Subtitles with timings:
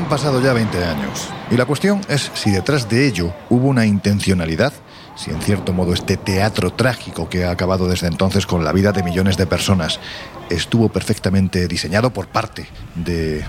[0.00, 1.28] Han pasado ya 20 años.
[1.50, 4.72] Y la cuestión es si detrás de ello hubo una intencionalidad,
[5.14, 8.92] si en cierto modo este teatro trágico que ha acabado desde entonces con la vida
[8.92, 10.00] de millones de personas
[10.48, 13.44] estuvo perfectamente diseñado por parte de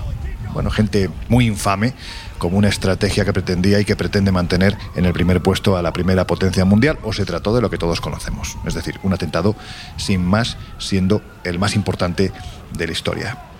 [0.52, 1.94] bueno, gente muy infame,
[2.36, 5.94] como una estrategia que pretendía y que pretende mantener en el primer puesto a la
[5.94, 9.56] primera potencia mundial, o se trató de lo que todos conocemos, es decir, un atentado
[9.96, 12.30] sin más siendo el más importante
[12.76, 13.51] de la historia.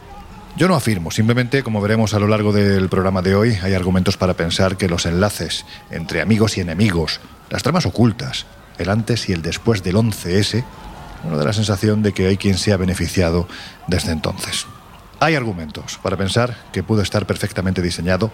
[0.55, 4.19] Yo no afirmo, simplemente como veremos a lo largo del programa de hoy, hay argumentos
[4.19, 8.45] para pensar que los enlaces entre amigos y enemigos, las tramas ocultas,
[8.77, 10.63] el antes y el después del 11S,
[11.25, 13.49] uno da la sensación de que hay quien se ha beneficiado
[13.87, 14.67] desde entonces.
[15.21, 18.31] Hay argumentos para pensar que pudo estar perfectamente diseñado,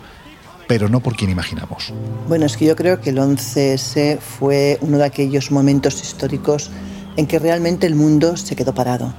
[0.66, 1.92] pero no por quien imaginamos.
[2.26, 6.70] Bueno, es que yo creo que el 11S fue uno de aquellos momentos históricos
[7.16, 9.14] en que realmente el mundo se quedó parado.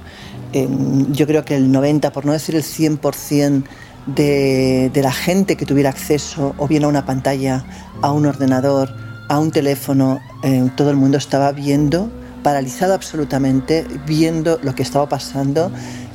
[0.52, 3.64] Yo creo que el 90, por no decir el 100%
[4.06, 7.64] de, la gente que tuviera acceso o bien a una pantalla,
[8.02, 8.94] a un ordenador,
[9.28, 12.10] a un teléfono, em, todo el mundo estaba viendo,
[12.42, 15.70] paralizado absolutamente, viendo lo que estaba pasando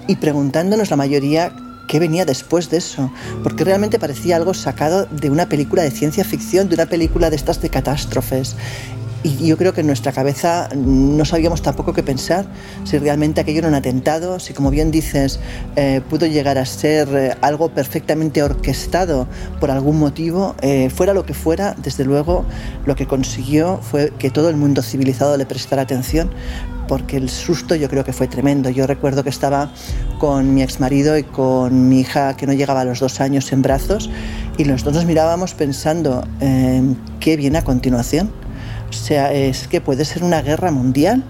[0.08, 1.54] y preguntándonos la mayoría
[1.88, 3.12] qué venía después de eso,
[3.44, 7.36] porque realmente parecía algo sacado de una película de ciencia ficción, de una película de
[7.36, 8.56] estas de catástrofes.
[9.26, 12.46] Y yo creo que en nuestra cabeza no sabíamos tampoco qué pensar,
[12.84, 15.40] si realmente aquello era un atentado, si como bien dices,
[15.76, 19.28] eh, pudo llegar a ser eh, algo perfectamente orquestado
[19.60, 22.46] por algún motivo, eh, fuera lo que fuera, desde luego
[22.86, 26.30] lo que consiguió fue que todo el mundo civilizado le prestara atención,
[26.88, 28.70] porque el susto yo creo que fue tremendo.
[28.70, 29.72] Yo recuerdo que estaba
[30.20, 33.52] con mi ex marido y con mi hija que no llegaba a los dos años
[33.52, 34.08] en brazos
[34.60, 36.24] y los dos nos mirábamos pensando
[37.20, 38.45] qué viene a continuación.
[38.96, 41.24] Sea, es que puede ser una guerra mundial.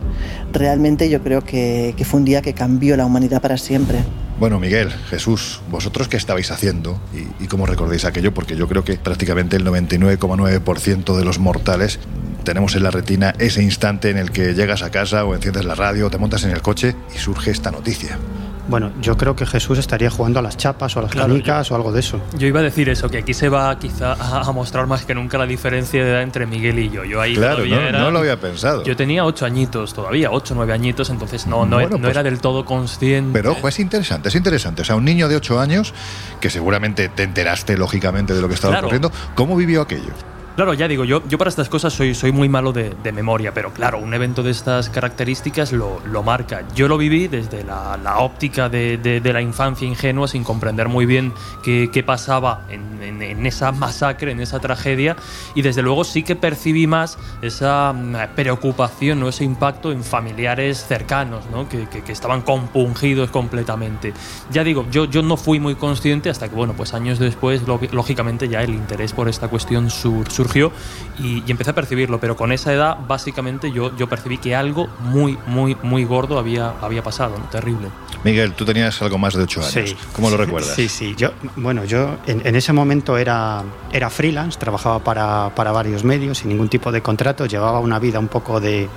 [0.53, 3.99] Realmente yo creo que, que fue un día que cambió la humanidad para siempre.
[4.39, 8.83] Bueno, Miguel, Jesús, vosotros qué estabais haciendo y, y cómo recordáis aquello, porque yo creo
[8.83, 11.99] que prácticamente el 99,9% de los mortales
[12.43, 15.75] tenemos en la retina ese instante en el que llegas a casa o enciendes la
[15.75, 18.17] radio o te montas en el coche y surge esta noticia.
[18.67, 21.69] Bueno, yo creo que Jesús estaría jugando a las chapas o a las Claro, canicas
[21.71, 22.19] o algo de eso.
[22.37, 25.13] Yo iba a decir eso, que aquí se va quizá a, a mostrar más que
[25.13, 27.03] nunca la diferencia de edad entre Miguel y yo.
[27.03, 28.83] Yo ahí Claro, todavía no, era- no lo había pensado.
[28.83, 32.23] Yo tenía ocho añitos todavía, ocho, nueve añitos, entonces no, no, Bueno, no pues- era
[32.23, 33.31] del todo consciente.
[33.33, 34.81] Pero ojo, es interesante, es interesante.
[34.81, 35.93] O sea, un niño de 8 años,
[36.41, 38.87] que seguramente te enteraste lógicamente de lo que estaba Claro.
[38.87, 40.11] ocurriendo, ¿cómo vivió aquello?
[40.55, 43.53] Claro, ya digo, yo, yo para estas cosas soy, soy muy malo de, de memoria,
[43.53, 46.63] pero claro, un evento de estas características lo, lo marca.
[46.73, 50.87] Yo lo viví desde la, la óptica de, de- de la infancia ingenua, sin comprender
[50.87, 55.17] muy bien qué, qué pasaba en, en- en esa masacre, en esa tragedia,
[55.55, 59.27] y desde luego sí que percibí más esa mm, preocupación, ¿no?
[59.27, 61.67] ese impacto en familiares cercanos, ¿no?
[61.67, 64.13] que, que- que estaban compungidos completamente.
[64.51, 68.47] Ya digo, yo, yo no fui muy consciente hasta que, bueno, pues años después, lógicamente
[68.47, 70.71] ya el interés por esta cuestión sur- surgió
[71.19, 74.87] y, y empecé a percibirlo, pero con esa edad básicamente yo, yo percibí que algo
[74.99, 77.45] muy, muy, muy gordo había, había pasado, ¿no?
[77.45, 77.87] terrible.
[78.23, 79.73] Miguel, tú tenías algo más de 8 años.
[79.73, 79.97] Sí.
[80.13, 80.75] ¿Cómo lo recuerdas?
[80.75, 81.15] Sí, sí.
[81.17, 86.39] Yo, bueno, yo en, en ese momento era, era freelance, trabajaba para, para varios medios
[86.39, 88.89] sin ningún tipo de contrato, llevaba una vida un poco de,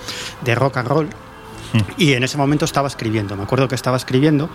[0.44, 1.09] de rock and roll.
[1.96, 4.48] Y en ese momento estaba escribiendo, me acuerdo que estaba escribiendo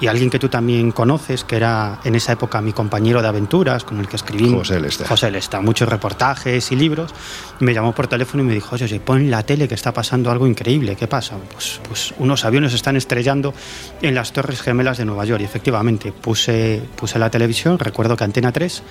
[0.00, 3.84] y alguien que tú también conoces, que era en esa época mi compañero de aventuras,
[3.84, 4.52] con el que escribí.
[4.52, 5.06] José Lesta.
[5.06, 7.12] José Lesta, muchos reportajes y libros.
[7.60, 10.30] Me llamó por teléfono y me dijo, oye, pon en la tele que está pasando
[10.30, 10.96] algo increíble.
[10.96, 11.36] ¿Qué pasa?
[11.52, 13.54] Pues, pues unos aviones están estrellando
[14.02, 15.40] en las Torres Gemelas de Nueva York.
[15.40, 18.82] Y efectivamente, puse, puse la televisión, recuerdo que Antena 3,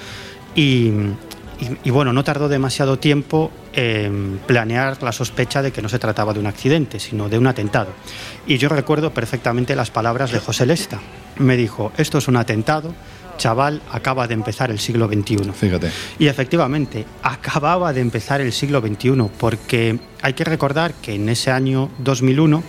[0.55, 0.91] y,
[1.59, 5.99] y- y bueno, no tardó demasiado tiempo en planear la sospecha de que no se
[5.99, 7.89] trataba de un accidente, sino de un atentado.
[8.47, 10.99] Y yo recuerdo perfectamente las palabras de José Lesta.
[11.37, 12.93] Me dijo, esto es un atentado,
[13.37, 15.51] chaval, acaba de empezar el siglo XXI.
[15.53, 15.89] Fíjate.
[16.17, 21.49] Y efectivamente, acababa de empezar el siglo XXI, porque hay que recordar que en ese
[21.51, 22.63] año 2001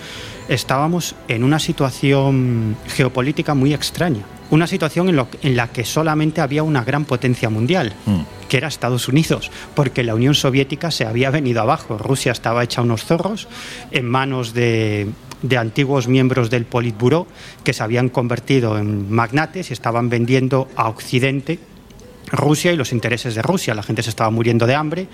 [0.49, 4.23] estábamos en una situación geopolítica muy extraña.
[4.51, 8.21] Una situación en, lo- en la que solamente había una gran potencia mundial, Mm.
[8.49, 11.97] que era Estados Unidos, porque la Unión Soviética se había venido abajo.
[11.99, 13.47] Rusia estaba hecha unos zorros
[13.93, 15.09] en manos de,
[15.43, 17.27] de antiguos miembros del Politburó
[17.63, 21.59] que se habían convertido en magnates y estaban vendiendo a Occidente
[22.33, 23.75] Rusia y los intereses de Rusia.
[23.75, 25.09] La gente se estaba muriendo de hambre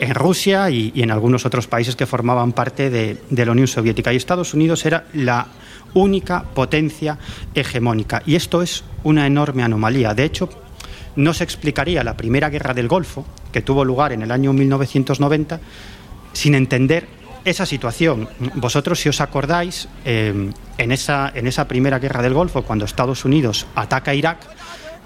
[0.00, 3.68] en Rusia y, y en algunos otros países que formaban parte de, de la Unión
[3.68, 4.12] Soviética.
[4.12, 5.46] Y Estados Unidos era la
[5.96, 7.18] única potencia
[7.54, 8.22] hegemónica.
[8.26, 10.14] Y esto es una enorme anomalía.
[10.14, 10.48] De hecho,
[11.16, 15.58] no se explicaría la primera guerra del Golfo, que tuvo lugar en el año 1990,
[16.32, 17.08] sin entender
[17.44, 18.28] esa situación.
[18.56, 23.24] Vosotros, si os acordáis, eh, en, esa, en esa primera guerra del Golfo, cuando Estados
[23.24, 24.38] Unidos ataca a Irak,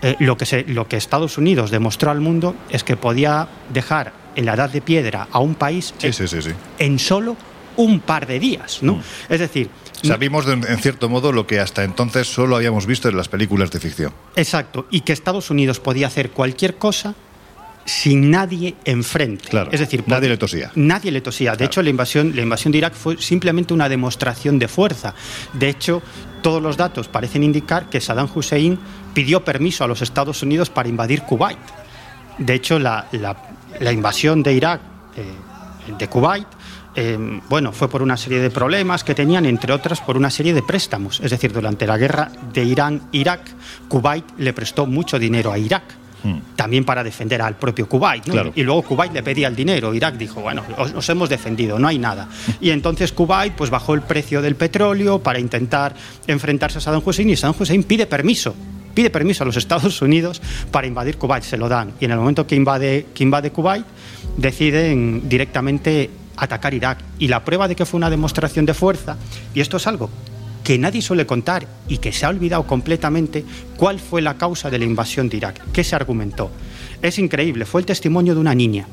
[0.02, 4.12] eh, lo, que se, lo que Estados Unidos demostró al mundo es que podía dejar
[4.34, 6.38] en la edad de piedra a un país sí, sí, sí,
[6.78, 7.36] en solo
[7.76, 8.94] un par de días, ¿no?
[8.94, 9.02] Mm.
[9.28, 9.70] Es decir...
[10.02, 13.80] Sabimos en cierto modo lo que hasta entonces solo habíamos visto en las películas de
[13.80, 14.12] ficción.
[14.36, 17.14] Exacto, y que Estados Unidos podía hacer cualquier cosa
[17.84, 19.48] sin nadie enfrente.
[19.48, 20.70] Claro, es decir, nadie le tosía.
[20.74, 21.56] Nadie le tosía.
[21.56, 25.14] De hecho, la invasión, la invasión de Irak fue simplemente una demostración de fuerza.
[25.52, 26.02] De hecho,
[26.42, 28.78] todos los datos parecen indicar que Saddam Hussein
[29.14, 31.58] pidió permiso a los Estados Unidos para invadir Kuwait.
[32.38, 33.06] De hecho, la,
[33.80, 34.80] invasión de Irak,
[35.16, 35.24] eh,
[35.98, 36.46] de Kuwait,
[36.94, 40.54] eh, bueno, fue por una serie de problemas que tenían, entre otras por una serie
[40.54, 41.20] de préstamos.
[41.20, 43.42] Es decir, durante la guerra de Irán-Irak,
[43.88, 46.00] Kuwait le prestó mucho dinero a Irak
[46.56, 48.24] también para defender al propio Kuwait.
[48.54, 49.94] Y luego Kuwait le pedía el dinero.
[49.94, 52.28] Irak dijo, bueno, os, hemos defendido, no hay nada.
[52.60, 55.94] Y entonces Kuwait pues, bajó el precio del petróleo para intentar
[56.26, 58.54] enfrentarse a Saddam Hussein y Saddam Hussein pide permiso
[58.92, 61.92] pide permiso a los Estados Unidos para invadir Kuwait, se lo dan.
[62.00, 63.86] Y en el momento que invade, que invade Kuwait,
[64.36, 66.10] deciden directamente
[66.40, 66.98] atacar Irak.
[67.18, 69.16] Y la prueba de que fue una demostración de fuerza,
[69.54, 70.10] y esto es algo
[70.64, 73.44] que nadie suele contar y que se ha olvidado completamente
[73.76, 76.50] cuál fue la causa de la invasión de Irak, qué se argumentó.
[77.02, 78.86] Es increíble, fue el testimonio de una niña,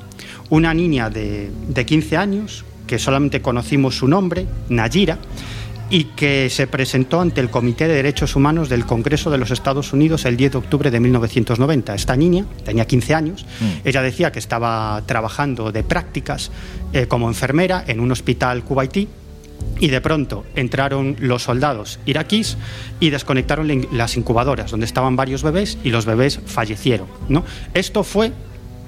[0.49, 1.51] una niña de,
[1.85, 5.17] 15 años, que solamente conocimos su nombre, Nayira,
[5.89, 9.93] y que se presentó ante el Comité de Derechos Humanos del Congreso de los Estados
[9.93, 11.95] Unidos el 10 de octubre de 1990.
[11.95, 13.87] Esta niña tenía 15 años, mm.
[13.87, 16.51] ella decía que estaba trabajando de prácticas
[16.93, 19.07] eh, como enfermera en un hospital cubaití
[19.79, 22.57] y de pronto entraron los soldados iraquíes
[22.99, 27.07] y desconectaron las incubadoras donde estaban varios bebés y los bebés fallecieron.
[27.29, 27.43] ¿no?
[27.73, 28.31] Esto fue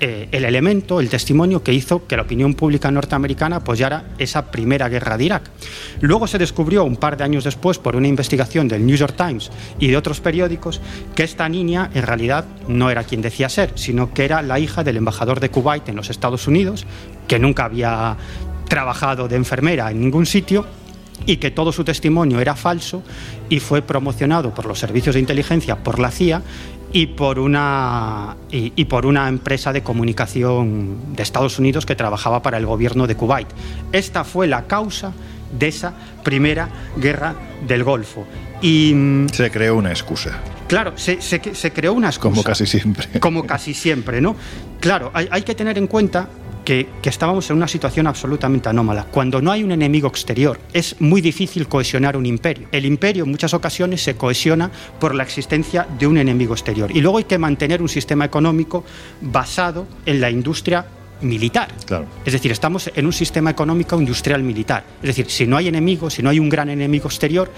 [0.02, 4.88] eh, el elemento, el testimonio que hizo que la opinión pública norteamericana apoyara esa primera
[4.88, 5.52] guerra de Irak.
[6.00, 9.52] Luego se descubrió un par de años después por una investigación del New York Times
[9.78, 10.80] y de otros periódicos
[11.16, 14.84] que esta niña en realidad no era quien decía ser, sino que era la hija
[14.84, 16.86] del embajador de Kuwait en los Estados Unidos,
[17.28, 18.16] que nunca había
[18.70, 20.66] trabajado de enfermera en ningún sitio
[21.26, 23.04] y que todo su testimonio era falso
[23.50, 26.42] y fue promocionado por los servicios de inteligencia, por la CIA
[26.92, 32.58] y por una, y, por una empresa de comunicación de Estados Unidos que trabajaba para
[32.58, 33.48] el gobierno de Kuwait.
[33.92, 35.14] Esta fue la causa
[35.58, 35.94] de esa
[36.24, 37.36] primera guerra
[37.68, 38.26] del Golfo.
[38.62, 40.40] Y, mm, se creó una excusa.
[40.68, 42.30] Claro, se, se, creó una excusa.
[42.30, 43.20] Como casi siempre.
[43.20, 44.36] Como casi siempre, ¿no?
[44.80, 46.28] Claro, hay, hay que tener en cuenta
[46.70, 49.06] que, estábamos en una situación absolutamente anómala.
[49.06, 52.68] Cuando no hay un enemigo exterior, es muy difícil cohesionar un imperio.
[52.72, 54.70] El imperio en muchas ocasiones se cohesiona
[55.00, 56.96] por la existencia de un enemigo exterior.
[56.96, 58.84] Y luego hay que mantener un sistema económico
[59.20, 60.86] basado en la industria
[61.22, 61.70] militar.
[61.86, 62.06] Claro.
[62.26, 64.84] Es decir, estamos en un sistema económico industrial militar.
[65.02, 67.52] Es decir, si no hay enemigo, si no hay un gran enemigo exterior,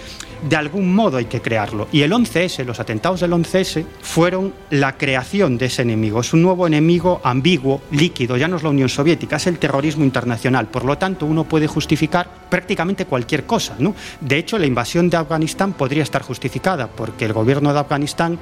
[0.48, 1.88] de algún modo hay que crearlo.
[1.92, 6.22] Y el 11S, los atentados del 11S, fueron la creación de ese enemigo.
[6.22, 10.04] Es un nuevo enemigo ambiguo, líquido, ya no es la Unión Soviética, es el terrorismo
[10.04, 10.68] internacional.
[10.68, 13.76] Por lo tanto, uno puede justificar prácticamente cualquier cosa.
[13.80, 13.96] ¿no?
[14.20, 18.40] De hecho, la invasión de Afganistán podría estar justificada porque el gobierno de Afganistán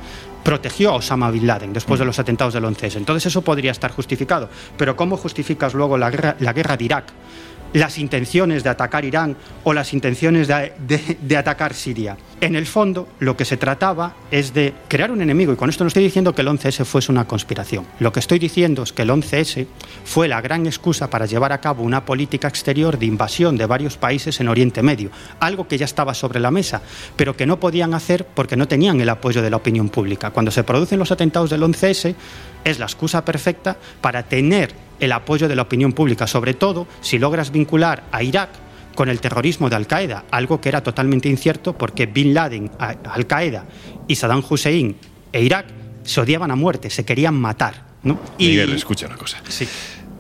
[0.50, 2.96] protegió a Osama Bin Laden después de los atentados del 11S.
[2.96, 4.50] Entonces eso podría estar justificado.
[4.80, 7.14] Pero ¿cómo justificas luego la guerra, la guerra de Irak?
[7.74, 12.18] Las intenciones de atacar Irán o las intenciones de, atacar Siria.
[12.42, 15.84] En el fondo, lo que se trataba es de crear un enemigo, y con esto
[15.84, 17.86] no estoy diciendo que el 11S fuese una conspiración.
[18.00, 19.68] Lo que estoy diciendo es que el 11S
[20.06, 23.98] fue la gran excusa para llevar a cabo una política exterior de invasión de varios
[23.98, 26.82] países en Oriente Medio, algo que ya estaba sobre la mesa,
[27.16, 30.32] pero que no podían hacer porque no tenían el apoyo de la opinión pública.
[30.32, 32.16] Cuando se producen los atentados del 11S,
[32.64, 37.20] es la excusa perfecta para tener el apoyo de la opinión pública, sobre todo si
[37.20, 38.50] logras vincular a Irak
[38.96, 43.66] con el terrorismo de Al-Qaeda, algo que era totalmente incierto porque Bin Laden, Al-Qaeda
[44.08, 44.96] y Saddam Hussein
[45.32, 45.68] e Irak
[46.04, 47.88] se odiaban a muerte, se querían matar.
[48.04, 48.20] ¿no?
[48.38, 49.38] Miguel, escucha una cosa.
[49.48, 49.68] Sí.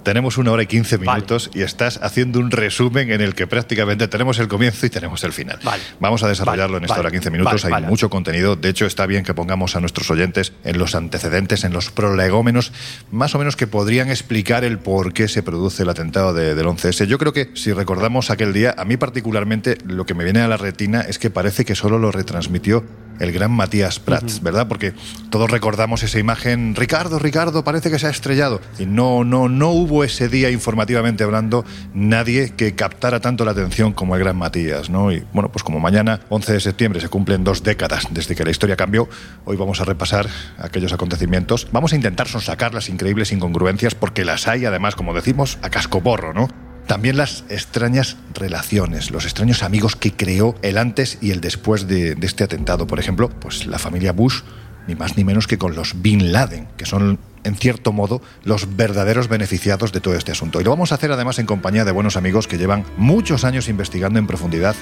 [0.09, 4.07] Tenemos una hora y quince minutos y estás haciendo un resumen en el que prácticamente
[4.07, 5.59] tenemos el comienzo y tenemos el final.
[5.99, 7.63] Vamos a desarrollarlo en esta hora 15 minutos.
[7.65, 8.55] Hay mucho contenido.
[8.55, 12.73] De hecho, está bien que pongamos a nuestros oyentes en los antecedentes, en los prolegómenos,
[13.11, 17.05] más o menos que podrían explicar el por qué se produce el atentado del 11S.
[17.05, 20.47] Yo creo que si recordamos aquel día, a mí particularmente lo que me viene a
[20.47, 22.83] la retina es que parece que solo lo retransmitió
[23.19, 24.67] el gran Matías Prats, ¿verdad?
[24.67, 24.93] Porque
[25.29, 28.61] todos recordamos esa imagen, Ricardo, Ricardo, parece que se ha estrellado.
[28.77, 33.93] Y no, no, no hubo ese día, informativamente hablando, nadie que captara tanto la atención
[33.93, 35.11] como el gran Matías, ¿no?
[35.11, 38.51] Y bueno, pues como mañana, 11 de septiembre, se cumplen dos décadas desde que la
[38.51, 39.09] historia cambió,
[39.45, 41.67] hoy vamos a repasar aquellos acontecimientos.
[41.71, 46.01] Vamos a intentar sonsacar las increíbles incongruencias porque las hay, además, como decimos, a casco
[46.01, 46.68] borro, ¿no?
[46.89, 52.17] También las extrañas relaciones, los extraños amigos que creó el antes y el después de,
[52.19, 52.87] este atentado.
[52.87, 54.41] Por ejemplo, pues la familia Bush
[54.87, 58.75] ni más ni menos que con los Bin Laden, que son en cierto modo, los
[58.75, 60.59] verdaderos beneficiados de todo este asunto.
[60.59, 63.69] Y lo vamos a hacer además en compañía de buenos amigos que llevan muchos años
[63.69, 64.75] investigando en profundidad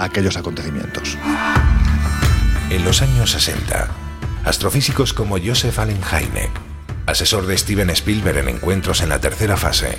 [0.00, 1.16] aquellos acontecimientos.
[2.70, 3.88] En los años 60,
[4.44, 6.50] astrofísicos como Joseph Allen Hynek,
[7.06, 9.98] asesor de Steven Spielberg en encuentros en la tercera fase,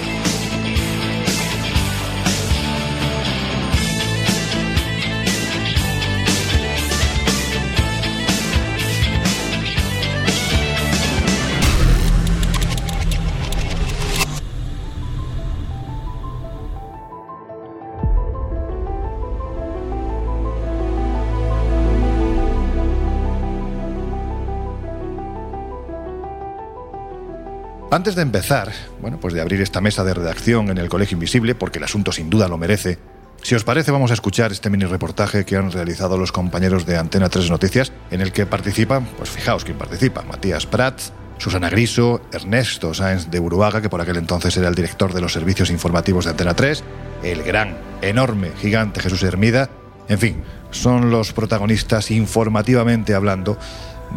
[27.93, 28.71] Antes de empezar,
[29.01, 32.13] bueno, pues de abrir esta mesa de redacción en el Colegio Invisible, porque el asunto
[32.13, 32.99] sin duda lo merece,
[33.41, 36.95] si os parece vamos a escuchar este mini reportaje que han realizado los compañeros de
[36.95, 42.21] Antena 3 Noticias, en el que participan, pues fijaos quién participa, Matías Prats, Susana Griso,
[42.31, 46.23] Ernesto Sáenz de Uruaga, que por aquel entonces era el director de los servicios informativos
[46.23, 46.85] de Antena 3,
[47.23, 49.69] el gran, enorme, gigante Jesús Hermida,
[50.07, 53.57] en fin, son los protagonistas informativamente hablando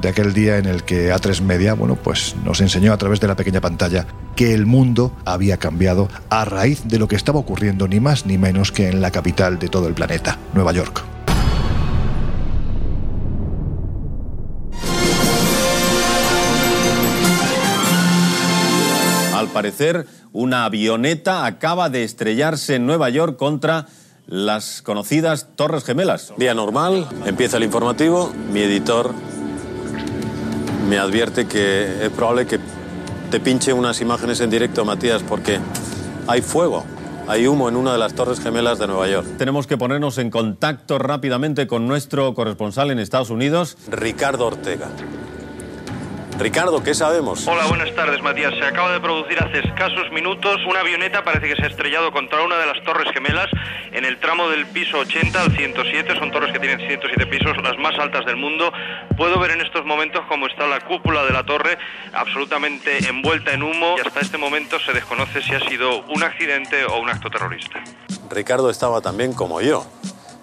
[0.00, 3.28] de aquel día en el que A3 Media, bueno, pues nos enseñó a través de
[3.28, 7.88] la pequeña pantalla que el mundo había cambiado a raíz de lo que estaba ocurriendo
[7.88, 11.04] ni más ni menos que en la capital de todo el planeta, Nueva York.
[19.34, 23.86] Al parecer, una avioneta acaba de estrellarse en Nueva York contra
[24.26, 26.32] las conocidas Torres Gemelas.
[26.38, 29.14] Día normal, empieza el informativo, mi editor
[30.88, 32.58] me advierte que es probable que
[33.30, 35.58] te pinche unas imágenes en directo, Matías, porque
[36.26, 36.84] hay fuego,
[37.26, 39.26] hay humo en una de las torres gemelas de Nueva York.
[39.38, 44.88] Tenemos que ponernos en contacto rápidamente con nuestro corresponsal en Estados Unidos, Ricardo Ortega.
[46.38, 47.46] Ricardo, ¿qué sabemos?
[47.46, 48.52] Hola, buenas tardes, Matías.
[48.58, 52.42] Se acaba de producir hace escasos minutos una avioneta, parece que se ha estrellado contra
[52.42, 53.46] una de las torres gemelas
[53.92, 56.18] en el tramo del piso 80 al 107.
[56.18, 58.72] Son torres que tienen 107 pisos, las más altas del mundo.
[59.16, 61.78] Puedo ver en estos momentos cómo está la cúpula de la torre
[62.12, 66.84] absolutamente envuelta en humo y hasta este momento se desconoce si ha sido un accidente
[66.84, 67.82] o un acto terrorista.
[68.28, 69.86] Ricardo estaba también como yo.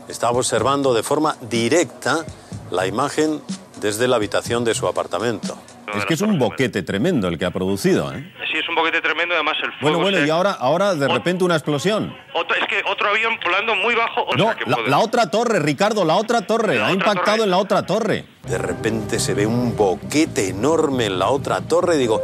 [0.08, 2.26] Estaba observando de forma directa
[2.72, 3.42] la imagen
[3.82, 5.58] desde la habitación de su apartamento.
[5.98, 8.34] Es que es un boquete tremendo el que ha producido, ¿eh?
[8.52, 9.80] Sí, es un boquete tremendo, además el fuego...
[9.82, 12.16] Bueno, bueno, se- y ahora, ahora de repente una explosión.
[12.34, 14.22] Otro- es que otro avión volando muy bajo...
[14.22, 16.76] o No, sea que la, puede- la otra torre, Ricardo, la otra torre.
[16.76, 17.44] La ha otra impactado torre.
[17.44, 18.26] en la otra torre.
[18.48, 21.98] De repente se ve un boquete enorme en la otra torre.
[21.98, 22.22] Digo,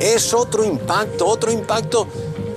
[0.00, 2.08] es otro impacto, otro impacto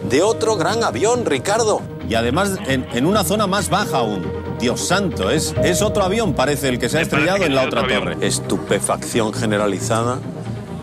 [0.09, 1.81] de otro gran avión, Ricardo.
[2.09, 4.25] Y además en, en una zona más baja aún.
[4.59, 7.85] Dios santo, es, es otro avión, parece, el que se ha estrellado en la otra
[7.85, 8.15] torre.
[8.21, 10.19] Estupefacción generalizada,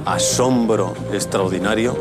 [0.04, 1.96] asombro extraordinario,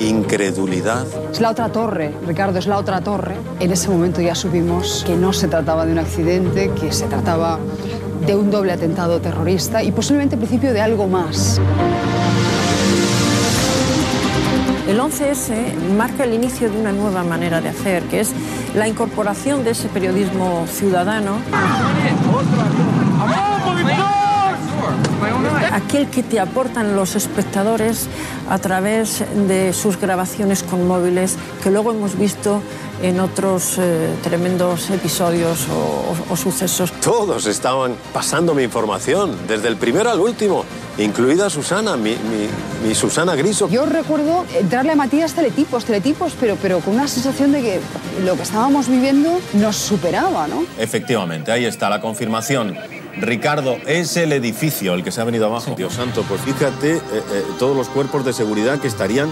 [0.00, 1.06] incredulidad.
[1.30, 3.36] Es la otra torre, Ricardo, es la otra torre.
[3.60, 7.58] En ese momento ya supimos que no se trataba de un accidente, que se trataba
[8.26, 11.60] de un doble atentado terrorista y posiblemente al principio de algo más.
[14.88, 18.32] El 11S marca el inicio de una nueva manera de hacer, que es
[18.74, 21.38] la incorporación de ese periodismo ciudadano.
[25.74, 28.06] Aquel que te aportan los espectadores
[28.48, 32.62] a través de sus grabaciones con móviles, que luego hemos visto
[33.02, 35.74] en otros eh, tremendos episodios o-
[36.30, 36.92] o- o sucesos.
[37.02, 40.64] Todos estaban pasando mi información, desde el primero al último,
[40.96, 43.68] incluida Susana, mi, mi- mi Susana Griso.
[43.68, 47.80] Yo recuerdo entrarle a Matías teletipos, teletipos, pero, pero con una sensación de que
[48.24, 50.64] lo que estábamos viviendo nos superaba, ¿no?
[50.78, 52.76] Efectivamente, ahí está la confirmación.
[53.18, 55.74] Ricardo, es el edificio el que se ha venido abajo.
[55.76, 59.28] Dios santo, pues fíjate eh, eh, todos los cuerpos de seguridad que estarían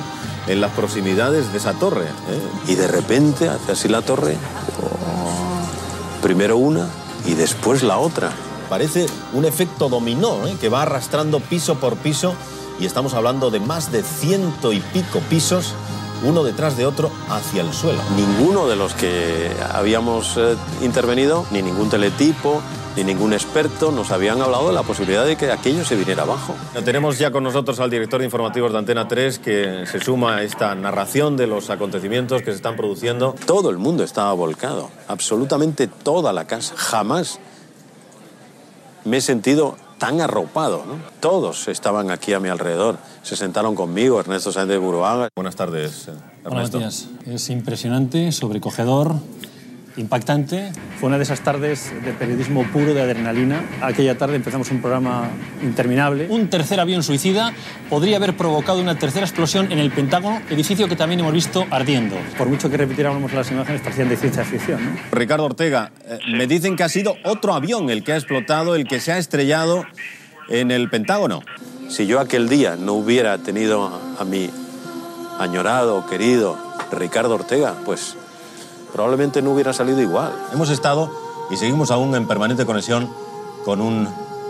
[0.47, 2.05] en las proximidades de esa torre.
[2.05, 2.69] ¿eh?
[2.69, 4.37] Y de repente hace así la torre,
[4.81, 6.89] oh, primero una
[7.27, 8.31] y después la otra.
[8.69, 12.35] Parece un efecto dominó que va arrastrando piso por piso
[12.81, 15.75] y estamos hablando de más de ciento y pico pisos
[16.25, 18.01] uno detrás de otro hacia el suelo.
[18.17, 22.63] Ninguno de los que habíamos eh, intervenido, ni ningún teletipo,
[22.97, 26.55] ni ningún experto nos habían hablado de la posibilidad de que aquello se viniera abajo.
[26.85, 30.43] Tenemos ya con nosotros al director de informativos de Antena 3 que se suma a
[30.43, 33.35] esta narración de los acontecimientos que se están produciendo.
[33.47, 36.75] Todo el mundo estaba volcado, absolutamente toda la casa.
[36.77, 37.39] Jamás
[39.05, 40.85] me he sentido tan arropado.
[40.87, 40.97] ¿no?
[41.21, 42.99] Todos estaban aquí a mi alrededor.
[43.23, 45.29] Se sentaron conmigo, Ernesto Sáenz de Buruaga.
[45.37, 46.23] Buenas tardes, Ernesto.
[46.45, 47.09] Hola, Matías.
[47.25, 49.15] Es impresionante, sobrecogedor,
[49.97, 50.73] impactante.
[50.99, 53.63] Fue una de esas tardes de periodismo puro, de adrenalina.
[53.81, 55.31] Aquella tarde empezamos un programa
[55.63, 56.27] interminable.
[56.31, 57.53] Un tercer avión suicida
[57.91, 62.17] podría haber provocado una tercera explosión en el Pentágono, edificio que también hemos visto ardiendo.
[62.39, 64.85] Por mucho que repitiéramos las imágenes, parecían de ciencia ficción.
[64.85, 65.01] ¿no?
[65.13, 68.87] Ricardo Ortega, eh, me dicen que ha sido otro avión el que ha explotado, el
[68.87, 69.85] que se ha estrellado
[70.49, 71.43] en el Pentágono.
[71.89, 74.51] Si yo aquel día no hubiera tenido a mi
[75.39, 76.57] añorado, querido
[76.91, 78.17] Ricardo Ortega, pues
[78.93, 80.33] probablemente no hubiera salido igual.
[80.53, 81.11] Hemos estado
[81.51, 83.09] y seguimos aún en permanente conexión
[83.65, 84.09] con un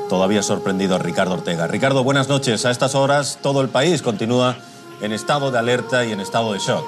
[0.08, 1.66] todavía sorprendido Ricardo Ortega.
[1.66, 2.64] Ricardo, buenas noches.
[2.66, 4.56] A estas horas todo el país continúa
[5.00, 6.84] en estado de alerta y en estado de shock.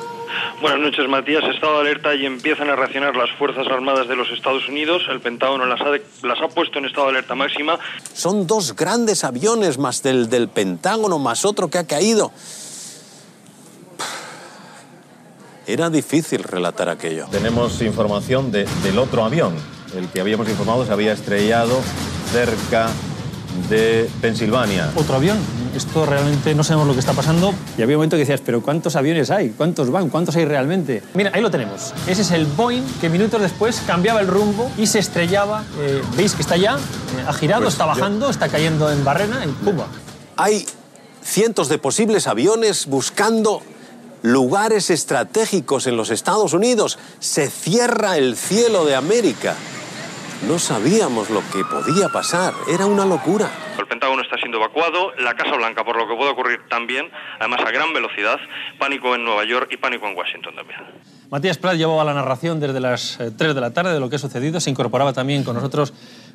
[0.60, 1.44] Buenas noches, Matías.
[1.44, 5.02] Estado de alerta y empiezan a reaccionar las Fuerzas Armadas de los Estados Unidos.
[5.10, 7.78] El Pentágono las ha, de- las ha puesto en estado de alerta máxima.
[8.14, 12.32] Son dos grandes aviones más del, del Pentágono, más otro que ha caído.
[15.66, 17.26] Era difícil relatar aquello.
[17.30, 19.54] Tenemos información de- del otro avión.
[19.96, 21.80] El que habíamos informado se había estrellado
[22.32, 22.88] cerca
[23.70, 24.90] de Pensilvania.
[24.96, 25.38] Otro avión.
[25.74, 27.54] Esto realmente no sabemos lo que está pasando.
[27.78, 29.50] Y había un momento que decías, pero ¿cuántos aviones hay?
[29.50, 30.08] ¿Cuántos van?
[30.10, 31.02] ¿Cuántos hay realmente?
[31.14, 31.92] Mira, ahí lo tenemos.
[32.06, 35.64] Ese es el Boeing que minutos después cambiaba el rumbo y se estrellaba.
[35.80, 36.76] Eh, ¿Veis que está ya?
[36.76, 39.86] Eh, ha girado, Pues está yo- bajando, está cayendo en barrena y ¡pumba!
[40.36, 40.66] Hay
[41.22, 43.62] cientos de posibles aviones buscando
[44.24, 46.98] lugares estratégicos en los Estados Unidos.
[47.18, 49.54] Se cierra el cielo de América.
[50.48, 52.54] No sabíamos lo que podía pasar.
[52.72, 53.50] Era una locura.
[53.78, 57.60] El Pentágono está siendo evacuado, la Casa Blanca, por lo que puede ocurrir también, además
[57.66, 58.38] a gran velocidad,
[58.78, 60.80] pánico en Nueva York y pánico en Washington también.
[61.30, 64.16] Matías Prat llevaba la narración desde las eh, 3 de la tarde de lo que
[64.16, 64.58] ha sucedido.
[64.60, 65.92] Se incorporaba también con nosotros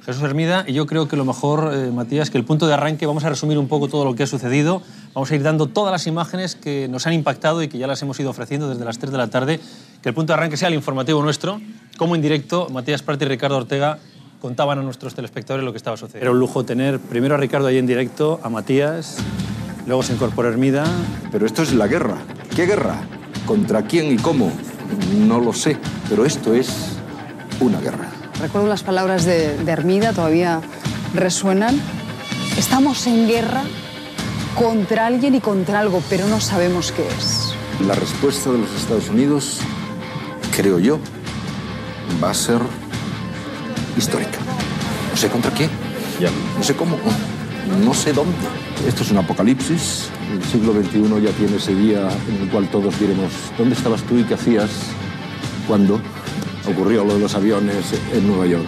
[0.09, 0.65] Jesús Hermida.
[0.67, 3.29] Y yo creo que lo mejor, eh, Matías, que el punto de arranque, vamos a
[3.29, 4.81] resumir un poco todo lo que ha sucedido.
[5.13, 8.01] Vamos a ir dando todas las imágenes que nos han impactado y que ya las
[8.01, 9.59] hemos ido ofreciendo desde las 3 de la tarde.
[10.01, 11.61] Que el punto de arranque sea el informativo nuestro.
[11.97, 13.99] Como en directo, Matías Prat y Ricardo Ortega
[14.41, 16.23] contaban a nuestros telespectadores lo que estaba sucediendo.
[16.23, 19.17] Era un lujo tener primero a Ricardo ahí en directo, a Matías,
[19.85, 20.85] luego se incorporó Hermida.
[21.31, 22.17] Pero esto es la guerra.
[22.55, 23.01] ¿Qué guerra?
[23.45, 24.51] ¿Contra quién y cómo?
[25.19, 25.77] No lo sé,
[26.09, 26.97] pero esto es
[27.59, 28.18] una guerra.
[28.41, 30.62] Recuerdo las palabras de, de Hermida, todavía
[31.13, 31.80] resuenan.
[32.58, 33.63] Estamos en guerra
[34.56, 37.54] contra alguien y contra algo, pero no sabemos qué es.
[37.86, 39.60] La respuesta de los Estados Unidos,
[40.56, 40.99] creo yo,
[42.23, 42.60] va a ser
[43.97, 44.39] histórica.
[45.12, 45.69] No sé contra quién,
[46.58, 46.97] no sé cómo,
[47.86, 48.36] no sé dónde.
[48.88, 50.10] Esto es un apocalipsis.
[50.32, 54.17] El siglo XXI ya tiene ese día en el cual todos diremos, ¿dónde estabas tú
[54.17, 54.69] y qué hacías
[55.67, 55.99] cuando
[56.69, 58.67] ocurrió lo de los aviones en Nueva York?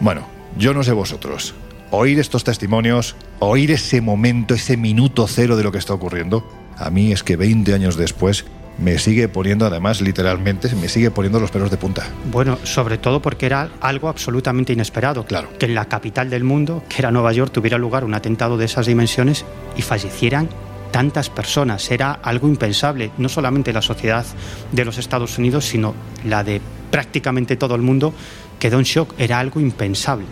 [0.00, 0.26] Bueno,
[0.58, 1.54] yo no sé vosotros.
[1.92, 6.44] Oír estos testimonios, oír ese momento, ese minuto cero de lo que está ocurriendo,
[6.76, 8.44] a mí es que 20 años después
[8.78, 12.06] me sigue poniendo, además literalmente, me sigue poniendo los pelos de punta.
[12.30, 15.24] Bueno, sobre todo porque era algo absolutamente inesperado.
[15.24, 15.48] Claro.
[15.58, 18.64] Que en la capital del mundo, que era Nueva York, tuviera lugar un atentado de
[18.64, 19.44] esas dimensiones
[19.76, 20.48] y fallecieran
[20.90, 21.90] tantas personas.
[21.90, 23.10] Era algo impensable.
[23.18, 24.24] No solamente la sociedad
[24.70, 28.14] de los Estados Unidos, sino la de prácticamente todo el mundo
[28.58, 29.14] quedó en shock.
[29.18, 30.26] Era algo impensable.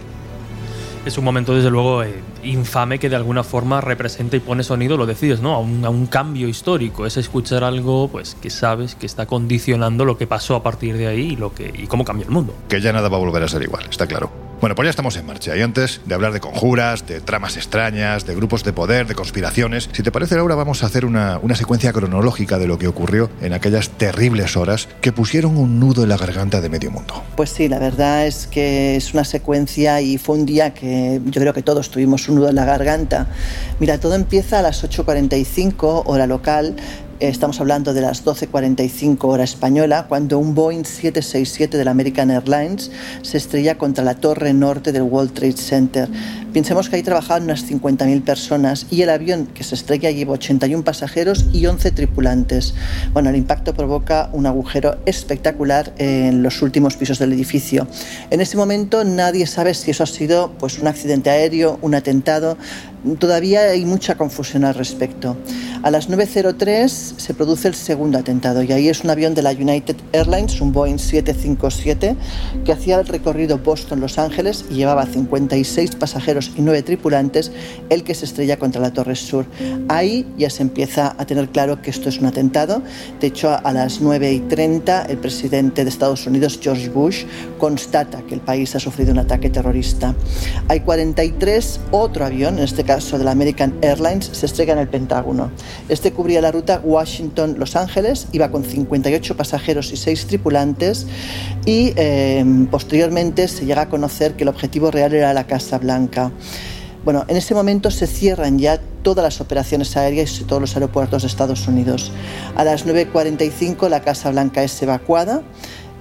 [1.05, 4.96] Es un momento, desde luego, eh, infame que de alguna forma representa y pone sonido,
[4.96, 5.55] lo decides, ¿no?
[5.55, 7.07] A un, a un cambio histórico.
[7.07, 11.07] Es escuchar algo pues, que sabes que está condicionando lo que pasó a partir de
[11.07, 12.55] ahí y, lo que, y cómo cambia el mundo.
[12.68, 14.31] Que ya nada va a volver a ser igual, está claro.
[14.61, 15.57] Bueno, pues ya estamos en marcha.
[15.57, 19.88] Y antes de hablar de conjuras, de tramas extrañas, de grupos de poder, de conspiraciones,
[19.90, 23.31] si te parece, Laura, vamos a hacer una, una secuencia cronológica de lo que ocurrió
[23.40, 27.22] en aquellas terribles horas que pusieron un nudo en la garganta de medio mundo.
[27.37, 31.40] Pues sí, la verdad es que es una secuencia y fue un día que yo
[31.40, 33.27] creo que todos tuvimos un nudo en la garganta.
[33.79, 36.77] Mira, todo empieza a las 8.45 hora local.
[37.21, 42.31] Eh, Estamos hablando de las 12.45 hora española, cuando un Boeing 767 de la American
[42.31, 42.90] Airlines
[43.23, 46.09] se estrella contra la torre norte del World Trade Center.
[46.52, 50.82] Pensemos que ahí trabajaban unas 50.000 personas y el avión que se estrella lleva 81
[50.82, 52.74] pasajeros y 11 tripulantes.
[53.12, 57.86] Bueno, el impacto provoca un agujero espectacular en los últimos pisos del edificio.
[58.30, 62.56] En ese momento nadie sabe si eso ha sido pues, un accidente aéreo, un atentado.
[63.18, 65.36] Todavía hay mucha confusión al respecto.
[65.82, 69.52] A las 9.03 se produce el segundo atentado y ahí es un avión de la
[69.52, 72.16] United Airlines, un Boeing 757,
[72.64, 77.53] que hacía el recorrido Boston-Los Ángeles y llevaba 56 pasajeros y 9 tripulantes,
[77.88, 79.46] el que se estrella contra la Torre Sur.
[79.88, 82.83] Ahí ya se empieza a tener claro que esto es un atentado.
[83.20, 87.24] De hecho, a las 9.30 el presidente de Estados Unidos, George Bush,
[87.59, 90.14] constata que el país ha sufrido un ataque terrorista.
[90.68, 94.88] Hay 43, otro avión, en este caso de la American Airlines, se estrella en el
[94.88, 95.50] Pentágono.
[95.88, 101.07] Este cubría la ruta Washington-Los Ángeles, iba con 58 pasajeros y 6 tripulantes
[101.64, 106.30] y eh, posteriormente se llega a conocer que el objetivo real era la Casa Blanca.
[107.05, 111.23] Bueno, en ese momento se cierran ya todas las operaciones aéreas y todos los aeropuertos
[111.23, 112.12] de Estados Unidos.
[112.57, 115.43] A las 9.45 la Casa Blanca es evacuada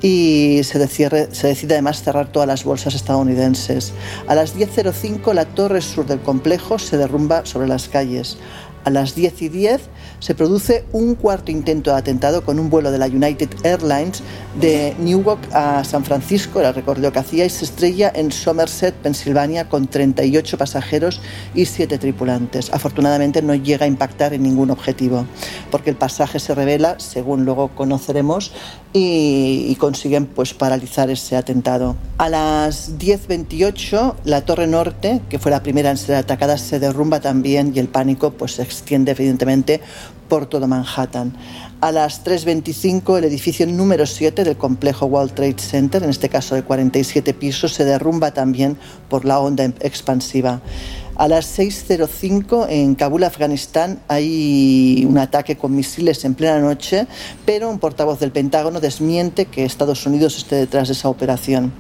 [0.02, 3.94] y se decide además cerrar todas las bolsas estadounidenses.
[4.28, 8.38] A las 10.05 la torre sur del complejo se derrumba sobre las calles.
[8.86, 9.82] A las 10 y 10
[10.20, 14.22] se produce un cuarto intento de atentado con un vuelo de la United Airlines
[14.60, 19.70] de Newark a San Francisco, el recorrido que hacía, y se estrella en Somerset, Pensilvania,
[19.70, 21.22] con 38 pasajeros
[21.54, 22.72] y 7 tripulantes.
[22.74, 25.26] Afortunadamente no llega a impactar en ningún objetivo,
[25.72, 28.54] porque el pasaje se revela, según luego conoceremos,
[28.92, 31.96] y, consiguen pues, paralizar ese atentado.
[32.18, 37.20] A las 10.28 la Torre Norte, que fue la primera en ser atacada, se derrumba
[37.20, 39.82] también y el pánico pues, se extiende evidentemente
[40.28, 41.34] por todo Manhattan.
[41.82, 46.56] A las 3.25 el edificio número 7 del complejo World Trade Center, en este caso
[46.56, 48.78] de 47 pisos, se derrumba también
[49.10, 50.62] por la onda expansiva.
[51.20, 57.08] A las 6.05 en Kabul, Afganistán, hay un ataque con misiles en plena noche,
[57.46, 61.74] pero un portavoz del Pentágono desmiente que Estados Unidos esté detrás de esa operación.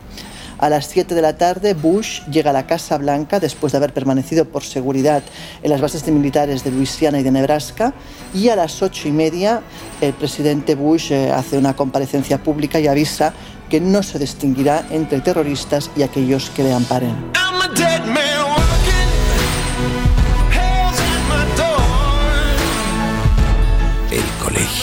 [0.57, 3.93] A las 7 de la tarde, Bush llega a la Casa Blanca después de haber
[3.93, 5.23] permanecido por seguridad
[5.63, 7.93] en las bases militares de Luisiana y de Nebraska.
[8.33, 9.61] Y a las 8 y media,
[10.01, 13.33] el presidente Bush eh, hace una comparecencia pública y avisa
[13.69, 17.15] que no se distinguirá entre terroristas y aquellos que le amparen.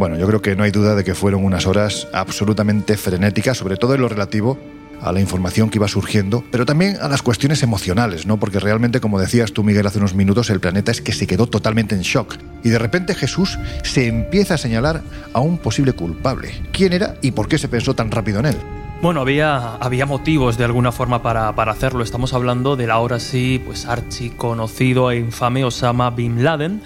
[0.00, 3.76] Bueno, yo creo que no hay duda de que fueron unas horas absolutamente frenéticas, sobre
[3.76, 4.58] todo en lo relativo
[5.02, 8.38] a la información que iba surgiendo, pero también a las cuestiones emocionales, ¿no?
[8.38, 11.48] Porque realmente, como decías tú, Miguel, hace unos minutos, el planeta es que se quedó
[11.48, 12.36] totalmente en shock.
[12.64, 15.02] Y de repente Jesús se empieza a señalar
[15.34, 16.62] a un posible culpable.
[16.72, 18.56] ¿Quién era y por qué se pensó tan rápido en él?
[19.02, 22.02] Bueno, había, había motivos de alguna forma para, para hacerlo.
[22.02, 26.80] Estamos hablando del ahora sí, pues archiconocido e infame Osama Bin Laden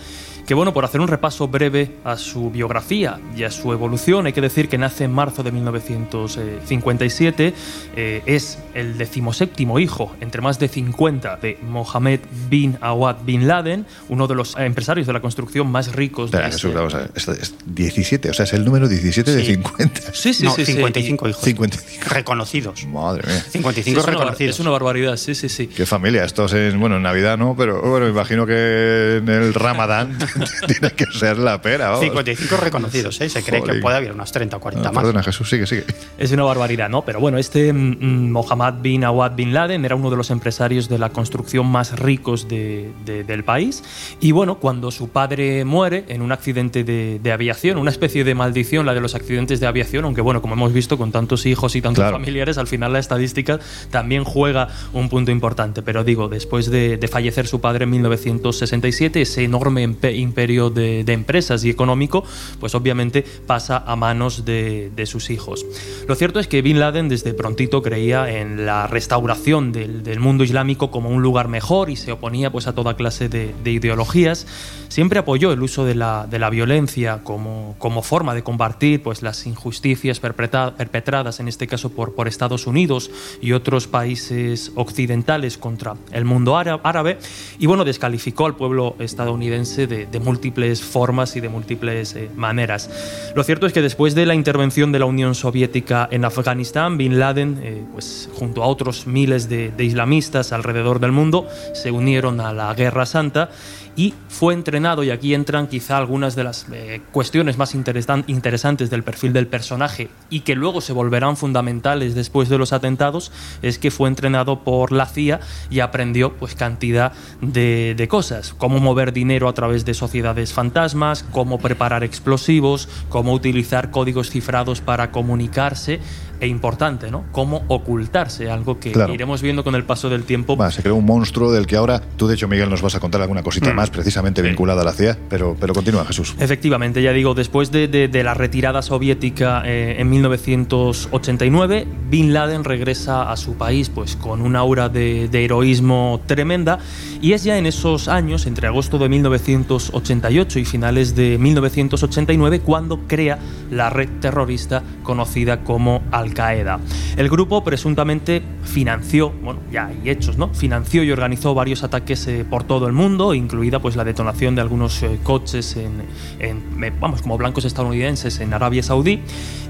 [0.46, 4.32] que bueno, por hacer un repaso breve a su biografía y a su evolución, hay
[4.32, 7.54] que decir que nace en marzo de 1957,
[7.96, 13.86] eh, es el decimoséptimo hijo, entre más de 50, de Mohammed bin Awad bin Laden,
[14.08, 17.10] uno de los empresarios de la construcción más ricos de Espera, Jesús, vamos a ver,
[17.14, 19.54] es- es 17, o sea, es el número 17 de Sí.
[19.54, 20.00] 50.
[20.12, 20.72] Sí, sí, No, sí, sí.
[20.72, 21.42] 55 hijos.
[21.42, 22.08] 55.
[22.10, 22.86] Reconocidos.
[22.86, 23.44] Madre mía.
[23.50, 24.54] 55 es una, reconocidos.
[24.56, 25.66] es una barbaridad, sí, sí, sí.
[25.68, 29.54] Qué familia, estos en, bueno, en Navidad no, pero bueno, me imagino que en el
[29.54, 30.16] Ramadán
[30.66, 31.86] tiene que ser la pera.
[31.90, 32.00] vamos.
[32.04, 33.28] 55 reconocidos, ¿eh?
[33.28, 33.82] Se cree que Jolín.
[33.82, 35.02] puede haber unas 30 o 40 Ah, más.
[35.02, 35.84] perdona, Jesús, sigue, sigue.
[36.18, 37.02] Es una barbaridad, ¿no?
[37.04, 40.88] Pero bueno, este mm, mm, Mohammed bin Awad bin Laden era uno de los empresarios
[40.88, 43.82] de la construcción más ricos de- de- del país.
[44.20, 48.34] Y bueno, cuando su padre muere en un accidente de, de aviación, una especie de
[48.34, 51.76] maldición, la de los accidentes de aviación, aunque bueno, como hemos visto con tantos hijos
[51.76, 52.16] y tantos Claro.
[52.18, 53.58] familiares, al final la estadística
[53.90, 55.82] también juega un punto importante.
[55.82, 61.00] Pero digo, después de, de fallecer su padre en 1967, ese enorme empe- imperio de,
[61.06, 62.24] empresas y económico,
[62.58, 65.64] pues obviamente pasa a manos de, sus hijos.
[66.08, 70.90] Lo cierto es que Bin Laden desde prontito creía en la restauración del, mundo islámico
[70.90, 74.46] como un lugar mejor y se oponía pues a toda clase de, ideologías.
[74.88, 80.20] Siempre apoyó el uso de la, violencia como, como, forma de combatir pues, las injusticias
[80.20, 83.10] perpetradas, en este caso por, por Estados Unidos
[83.40, 87.18] y otros países occidentales contra el mundo árabe.
[87.58, 92.90] Y bueno, descalificó al pueblo estadounidense de, múltiples formas y de múltiples eh, maneras.
[93.34, 97.18] Lo cierto es que después de la intervención de la Unión Soviética en Afganistán, Bin
[97.18, 102.40] Laden, eh, pues, junto a otros miles de, de islamistas alrededor del mundo, se unieron
[102.40, 103.50] a la Guerra Santa
[103.96, 109.02] y fue entrenado, y aquí entran quizá algunas de las eh, cuestiones más interesantes del
[109.02, 113.30] perfil del personaje y que luego se volverán fundamentales después de los atentados,
[113.62, 118.80] es que fue entrenado por la CIA y aprendió pues cantidad de, de cosas, cómo
[118.80, 125.10] mover dinero a través de sociedades fantasmas, cómo preparar explosivos, cómo utilizar códigos cifrados para
[125.10, 126.00] comunicarse,
[126.40, 127.24] e importante, ¿no?
[127.32, 130.56] Cómo ocultarse, algo que iremos viendo con el paso del tiempo.
[130.70, 133.20] se creó un monstruo del que ahora tú, de hecho, Miguel, nos vas a contar
[133.22, 133.76] alguna cosita mm.
[133.76, 136.34] más precisamente vinculada a la CIA, pero, pero continúa, Jesús.
[136.38, 143.36] Efectivamente, ya digo, después de, la retirada soviética eh, en 1989, Bin Laden regresa a
[143.36, 146.78] su país pues con una aura de, de heroísmo tremenda
[147.20, 153.00] y es ya en esos años, entre agosto de 1988 y finales de 1989, cuando
[153.06, 153.38] crea
[153.70, 156.80] la red terrorista conocida como Al-Qaeda.
[157.16, 160.48] El grupo presuntamente financió, bueno, ya hay hechos, ¿no?
[160.52, 164.62] Financió y organizó varios ataques eh, por todo el mundo, incluida pues la detonación de
[164.62, 166.02] algunos eh, coches en,
[166.40, 169.20] en, vamos, como blancos estadounidenses en Arabia Saudí.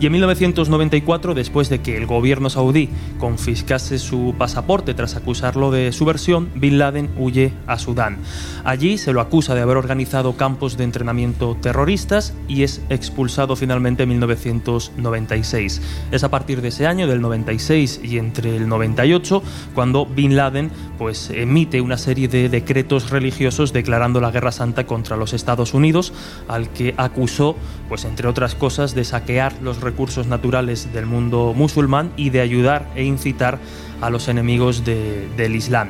[0.01, 2.88] Y en 1994, después de que el gobierno saudí
[3.19, 8.19] confiscase su pasaporte tras acusarlo de subversión, Bin Laden huye a Sudán.
[8.64, 14.05] Allí se lo acusa de haber organizado campos de entrenamiento terroristas y es expulsado finalmente
[14.05, 15.83] en 1996.
[16.11, 19.42] Es a partir de ese año, del 96 y entre el 98,
[19.74, 25.16] cuando Bin Laden pues, emite una serie de decretos religiosos declarando la guerra santa contra
[25.16, 26.12] los Estados Unidos,
[26.46, 27.57] al que acusó,
[27.88, 32.90] pues, entre otras cosas, de saquear los recursos naturales del mundo musulmán y de ayudar
[32.94, 33.59] e incitar
[34.02, 35.88] a los enemigos del Islam.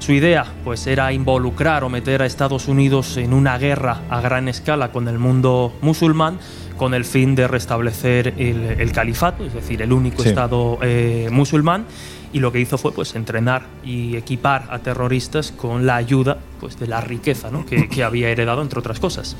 [0.00, 4.48] Su idea pues era involucrar o meter a Estados Unidos en una guerra a gran
[4.48, 6.38] escala con el mundo musulmán
[6.80, 11.84] con el fin de restablecer el, califato, es decir, el único Estado eh, musulmán.
[12.32, 16.78] Y lo que hizo fue pues, entrenar y equipar a terroristas con la ayuda pues,
[16.78, 19.36] de la riqueza que, que había heredado, entre otras cosas.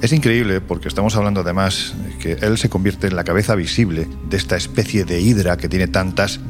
[0.00, 4.36] Es increíble porque estamos hablando además que él se convierte en la cabeza visible de
[4.38, 6.40] esta especie de hidra que tiene tantas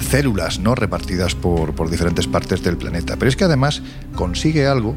[0.00, 3.16] células no repartidas por, por diferentes partes del planeta.
[3.16, 3.82] Pero es que además
[4.14, 4.94] consigue algo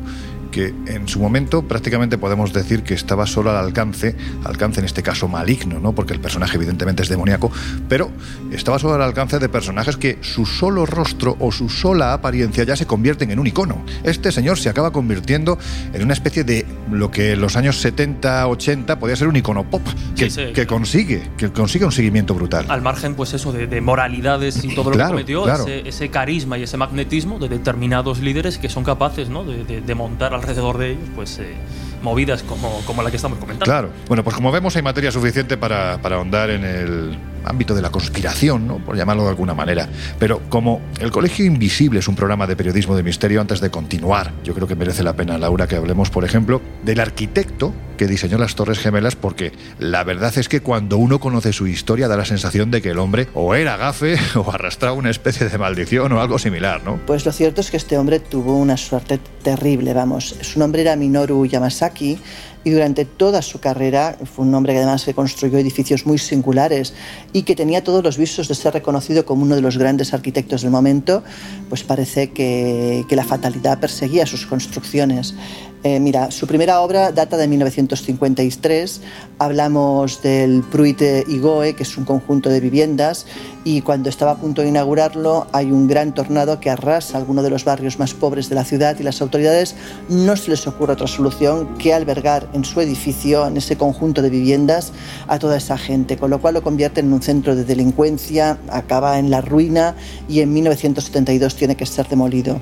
[0.52, 5.04] que en su momento prácticamente podemos decir que estaba solo al alcance, alcance en este
[5.04, 5.94] caso maligno, ¿no?
[5.94, 7.52] porque el personaje evidentemente es demoníaco,
[7.88, 8.12] pero
[8.52, 12.76] estaba solo al alcance de personajes que su solo rostro o su sola apariencia ya
[12.76, 13.84] se convierten en un icono.
[14.04, 15.58] Este señor se acaba convirtiendo
[15.94, 19.70] en una especie de lo que en los años 70, 80 podía ser un icono
[19.70, 19.82] pop,
[20.16, 22.66] que, consigue, que consigue un seguimiento brutal.
[22.70, 26.78] Al margen, pues eso, de, moralidades y todo lo que cometió, ese, carisma y ese
[26.78, 29.44] magnetismo de determinados líderes que son capaces ¿no?
[29.44, 31.56] de, de montar alrededor de ellos, pues eh,
[32.02, 33.66] movidas como, como la que estamos comentando.
[33.66, 33.90] Claro.
[34.08, 37.92] Bueno, pues como vemos hay materia suficiente para, para ahondar en el ámbito de la
[37.92, 38.78] conspiración, ¿no?
[38.78, 39.88] por llamarlo de alguna manera.
[40.18, 44.32] Pero como El Colegio Invisible es un programa de periodismo de misterio, antes de continuar,
[44.44, 48.38] yo creo que merece la pena, Laura, que hablemos, por ejemplo, del arquitecto que diseñó
[48.38, 52.24] las Torres Gemelas, porque la verdad es que cuando uno conoce su historia da la
[52.24, 56.22] sensación de que el hombre o era gafe o arrastraba una especie de maldición o
[56.22, 56.98] algo similar, ¿no?
[57.06, 60.34] Pues lo cierto es que este hombre tuvo una suerte terrible, vamos.
[60.42, 62.18] Su nombre era Minoru Yamasaki
[62.64, 66.94] y durante toda su carrera fue un hombre que además que construyó edificios muy singulares
[67.34, 70.62] y que tenía todos los visos de ser reconocido como uno de los grandes arquitectos
[70.62, 71.24] del momento,
[71.70, 75.36] pues parece que, que la fatalidad perseguía sus construcciones.
[75.82, 79.02] Eh, mira, su primera obra data de 1953.
[79.38, 83.26] Hablamos del Pruit Igoe, que es un conjunto de viviendas,
[83.64, 87.50] y cuando estaba a punto de inaugurarlo hay un gran tornado que arrasa alguno de
[87.50, 89.76] los barrios más pobres de la ciudad y las autoridades
[90.10, 94.30] no se les ocurre otra solución que albergar en su edificio, en ese conjunto de
[94.30, 94.92] viviendas,
[95.28, 99.18] a toda esa gente, con lo cual lo convierte en un centro de delincuencia, acaba
[99.18, 99.96] en la ruina
[100.28, 102.60] y en 1972 tiene que ser demolido.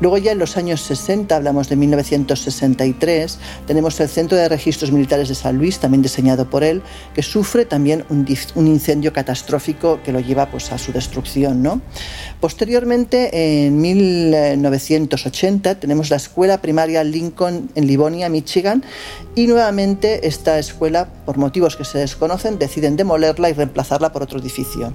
[0.00, 5.28] Luego ya en los años 60, hablamos de 1963, tenemos el Centro de Registros Militares
[5.28, 6.80] de San Luis, también diseñado por él,
[7.14, 8.26] que sufre también un,
[8.66, 11.62] incendio catastrófico que lo lleva pues, a su destrucción.
[11.62, 11.82] ¿no?
[12.40, 18.82] Posteriormente, en 1980, tenemos la Escuela Primaria Lincoln en Livonia, Michigan,
[19.34, 24.38] y nuevamente esta escuela, por motivos que se desconocen, deciden demolerla y reemplazarla por otro
[24.38, 24.94] edificio.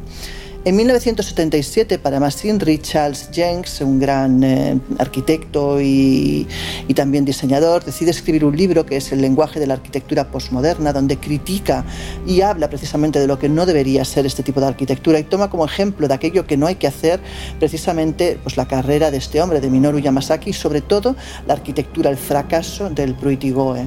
[0.68, 6.48] En 1977, para Massin Richards Jenks, un gran eh, arquitecto y,
[6.88, 10.92] y, también diseñador, decide escribir un libro que es El lenguaje de la arquitectura postmoderna,
[10.92, 11.86] donde critica
[12.26, 15.52] y habla precisamente de lo que no debería ser este tipo de arquitectura y toma
[15.52, 17.20] como ejemplo de aquello que no hay que hacer
[17.60, 22.10] precisamente pues, la carrera de este hombre, de Minoru Yamasaki, y sobre todo la arquitectura,
[22.10, 23.86] el fracaso del Pruitigoe.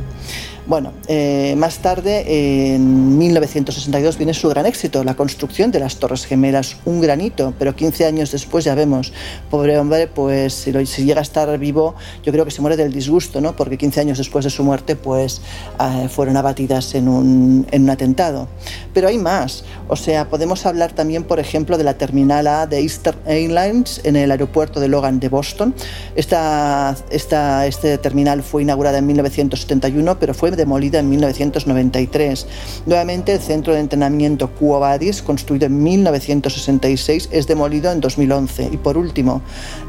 [0.68, 6.26] Bueno, eh, más tarde, en 1962, viene su gran éxito, la construcción de las Torres
[6.26, 9.14] Gemelas, un granito, pero 15 años después ya vemos,
[9.50, 10.72] pobre hombre, pues si,
[11.06, 13.56] llega a estar vivo, yo creo que se muere del disgusto, ¿no?
[13.56, 15.40] Porque 15 años después de su muerte, pues
[15.80, 18.46] eh, fueron abatidas en un, un atentado.
[18.92, 22.80] Pero hay más, o sea, podemos hablar también, por ejemplo, de la terminal A de
[22.80, 25.74] Eastern Airlines en el aeropuerto de Logan de Boston.
[26.14, 32.46] Esta, este terminal fue inaugurada en 1971, pero fue demolida en 1993.
[32.84, 34.78] Nuevamente, el centro de entrenamiento Quo
[35.24, 38.68] construido en 1966, es demolido en 2011.
[38.72, 39.40] Y por último,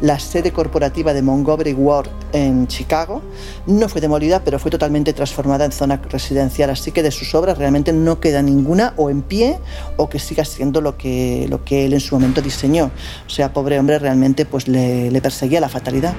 [0.02, 3.22] la sede corporativa de Montgomery Ward en Chicago
[3.68, 6.70] no fue demolida, pero fue totalmente transformada en zona residencial.
[6.70, 9.60] Así que de sus obras realmente no queda ninguna o en pie
[9.98, 12.92] o que siga siendo lo que, lo que él en su momento diseñó.
[13.28, 16.14] O sea, pobre hombre realmente pues le perseguía la fatalidad.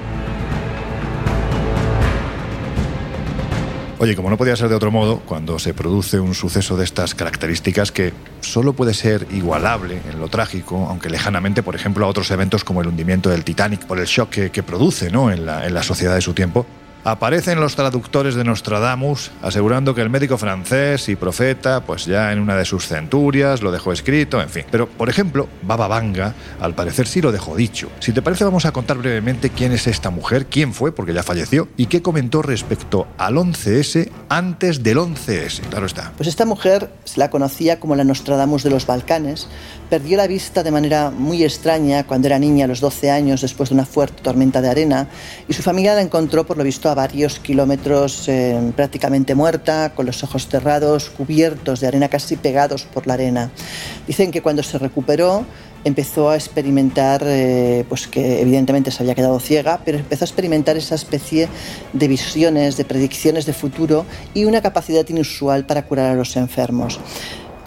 [4.01, 7.13] Oye, como no podía ser de otro modo, cuando se produce un suceso de estas
[7.13, 12.31] características que solo puede ser igualable en lo trágico, aunque lejanamente, por ejemplo, a otros
[12.31, 15.31] eventos como el hundimiento del Titanic por el shock que, produce ¿no?
[15.31, 16.65] en la sociedad de su tiempo,
[17.03, 22.39] Aparecen los traductores de Nostradamus asegurando que el médico francés y profeta, pues ya en
[22.39, 24.65] una de sus centurias lo dejó escrito, en fin.
[24.69, 27.89] Pero, por ejemplo, Baba Vanga, al parecer sí lo dejó dicho.
[27.99, 31.23] Si te parece, vamos a contar brevemente quién es esta mujer, quién fue, porque ya
[31.23, 35.61] falleció, y qué comentó respecto al 11S antes del 11S.
[35.69, 36.11] Claro está.
[36.17, 39.47] Pues esta mujer se la conocía como la Nostradamus de los Balcanes.
[39.91, 43.67] Perdió la vista de manera muy extraña cuando era niña, a los 12 años, después
[43.67, 45.09] de una fuerte tormenta de arena,
[45.49, 50.05] y su familia la encontró por lo visto a varios kilómetros eh, prácticamente muerta, con
[50.05, 53.51] los ojos cerrados, cubiertos de arena, casi pegados por la arena.
[54.07, 55.45] Dicen que cuando se recuperó
[55.83, 60.77] empezó a experimentar, eh, pues que evidentemente se había quedado ciega, pero empezó a experimentar
[60.77, 61.49] esa especie
[61.91, 66.97] de visiones, de predicciones de futuro y una capacidad inusual para curar a los enfermos.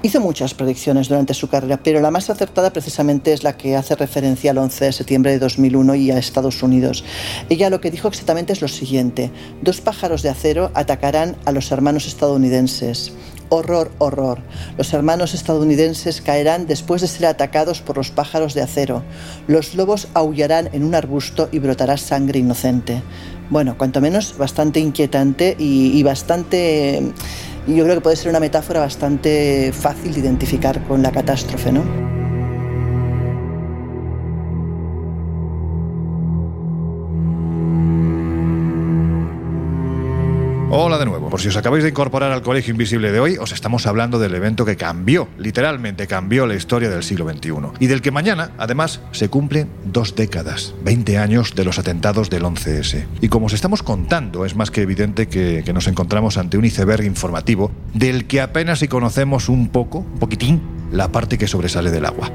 [0.04, 3.96] Hizo muchas predicciones durante su carrera, pero la más acertada precisamente es la que hace
[3.96, 7.06] referencia al 11 de septiembre de 2001 y a Estados Unidos.
[7.48, 9.30] Ella lo que dijo exactamente es lo siguiente,
[9.62, 13.14] dos pájaros de acero atacarán a los hermanos estadounidenses.
[13.48, 14.42] Horror, horror.
[14.76, 19.02] Los hermanos estadounidenses caerán después de ser atacados por los pájaros de acero.
[19.46, 23.02] Los lobos aullarán en un arbusto y brotará sangre inocente.
[23.48, 27.14] Bueno, cuanto menos bastante inquietante y, y bastante
[27.66, 31.72] y yo creo que puede ser una metáfora bastante fácil de identificar con la catástrofe,
[31.72, 32.13] ¿no?
[40.76, 41.30] Hola de nuevo.
[41.30, 44.34] Por si os acabáis de incorporar al Colegio Invisible de hoy, os estamos hablando del
[44.34, 47.52] evento que cambió, literalmente cambió la historia del siglo XXI.
[47.78, 52.42] Y del que mañana, además, se cumplen dos décadas, 20 años de los atentados del
[52.42, 53.06] 11S.
[53.20, 57.04] Y como os estamos contando, es más que evidente que, nos encontramos ante un iceberg
[57.04, 60.60] informativo del que apenas si conocemos un poco, un poquitín,
[60.90, 62.32] la parte que sobresale del agua.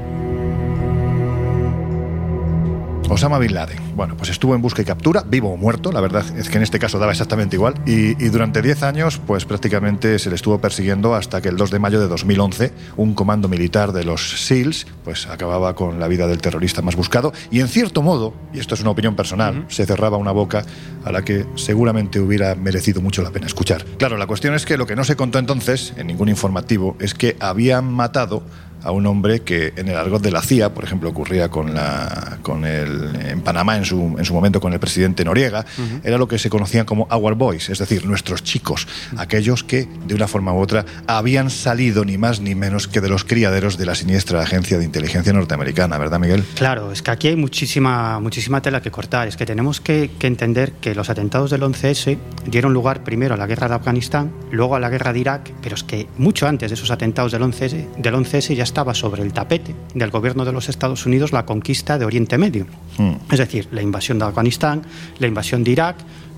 [3.10, 3.78] Osama Bin Laden.
[3.96, 6.62] Bueno, pues estuvo en busca y captura, vivo o muerto, la verdad es que en
[6.62, 10.60] este caso daba exactamente igual, y, y durante 10 años pues prácticamente se le estuvo
[10.60, 14.86] persiguiendo hasta que el 2 de mayo de 2011 un comando militar de los SEALs
[15.04, 18.74] pues acababa con la vida del terrorista más buscado y en cierto modo, y esto
[18.74, 19.70] es una opinión personal, uh -huh.
[19.70, 20.64] se cerraba una boca
[21.04, 23.84] a la que seguramente hubiera merecido mucho la pena escuchar.
[23.98, 27.14] Claro, la cuestión es que lo que no se contó entonces en ningún informativo es
[27.14, 28.42] que habían matado
[28.82, 32.38] a un hombre que en el argot de la CIA, por ejemplo, ocurría con, la,
[32.42, 36.00] con el, en Panamá en su, en su momento con el presidente Noriega, uh -huh.
[36.04, 39.20] era lo que se conocían como Our Boys, es decir, nuestros chicos, uh -huh.
[39.22, 43.08] aquellos que de una forma u otra habían salido ni más ni menos que de
[43.08, 46.44] los criaderos de la siniestra agencia de inteligencia norteamericana, ¿verdad, Miguel?
[46.54, 49.28] Claro, es que aquí hay muchísima, muchísima tela que cortar.
[49.28, 53.36] Es que tenemos que, que entender que los atentados del 11S dieron lugar primero a
[53.36, 56.70] la guerra de Afganistán, luego a la guerra de Irak, pero es que mucho antes
[56.70, 60.52] de esos atentados del 11S, del 11S ya estaba sobre el tapete del gobierno de
[60.52, 62.66] los Estados Unidos la conquista de Oriente Medio.
[62.96, 63.14] Hmm.
[63.28, 64.82] Es decir, la invasión de Afganistán,
[65.18, 65.96] la invasión de Irak,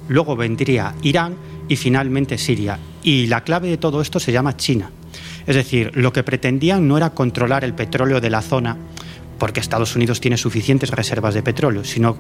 [0.09, 1.37] luego vendría Irán
[1.69, 2.79] y finalmente Siria.
[3.03, 4.91] Y la clave de todo esto se llama China.
[5.47, 8.79] Es decir, lo que pretendían no era controlar el petróleo de la zona,
[9.39, 12.17] porque Estados Unidos tiene suficientes reservas de petróleo, sino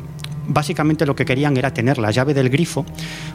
[0.46, 2.84] básicamente lo que querían era tener la llave del grifo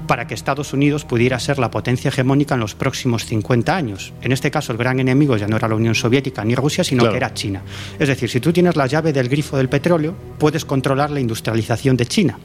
[0.08, 4.14] para que Estados Unidos pudiera ser la potencia hegemónica en los próximos 50 años.
[4.22, 7.02] En este caso, el gran enemigo ya no era la Unión Soviética ni Rusia, sino
[7.02, 7.14] Claro.
[7.14, 7.62] que era China.
[8.00, 11.98] Es decir, si tú tienes la llave del grifo del petróleo, puedes controlar la industrialización
[11.98, 12.40] de China.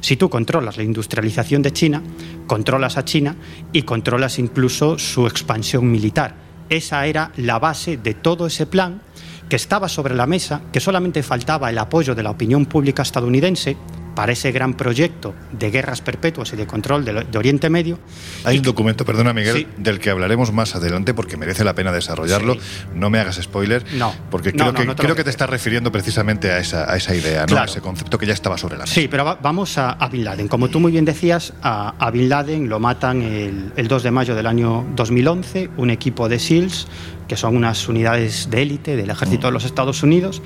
[0.00, 2.02] Si tú controlas la industrialización de China,
[2.46, 3.34] controlas a China
[3.72, 6.34] y controlas incluso su expansión militar.
[6.68, 9.00] Esa era la base de todo ese plan
[9.48, 13.76] que estaba sobre la mesa, que solamente faltaba el apoyo de la opinión pública estadounidense
[14.16, 18.00] para ese gran proyecto de guerras perpetuas y de control de, de Oriente Medio.
[18.44, 19.66] Hay un documento, perdona Miguel, Sí.
[19.76, 22.56] del que hablaremos más adelante porque merece la pena desarrollarlo.
[22.94, 24.12] No me hagas spoiler, No.
[24.30, 26.90] porque creo, no, que, no te lo creo que te estás refiriendo precisamente a esa,
[26.90, 27.46] a esa idea, ¿no?
[27.46, 27.62] Claro.
[27.62, 28.94] a ese concepto que ya estaba sobre la mesa.
[28.94, 30.48] Sí, pero va- vamos a, a Bin Laden.
[30.48, 34.10] Como tú muy bien decías, a, a Bin Laden lo matan el, el 2 de
[34.10, 36.86] mayo del año 2011, un equipo de SEALs,
[37.28, 40.40] que son unas unidades de élite del ejército de los Estados Unidos,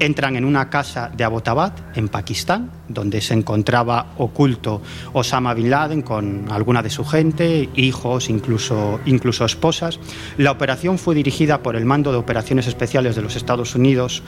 [0.00, 4.82] entran en una casa de Abbottabad, en Pakistán, donde se encontraba oculto
[5.12, 10.00] Osama Bin Laden con alguna de su gente, hijos, incluso, incluso esposas.
[10.38, 14.22] La operación fue dirigida por el Mando de Operaciones Especiales de los Estados Unidos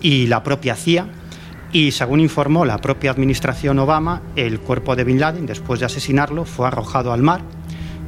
[0.00, 1.06] y la propia CIA.
[1.72, 6.44] Y según informó la propia administración Obama, el cuerpo de Bin Laden, después de asesinarlo,
[6.44, 7.40] fue arrojado al mar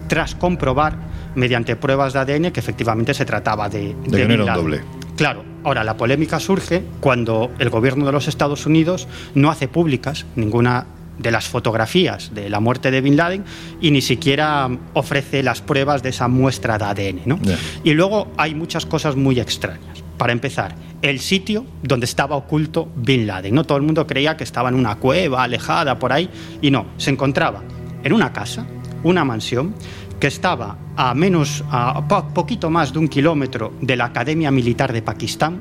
[0.09, 0.97] tras comprobar
[1.35, 4.47] mediante pruebas de ADN que efectivamente se trataba de, De que no Bin era un
[4.47, 4.63] Laden.
[4.65, 4.81] doble.
[5.19, 10.27] Claro, ahora la polémica surge cuando el gobierno de los Estados Unidos no hace públicas
[10.37, 10.87] ninguna
[11.19, 13.45] de las fotografías de la muerte de Bin Laden
[13.81, 17.21] y ni siquiera ofrece las pruebas de esa muestra de ADN.
[17.27, 17.41] ¿no?
[17.83, 20.05] Y luego hay muchas cosas muy extrañas.
[20.19, 23.53] Para empezar, el sitio donde estaba oculto Bin Laden.
[23.53, 26.31] No todo el mundo creía que estaba en una cueva alejada por ahí
[26.63, 27.65] y no, se encontraba
[28.05, 28.69] en una casa,
[29.03, 29.75] una mansión
[30.21, 34.93] que estaba a menos a po- poquito más de un kilómetro de la Academia Militar
[34.93, 35.61] de Pakistán,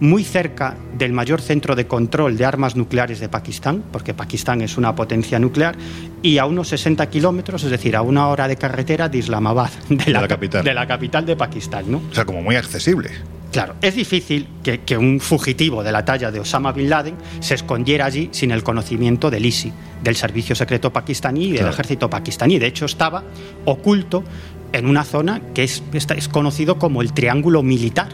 [0.00, 4.76] muy cerca del mayor centro de control de armas nucleares de Pakistán, porque Pakistán es
[4.76, 5.76] una potencia nuclear,
[6.20, 10.10] y a unos 60 kilómetros, es decir, a una hora de carretera de Islamabad, de
[10.12, 10.64] la, la capital.
[10.64, 12.02] de la capital de Pakistán, ¿no?
[12.10, 13.10] O sea, como muy accesible.
[13.54, 17.54] Claro, es difícil que, que un fugitivo de la talla de Osama Bin Laden se
[17.54, 21.72] escondiera allí sin el conocimiento del ISI, del Servicio Secreto Pakistaní y del Claro.
[21.72, 22.58] Ejército Pakistaní.
[22.58, 23.22] De hecho, estaba
[23.64, 24.24] oculto
[24.72, 28.08] en una zona que es, es conocido como el Triángulo Militar,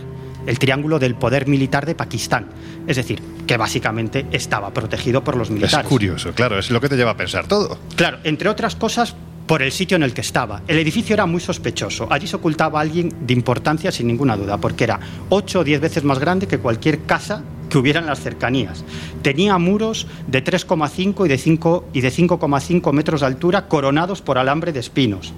[0.46, 2.46] el Triángulo del Poder Militar de Pakistán.
[2.86, 5.84] Es decir, que básicamente estaba protegido por los militares.
[5.86, 7.78] Es curioso, claro, es lo que te lleva a pensar todo.
[7.96, 9.16] Claro, entre otras cosas,
[9.50, 10.62] por el sitio en el que estaba.
[10.68, 12.06] El edificio era muy sospechoso.
[12.08, 16.04] Allí se ocultaba alguien de importancia sin ninguna duda, porque era 8 o 10 veces
[16.04, 18.84] más grande que cualquier casa que hubiera en las cercanías.
[19.22, 24.38] Tenía muros de 3,5 y de 5 y de 5,5 metros de altura coronados por
[24.38, 25.34] alambre de espinos.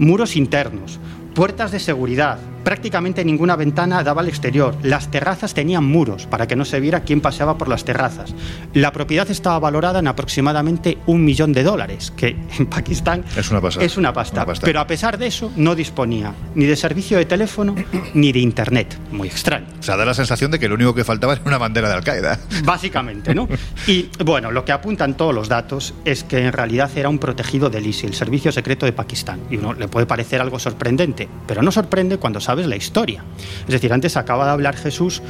[0.00, 0.98] Muros internos,
[1.36, 2.40] puertas de seguridad.
[2.64, 4.74] Prácticamente ninguna ventana daba al exterior.
[4.82, 8.34] Las terrazas tenían muros para que no se viera quién paseaba por las terrazas.
[8.72, 13.60] La propiedad estaba valorada en aproximadamente un millón de dólares, que en Pakistán Es una
[13.60, 13.84] pasada.
[13.84, 14.36] es una pasta.
[14.38, 14.64] Una pasta.
[14.64, 17.74] Pero a pesar de eso, no disponía ni de servicio de teléfono
[18.14, 18.98] ni de internet.
[19.12, 19.66] Muy extraño.
[19.78, 21.94] O sea, da la sensación de que lo único que faltaba era una bandera de
[21.94, 22.38] Al-Qaeda.
[22.64, 23.46] Básicamente, ¿no?
[23.86, 27.68] Y bueno, lo que apuntan todos los datos es que en realidad era un protegido
[27.68, 29.40] del ISI, el Servicio Secreto de Pakistán.
[29.50, 33.24] Y uno le puede parecer algo sorprendente, pero no sorprende cuando sabes la historia.
[33.66, 35.22] Es decir, antes acaba de hablar Jesús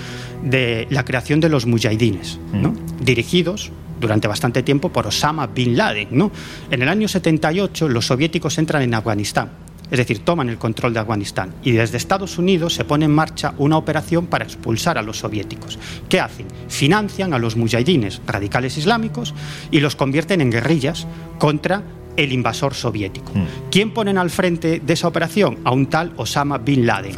[0.42, 2.74] de la creación de los mujahidines, ¿no?
[3.00, 6.30] Dirigidos durante bastante tiempo por Osama Bin Laden, ¿no?
[6.70, 9.52] En el año 78 los soviéticos entran en Afganistán.
[9.90, 13.54] Es decir, toman el control de Afganistán y desde Estados Unidos se pone en marcha
[13.56, 15.78] una operación para expulsar a los soviéticos.
[16.10, 16.46] ¿Qué hacen?
[16.68, 19.32] Financian a los mujahidines radicales islámicos
[19.70, 21.06] y los convierten en guerrillas
[21.38, 21.84] contra
[22.16, 23.32] el invasor soviético.
[23.70, 25.58] ¿Quién ponen al frente de esa operación?
[25.64, 27.14] A un tal Osama Bin Laden.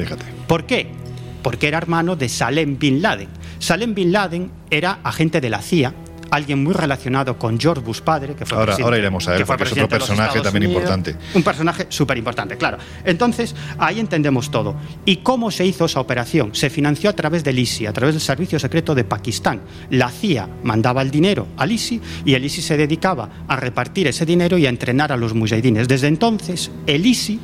[0.47, 0.89] ¿Por qué?
[1.43, 3.29] Porque era hermano de Salem Bin Laden.
[3.59, 5.95] Salem Bin Laden era agente de la CIA,
[6.31, 9.45] alguien muy relacionado con George Bush padre, que fue Ahora, presidente- ahora iremos a él,
[9.47, 10.83] porque es otro personaje también Unidos.
[10.83, 11.17] importante.
[11.35, 12.79] Un personaje súper importante, claro.
[13.05, 14.77] Entonces, ahí entendemos todo.
[15.05, 16.55] ¿Y cómo se hizo esa operación?
[16.55, 19.61] Se financió a través del ISI, a través del Servicio Secreto de Pakistán.
[19.91, 24.27] La CIA mandaba el dinero al ISI y el ISI se dedicaba a repartir ese
[24.27, 25.89] dinero y a entrenar a los mujahidines.
[25.89, 27.41] Desde entonces, el ISI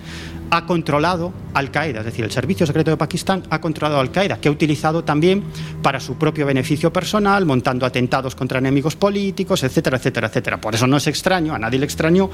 [0.53, 4.53] ha controlado Al-Qaeda, es decir, el Servicio Secreto de Pakistán ha controlado Al-Qaeda, que ha
[4.53, 5.43] utilizado también
[5.81, 10.61] para su propio beneficio personal, montando atentados contra enemigos políticos, etcétera, etcétera, etcétera.
[10.61, 12.29] Por eso no es extraño, a nadie le extrañó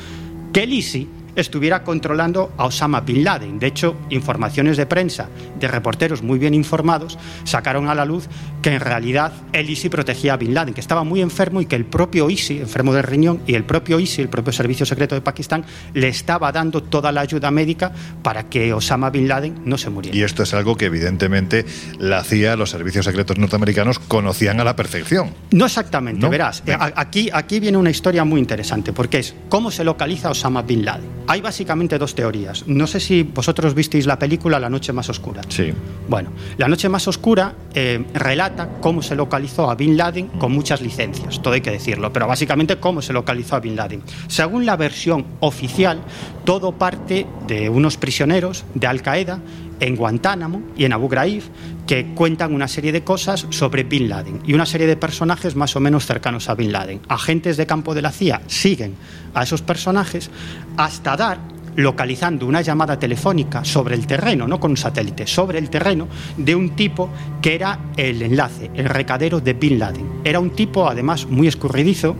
[0.53, 1.09] que el ISI
[1.41, 3.59] estuviera controlando a Osama Bin Laden.
[3.59, 5.29] De hecho, informaciones de prensa
[5.59, 8.29] de reporteros muy bien informados sacaron a la luz
[8.63, 11.77] que en realidad el ISI protegía a Bin Laden, que estaba muy enfermo y que
[11.77, 15.21] el propio ISI, enfermo del riñón, y el propio ISI, el propio Servicio Secreto de
[15.21, 15.65] Pakistán,
[15.95, 20.17] le estaba dando toda la ayuda médica para que Osama Bin Laden no se muriera.
[20.17, 21.65] Y esto es algo que evidentemente
[21.99, 25.35] la CIA, los servicios secretos norteamericanos, conocían a la perfección.
[25.53, 26.63] No exactamente, verás.
[26.97, 31.09] Aquí, aquí viene una historia muy interesante, porque es cómo se localiza Osama Bin Laden.
[31.31, 32.67] Hay básicamente dos teorías.
[32.67, 35.43] No sé si vosotros visteis la película La Noche Más Oscura.
[35.51, 35.75] Sí.
[36.09, 40.81] Bueno, La Noche Más Oscura eh, relata cómo se localizó a Bin Laden con muchas
[40.81, 44.03] licencias, todo hay que decirlo, pero básicamente cómo se localizó a Bin Laden.
[44.27, 46.01] Según la versión oficial,
[46.47, 49.41] todo parte de unos prisioneros de Al Qaeda
[49.81, 51.43] en Guantánamo y en Abu Ghraib
[51.87, 55.75] que cuentan una serie de cosas sobre Bin Laden y una serie de personajes más
[55.77, 57.01] o menos cercanos a Bin Laden.
[57.09, 58.95] Agentes de campo de la CIA siguen
[59.35, 60.31] a esos personajes
[60.77, 61.39] hasta dar
[61.77, 66.57] localizando una llamada telefónica sobre el terreno, no con un satélite, sobre el terreno de
[66.57, 67.09] un tipo
[67.41, 70.21] que era el enlace, el recadero de Bin Laden.
[70.25, 72.17] Era un tipo además muy escurridizo,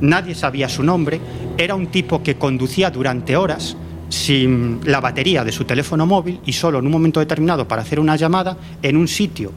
[0.00, 1.20] nadie sabía su nombre,
[1.56, 3.76] era un tipo que conducía durante horas
[4.08, 8.00] sin la batería de su teléfono móvil y solo en un momento determinado para hacer
[8.00, 9.52] una llamada en un sitio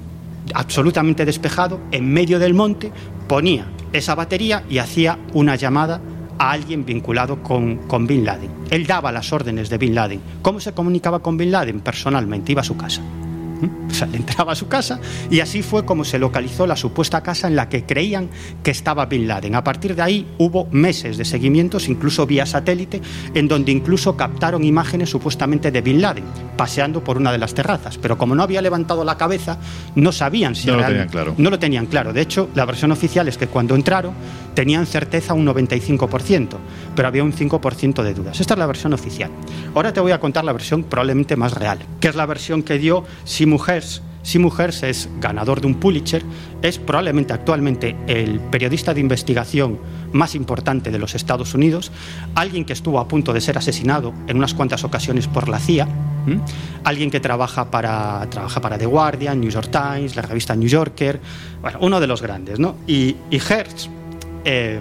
[0.54, 2.92] absolutamente despejado, en medio del monte,
[3.28, 6.02] ponía esa batería y hacía una llamada
[6.38, 8.50] a alguien vinculado con, con Bin Laden.
[8.72, 10.22] Él daba las órdenes de Bin Laden.
[10.42, 11.82] ¿Cómo se comunicaba con Bin Laden?
[11.82, 13.02] Personalmente, iba a su casa.
[13.90, 15.00] O sea, le entraba a su casa
[15.30, 18.30] y así fue como se localizó la supuesta casa en la que creían
[18.64, 19.56] que estaba Bin Laden.
[19.56, 23.02] A partir de ahí hubo meses de seguimientos, incluso vía satélite,
[23.34, 27.98] en donde incluso captaron imágenes supuestamente de Bin Laden paseando por una de las terrazas.
[27.98, 29.58] Pero como no había levantado la cabeza,
[29.96, 31.34] no sabían si no lo tenían claro.
[31.38, 32.12] No lo tenían claro.
[32.12, 34.14] De hecho, la versión oficial es que cuando entraron
[34.54, 36.50] tenían certeza un 95%,
[36.96, 38.42] pero había un 5% de dudas.
[38.42, 39.32] Esta es la versión oficial.
[39.74, 42.78] Ahora te voy a contar la versión probablemente más real, que es la versión que
[42.78, 44.02] dio Simu Hers.
[44.22, 46.24] Simu Hers es ganador de un Pulitzer,
[46.62, 49.80] es probablemente actualmente el periodista de investigación
[50.12, 51.92] más importante de los Estados Unidos,
[52.36, 55.88] alguien que estuvo a punto de ser asesinado en unas cuantas ocasiones por la CIA,
[56.84, 61.20] alguien que trabaja para, trabaja para The Guardian, New York Times, la revista New Yorker,
[61.62, 62.76] bueno, uno de los grandes, ¿no?
[62.86, 63.90] Y, y Hertz
[64.44, 64.80] eh,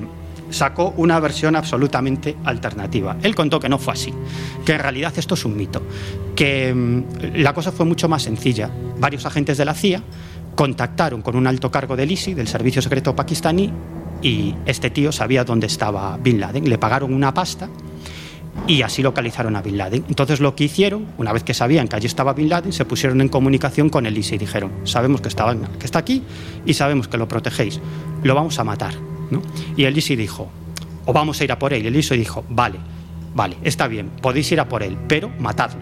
[0.50, 3.16] sacó una versión absolutamente alternativa.
[3.22, 4.12] Él contó que no fue así,
[4.64, 5.82] que en realidad esto es un mito,
[6.34, 8.70] que mm, la cosa fue mucho más sencilla.
[8.98, 10.02] Varios agentes de la CIA
[10.54, 13.72] contactaron con un alto cargo del ISI, del Servicio Secreto Pakistaní,
[14.22, 16.68] y este tío sabía dónde estaba Bin Laden.
[16.68, 17.68] Le pagaron una pasta
[18.66, 20.04] y así localizaron a Bin Laden.
[20.08, 23.20] Entonces lo que hicieron, una vez que sabían que allí estaba Bin Laden, se pusieron
[23.20, 26.22] en comunicación con el ISI y dijeron, sabemos que, estaba, que está aquí
[26.66, 27.80] y sabemos que lo protegéis,
[28.22, 28.94] lo vamos a matar.
[29.76, 30.50] Y el ISI dijo,
[31.06, 31.86] o vamos a ir a por él.
[31.86, 32.78] Y dijo, vale,
[33.34, 35.80] vale, está bien, podéis ir a por él, pero matadlo.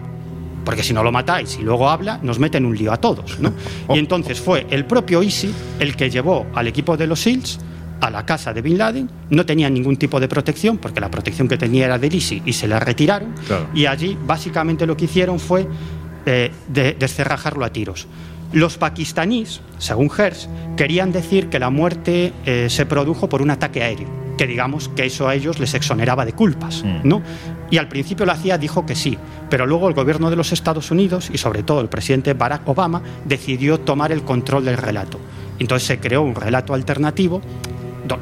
[0.63, 3.37] Porque si no lo matáis y luego habla, nos meten un lío a todos.
[3.93, 7.59] Y entonces fue el propio ISI el que llevó al equipo de los SEALs
[8.01, 11.47] a la casa de Bin Laden, no tenía ningún tipo de protección, porque la protección
[11.47, 13.33] que tenía era del ISI y se la retiraron.
[13.73, 15.67] Y allí básicamente lo que hicieron fue
[16.25, 18.07] eh, descerrajarlo a tiros.
[18.53, 23.83] Los pakistaníes, según Hersh, querían decir que la muerte eh, se produjo por un ataque
[23.83, 27.07] aéreo, que digamos que eso a ellos les exoneraba de culpas, Mm.
[27.07, 27.21] ¿no?
[27.69, 29.17] Y al principio la CIA dijo que sí,
[29.49, 33.01] pero luego el gobierno de los Estados Unidos y sobre todo el presidente Barack Obama
[33.25, 35.19] decidió tomar el control del relato.
[35.59, 37.41] Entonces se creó un relato alternativo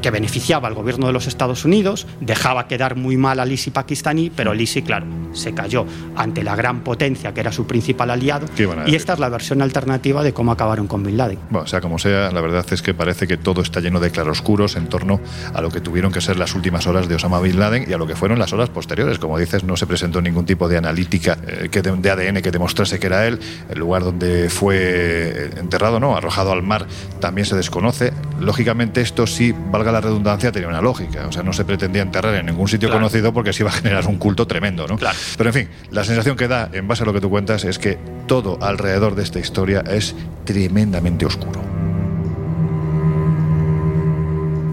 [0.02, 4.30] que beneficiaba al gobierno de los Estados Unidos, dejaba quedar muy mal al ISI pakistaní,
[4.30, 8.48] pero el ISI, claro, se cayó ante la gran potencia que era su principal aliado.
[8.56, 11.40] ¿Qué iban a Y esta es la versión alternativa de cómo acabaron con Bin Laden.
[11.50, 14.76] Bueno, sea como sea, la verdad es que parece que todo está lleno de claroscuros
[14.76, 15.20] en torno
[15.54, 17.98] a lo que tuvieron que ser las últimas horas de Osama Bin Laden y a
[17.98, 19.20] lo que fueron las horas posteriores.
[19.20, 22.52] Como dices, no se presentó ningún tipo de analítica eh, que de, de ADN que
[22.52, 23.40] demostrase que era él.
[23.70, 26.88] El lugar donde fue eh, enterrado, no, arrojado al mar,
[27.20, 28.14] también se desconoce.
[28.40, 31.28] Lógicamente, esto sí, valga la redundancia, tenía una lógica.
[31.28, 33.02] O sea, no se pretendía enterrar en ningún sitio Claro.
[33.02, 34.98] conocido porque se iba a generar un culto tremendo, ¿no?
[34.98, 35.18] Claro.
[35.38, 37.78] Pero en fin, la sensación que da, en base a lo que tú cuentas, es
[37.80, 37.98] que
[38.28, 40.16] todo alrededor de esta historia es
[40.46, 41.62] tremendamente oscuro.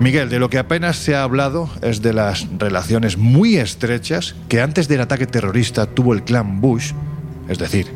[0.00, 4.60] Miguel, de lo que apenas se ha hablado es de las relaciones muy estrechas que
[4.60, 6.92] antes del ataque terrorista tuvo el clan Bush,
[7.48, 7.86] es decir,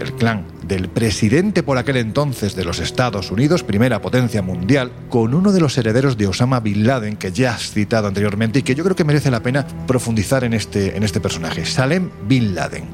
[0.00, 5.34] el clan del presidente por aquel entonces de los Estados Unidos, primera potencia mundial, con
[5.34, 8.74] uno de los herederos de Osama Bin Laden, que ya has citado anteriormente y que
[8.74, 12.84] yo creo que merece la pena profundizar en este, en este personaje, Salem Bin Laden.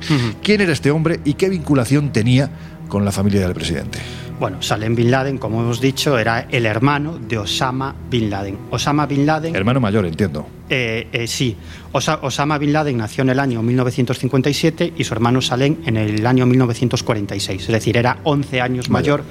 [0.43, 2.51] ¿Quién era este hombre y qué vinculación tenía
[2.91, 3.99] con la familia del presidente?
[4.39, 8.57] Bueno, Salem Bin Laden, como hemos dicho, era el hermano de Osama Bin Laden.
[8.71, 9.55] Osama Bin Laden...
[9.55, 10.47] Hermano mayor, entiendo.
[10.71, 11.57] Eh, eh, sí,
[11.93, 16.27] Osa- Osama Bin Laden nació en el año 1957 y su hermano Salem en el
[16.27, 17.63] año 1946.
[17.63, 19.25] Es decir, era 11 años mayor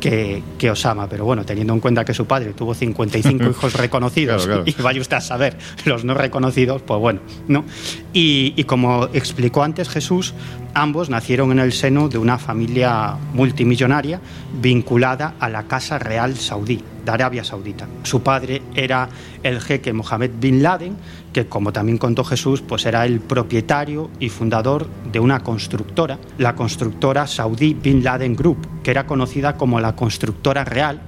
[0.00, 1.08] que, que Osama.
[1.08, 4.78] Pero bueno, teniendo en cuenta que su padre tuvo 55 hijos reconocidos Claro, claro.
[4.78, 7.64] y vaya usted a saber los no reconocidos, pues bueno, ¿no?
[8.12, 10.34] Y, y como explicó antes Jesús,
[10.74, 14.20] ambos nacieron en el seno de una familia multimillonaria
[14.60, 17.86] vinculada a la Casa Real Saudí, de Arabia Saudita.
[18.02, 19.08] Su padre era
[19.42, 20.96] el jeque Mohammed bin Laden,
[21.32, 26.54] que como también contó Jesús, pues era el propietario y fundador de una constructora, la
[26.54, 31.00] constructora Saudí Bin Laden Group, que era conocida como la constructora real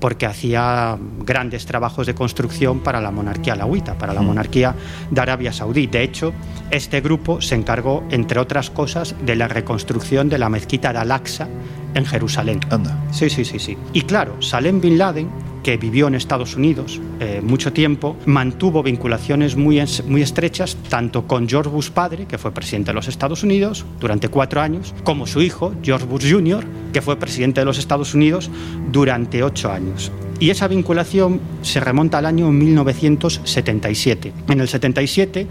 [0.00, 4.74] porque hacía grandes trabajos de construcción para la monarquía alawita, para la monarquía
[5.10, 5.86] de Arabia Saudí.
[5.86, 6.32] De hecho,
[6.70, 11.48] este grupo se encargó, entre otras cosas, de la reconstrucción de la mezquita de Al-Aqsa
[11.94, 12.60] en Jerusalén.
[12.70, 12.96] Anda.
[13.10, 13.76] Sí, sí, sí, sí.
[13.92, 15.28] Y claro, Salem Bin Laden,
[15.64, 21.48] que vivió en Estados Unidos eh, mucho tiempo, mantuvo vinculaciones muy, muy estrechas tanto con
[21.48, 25.42] George Bush padre, que fue presidente de los Estados Unidos durante cuatro años, como su
[25.42, 28.50] hijo, George Bush Jr., que fue presidente de los Estados Unidos
[28.92, 30.12] durante ocho años.
[30.38, 34.32] Y esa vinculación se remonta al año 1977.
[34.48, 35.46] En el 77,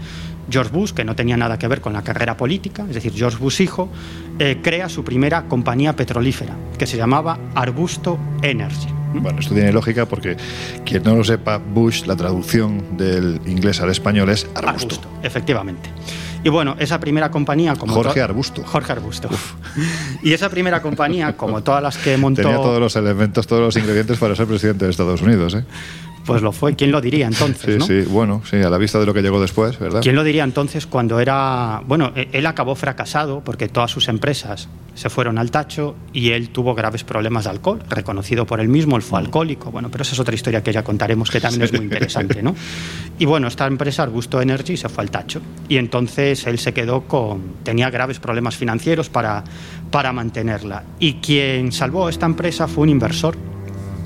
[0.48, 3.38] George Bush, que no tenía nada que ver con la carrera política, es decir, George
[3.38, 3.88] Bush hijo,
[4.38, 8.93] eh, crea su primera compañía petrolífera, que se llamaba Arbusto Energy.
[9.14, 10.36] Bueno, esto tiene lógica porque
[10.84, 14.96] quien no lo sepa, Bush, la traducción del inglés al español es arbusto.
[15.22, 15.88] Efectivamente.
[16.42, 18.62] Y bueno, esa primera compañía como Jorge to- Arbusto.
[18.64, 19.30] Jorge Arbusto.
[20.22, 23.76] y esa primera compañía, como todas las que montó, Tenía todos los elementos, todos los
[23.76, 25.64] ingredientes para ser presidente de Estados Unidos, ¿eh?
[26.24, 26.74] Pues lo fue.
[26.74, 27.74] ¿Quién lo diría entonces?
[27.74, 27.86] Sí, no?
[27.86, 30.00] sí, bueno, sí, a la vista de lo que llegó después, ¿verdad?
[30.02, 31.82] ¿Quién lo diría entonces cuando era...
[31.86, 36.50] Bueno, e- él acabó fracasado porque todas sus empresas se fueron al tacho y él
[36.50, 39.70] tuvo graves problemas de alcohol, reconocido por él mismo, él fue alcohólico.
[39.70, 42.54] Bueno, pero esa es otra historia que ya contaremos que también es muy interesante, ¿no?
[43.18, 45.40] Y bueno, esta empresa, Arbusto Energy, se fue al tacho.
[45.68, 47.54] Y entonces él se quedó con...
[47.64, 49.44] Tenía graves problemas financieros para,
[49.90, 50.84] para mantenerla.
[50.98, 53.36] Y quien salvó esta empresa fue un inversor.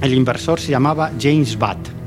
[0.01, 1.98] El inversor se llamaba James Butt.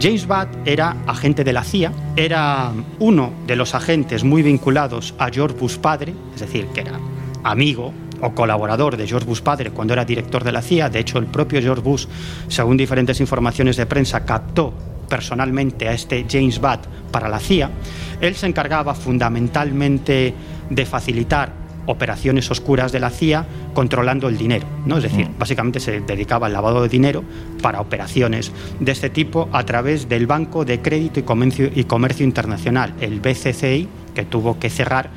[0.00, 5.30] James Butt era agente de la CIA, era uno de los agentes muy vinculados a
[5.30, 6.98] George Bush padre, es decir, que era
[7.44, 7.92] amigo
[8.22, 10.90] o colaborador de George Bush padre cuando era director de la CIA.
[10.90, 12.06] De hecho, el propio George Bush,
[12.48, 14.72] según diferentes informaciones de prensa, captó
[15.08, 16.80] personalmente a este James Butt
[17.10, 17.70] para la CIA.
[18.20, 20.34] Él se encargaba fundamentalmente
[20.68, 21.52] de facilitar
[21.90, 24.98] operaciones oscuras de la CIA controlando el dinero, ¿no?
[24.98, 27.24] Es decir, básicamente se dedicaba al lavado de dinero
[27.62, 32.24] para operaciones de este tipo a través del Banco de Crédito y Comercio, y Comercio
[32.24, 35.10] Internacional, el BCCI, que tuvo que cerrar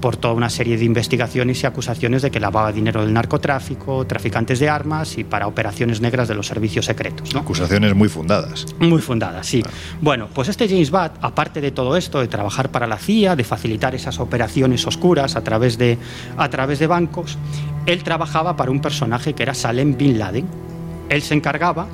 [0.00, 4.58] por toda una serie de investigaciones y acusaciones de que lavaba dinero del narcotráfico, traficantes
[4.58, 7.34] de armas y para operaciones negras de los servicios secretos.
[7.34, 7.40] ¿no?
[7.40, 8.66] Acusaciones muy fundadas.
[8.78, 9.62] Muy fundada, sí.
[10.00, 13.44] Bueno, pues este James Butt, aparte de todo esto, de trabajar para la CIA, de
[13.44, 15.98] facilitar esas operaciones oscuras a través de,
[16.36, 17.38] a través de bancos,
[17.86, 20.46] él trabajaba para un personaje que era Salem Bin Laden.
[21.08, 21.86] Él se encargaba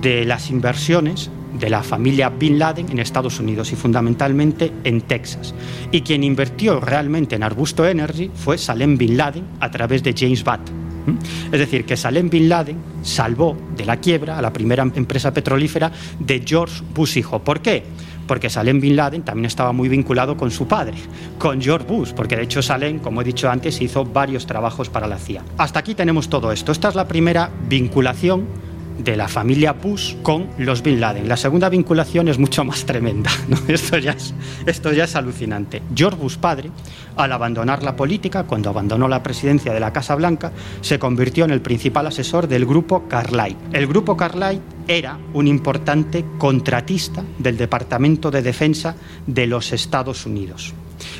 [0.00, 1.30] de las inversiones
[1.60, 5.54] de la familia Bin Laden en Estados Unidos y fundamentalmente en Texas.
[5.92, 10.42] Y quien invirtió realmente en Arbusto Energy fue Salem Bin Laden a través de James
[10.42, 10.70] Butt.
[11.06, 11.52] ¿Mm?
[11.52, 15.92] Es decir, que Salem Bin Laden salvó de la quiebra a la primera empresa petrolífera
[16.18, 17.38] de George Bush hijo.
[17.40, 17.84] ¿Por qué?
[18.26, 20.94] Porque Salem Bin Laden también estaba muy vinculado con su padre,
[21.38, 25.06] con George Bush, porque de hecho Salem, como he dicho antes, hizo varios trabajos para
[25.06, 25.42] la CIA.
[25.58, 26.70] Hasta aquí tenemos todo esto.
[26.72, 28.69] Esta es la primera vinculación
[29.04, 31.28] de la familia Bush con los Bin Laden.
[31.28, 33.30] La segunda vinculación es mucho más tremenda.
[33.48, 33.56] ¿no?
[33.68, 34.34] Esto, ya es,
[34.66, 35.82] esto ya es alucinante.
[35.94, 36.70] George Bush padre,
[37.16, 41.50] al abandonar la política, cuando abandonó la presidencia de la Casa Blanca, se convirtió en
[41.50, 43.56] el principal asesor del grupo Carlyle.
[43.72, 48.96] El grupo Carlyle era un importante contratista del Departamento de Defensa
[49.26, 50.74] de los Estados Unidos.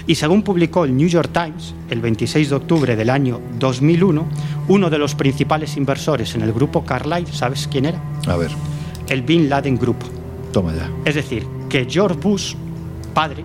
[0.06, 4.26] Y según publicó el New York Times el 26 de octubre del año 2001,
[4.68, 8.02] uno de los principales inversores en el grupo Carlyle, ¿sabes quién era?
[8.26, 8.50] A ver,
[9.08, 9.98] El Bin Laden Group.
[10.52, 10.90] toma ya.
[11.04, 12.54] Es decir, que George Bush,
[13.14, 13.44] padre,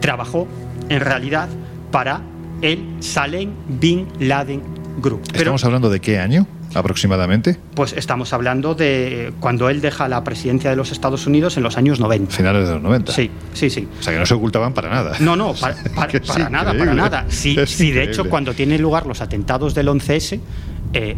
[0.00, 0.46] trabajó
[0.88, 1.48] en realidad
[1.90, 2.20] para
[2.62, 3.50] el Salem
[3.80, 4.62] Bin Laden
[5.00, 5.20] Group.
[5.26, 7.56] Pero ¿Estamos hablando de qué año aproximadamente?
[7.74, 11.76] pues estamos hablando de cuando él deja la presidencia de los Estados Unidos en los
[11.76, 12.34] años 90.
[12.34, 13.12] Finales de los 90.
[13.12, 13.88] Sí, sí, sí.
[13.98, 15.16] O sea que no se ocultaban para nada.
[15.20, 17.26] No, no, para, para- para nada, para nada.
[17.28, 17.36] Es
[17.70, 20.40] si de hecho cuando tienen lugar los atentados del 11S,
[20.92, 21.16] eh,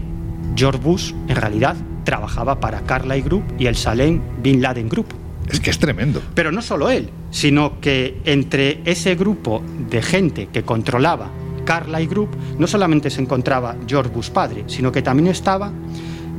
[0.56, 5.06] George Bush en realidad trabajaba para Carlyle Group y el Salem Bin Laden Group.
[5.48, 6.22] Es que es tremendo.
[6.34, 11.28] Pero no solo él, sino que entre ese grupo de gente que controlaba
[11.64, 15.72] Carlyle Group no solamente se encontraba George Bush padre, sino que también estaba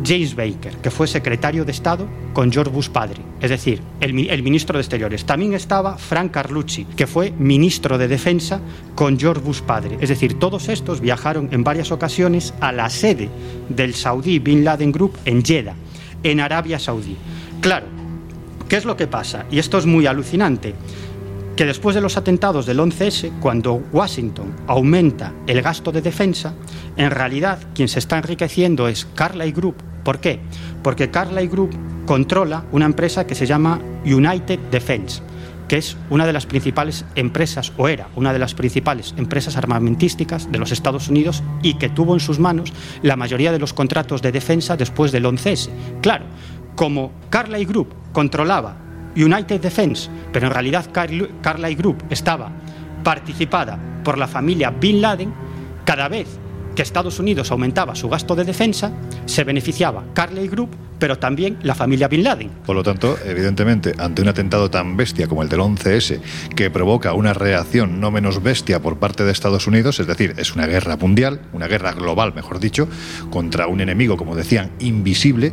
[0.04, 4.28] James Baker, que fue secretario de Estado con George Bush padre, es decir, el, mi-
[4.30, 5.26] el ministro de Exteriores.
[5.26, 8.60] También estaba Frank Carlucci, que fue ministro de Defensa
[8.96, 9.98] con George Bush padre.
[10.02, 13.30] Es decir, todos estos viajaron en varias ocasiones a la sede
[13.70, 15.76] del Saudí Bin Laden Group en Jeddah,
[16.24, 17.16] en Arabia Saudí.
[17.62, 17.86] Claro,
[18.68, 19.46] ¿qué es lo que pasa?
[19.52, 20.74] Y esto es muy alucinante
[21.56, 26.54] que después de los atentados del 11S, cuando Washington aumenta el gasto de defensa,
[26.96, 29.76] en realidad quien se está enriqueciendo es Carlyle Group.
[30.04, 30.40] ¿Por qué?
[30.82, 31.72] Porque Carlyle Group
[32.06, 35.22] controla una empresa que se llama United Defense,
[35.68, 40.52] que es una de las principales empresas, o era una de las principales empresas armamentísticas
[40.52, 42.74] de los Estados Unidos y que tuvo en sus manos
[43.04, 45.70] la mayoría de los contratos de defensa después del 11S.
[46.02, 46.26] Claro,
[46.76, 48.76] como Carlyle Group controlaba
[49.16, 52.52] United Defense, pero en realidad Carl- Carlyle Group estaba
[53.04, 55.34] participada por la familia Bin Laden,
[55.86, 56.28] cada vez
[56.76, 58.92] que Estados Unidos aumentaba su gasto de defensa,
[59.26, 62.50] se beneficiaba Carlyle Group, pero también la familia Bin Laden.
[62.66, 66.22] Por lo tanto, evidentemente, ante un atentado tan bestia como el del 11S,
[66.56, 70.56] que provoca una reacción no menos bestia por parte de Estados Unidos, es decir, es
[70.56, 72.88] una guerra mundial, una guerra global, mejor dicho,
[73.32, 75.52] contra un enemigo, como decían, invisible,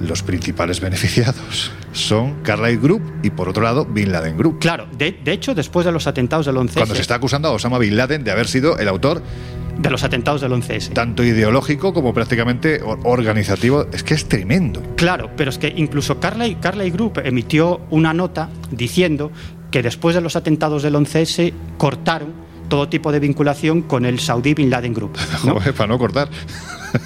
[0.00, 4.58] los principales beneficiados son Carlyle Group y, por otro lado, Bin Laden Group.
[4.60, 6.74] Claro, de, de hecho, después de los atentados del 11S...
[6.74, 9.22] Cuando se está acusando a Osama Bin Laden de haber sido el autor
[9.78, 10.92] de los atentados del 11S.
[10.94, 13.86] Tanto ideológico como prácticamente or- organizativo.
[13.92, 14.82] Es que es tremendo.
[14.96, 19.30] Claro, pero es que incluso Carlyle, Carlyle Group emitió una nota diciendo
[19.70, 22.32] que después de los atentados del 11S cortaron
[22.68, 25.16] todo tipo de vinculación con el Saudí Bin Laden Group.
[25.44, 25.54] ¿no?
[25.60, 26.28] Joder, para no cortar.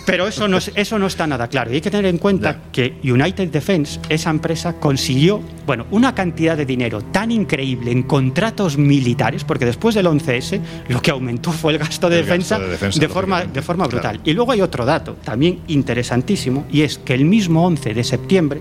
[0.06, 1.70] Pero eso no, es- eso no está nada claro.
[1.70, 6.56] Y hay que tener en cuenta que United Defense, esa empresa, consiguió bueno, una cantidad
[6.56, 11.72] de dinero tan increíble en contratos militares, porque después del 11S lo que aumentó fue
[11.72, 14.16] el gasto de El gasto defensa, de defensa, de, forma, de forma brutal.
[14.16, 14.20] claro.
[14.24, 18.60] Y luego hay otro dato también interesantísimo, y es que el mismo 11 de septiembre,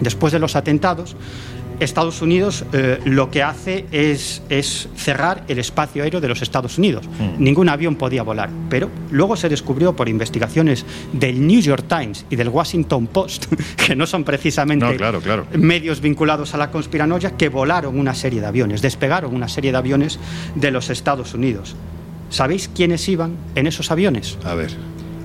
[0.00, 1.16] después de los atentados,
[1.80, 6.78] Estados Unidos eh, lo que hace es, es cerrar el espacio aéreo de los Estados
[6.78, 7.08] Unidos.
[7.08, 7.42] Mm.
[7.42, 8.50] Ningún avión podía volar.
[8.68, 13.46] Pero luego se descubrió por investigaciones del New York Times y del Washington Post,
[13.86, 15.46] que no son precisamente No, claro, claro.
[15.52, 19.78] medios vinculados a la conspiranoia, que volaron una serie de aviones, despegaron una serie de
[19.78, 20.18] aviones
[20.54, 21.74] de los Estados Unidos.
[22.28, 24.38] ¿Sabéis quiénes iban en esos aviones?
[24.44, 24.70] A ver.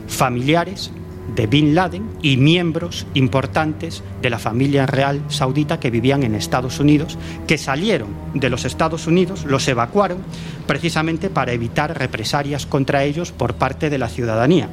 [0.08, 0.92] familiares
[1.36, 6.80] de Bin Laden y miembros importantes de la familia real saudita que vivían en Estados
[6.80, 7.18] Unidos,
[7.48, 10.20] que salieron de los Estados Unidos, los evacuaron
[10.68, 14.70] precisamente para evitar represalias contra ellos por parte de la ciudadanía.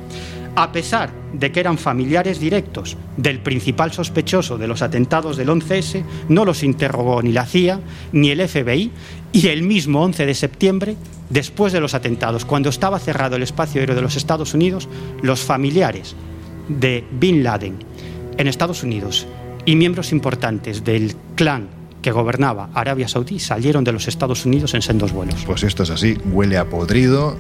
[0.55, 6.05] A pesar de que eran familiares directos del principal sospechoso de los atentados del 11S,
[6.29, 7.81] no los interrogó ni la CIA
[8.13, 8.91] ni el FBI
[9.33, 10.97] y el mismo 11 de septiembre,
[11.31, 14.91] después de los atentados, cuando estaba cerrado el espacio aéreo de los Estados Unidos,
[15.23, 16.15] los familiares
[16.69, 17.77] de Bin Laden
[18.37, 19.27] en Estados Unidos
[19.65, 21.69] y miembros importantes del clan
[22.03, 25.45] que gobernaba Arabia Saudí salieron de los Estados Unidos en sendos vuelos.
[25.47, 27.37] Pues esto es así, huele a podrido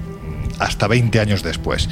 [0.58, 1.88] hasta 20 años después.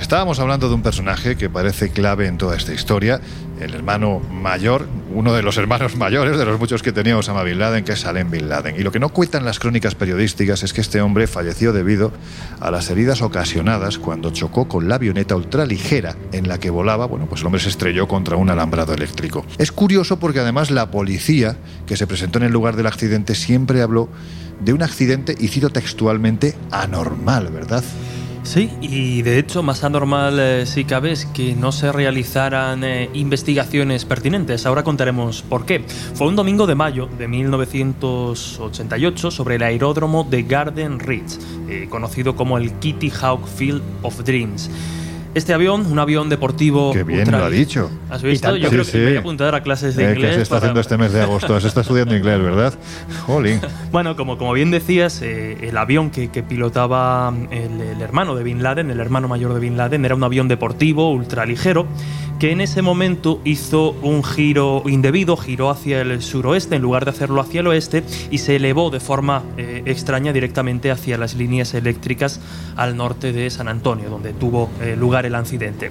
[0.00, 3.20] Estábamos hablando de un personaje que parece clave en toda esta historia,
[3.60, 7.58] el hermano mayor, uno de los hermanos mayores de los muchos que tenía Osama Bin
[7.58, 8.76] Laden, que es Salem Bin Laden.
[8.78, 12.12] Y lo que no cuentan las crónicas periodísticas es que este hombre falleció debido
[12.60, 17.06] a las heridas ocasionadas cuando chocó con la avioneta ultraligera en la que volaba.
[17.06, 19.46] Bueno, pues el hombre se estrelló contra un alambrado eléctrico.
[19.56, 23.80] Es curioso porque además la policía que se presentó en el lugar del accidente siempre
[23.80, 24.10] habló
[24.60, 27.84] de un accidente, y cito textualmente, anormal, ¿verdad?
[28.46, 33.10] Sí, y de hecho, más anormal eh, si cabe es que no se realizaran eh,
[33.12, 34.66] investigaciones pertinentes.
[34.66, 35.84] Ahora contaremos por qué.
[36.14, 42.36] Fue un domingo de mayo de 1988 sobre el aeródromo de Garden Ridge, eh, conocido
[42.36, 44.70] como el Kitty Hawk Field of Dreams.
[45.36, 46.94] Este avión, un avión deportivo.
[46.94, 47.90] Qué bien ultra- lo ha dicho.
[48.08, 48.56] ¿Has visto?
[48.56, 49.02] Yo creo Sí, que sí.
[49.02, 50.30] me voy a apuntar a clases de Eh, inglés.
[50.30, 51.60] ¿Qué se está para- haciendo este mes de agosto?
[51.60, 52.72] Se está estudiando inglés, ¿verdad?
[53.26, 53.60] Jolín.
[53.92, 58.44] Bueno, como, como bien decías, eh, el avión que, que pilotaba el, el hermano de
[58.44, 61.86] Bin Laden, el hermano mayor de Bin Laden, era un avión deportivo ultraligero
[62.38, 67.10] que en ese momento hizo un giro indebido, giró hacia el suroeste en lugar de
[67.10, 71.72] hacerlo hacia el oeste y se elevó de forma eh, extraña directamente hacia las líneas
[71.74, 72.40] eléctricas
[72.76, 75.90] al norte de San Antonio, donde tuvo eh, lugar el accidente.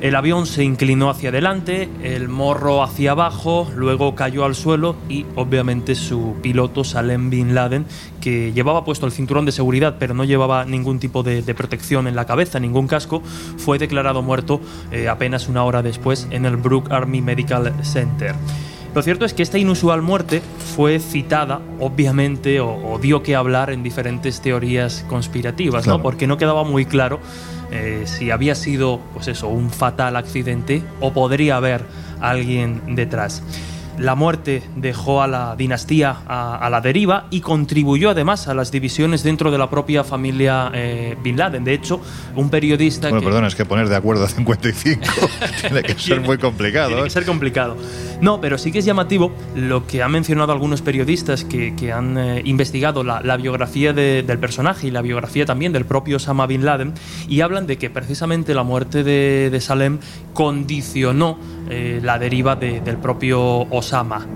[0.00, 5.26] El avión se inclinó hacia adelante, el morro hacia abajo, luego cayó al suelo y
[5.36, 7.84] obviamente su piloto Salem Bin Laden,
[8.22, 12.16] que llevaba puesto el cinturón de seguridad pero no llevaba ningún tipo de, protección en
[12.16, 13.22] la cabeza, ningún casco,
[13.58, 18.34] fue declarado muerto eh, apenas una hora después en el Brook Army Medical Center.
[18.94, 20.42] Lo cierto es que esta inusual muerte
[20.74, 25.98] fue citada, obviamente, o, o dio que hablar en diferentes teorías conspirativas, Claro.
[25.98, 26.02] ¿no?
[26.02, 27.20] Porque no quedaba muy claro
[27.70, 31.84] eh, si había sido, pues eso, un fatal accidente o podría haber
[32.20, 33.42] alguien detrás.
[33.98, 38.70] La muerte dejó a la dinastía a, a la deriva y contribuyó además a las
[38.72, 41.64] divisiones dentro de la propia familia eh, Bin Laden.
[41.64, 42.00] De hecho,
[42.34, 45.02] un periodista Bueno, que, perdona, es que poner de acuerdo a 55
[45.60, 46.86] tiene que ser muy complicado.
[46.88, 47.04] tiene ¿eh?
[47.04, 47.76] que ser complicado.
[48.20, 52.18] No, pero sí que es llamativo lo que han mencionado algunos periodistas que, que han
[52.18, 56.64] eh, investigado la, biografía de- del personaje y la biografía también del propio Osama Bin
[56.66, 56.92] Laden
[57.28, 59.98] y hablan de que precisamente la muerte de, de Salem
[60.34, 61.38] condicionó
[61.70, 63.40] eh, la deriva de- del propio
[63.70, 64.26] Osama.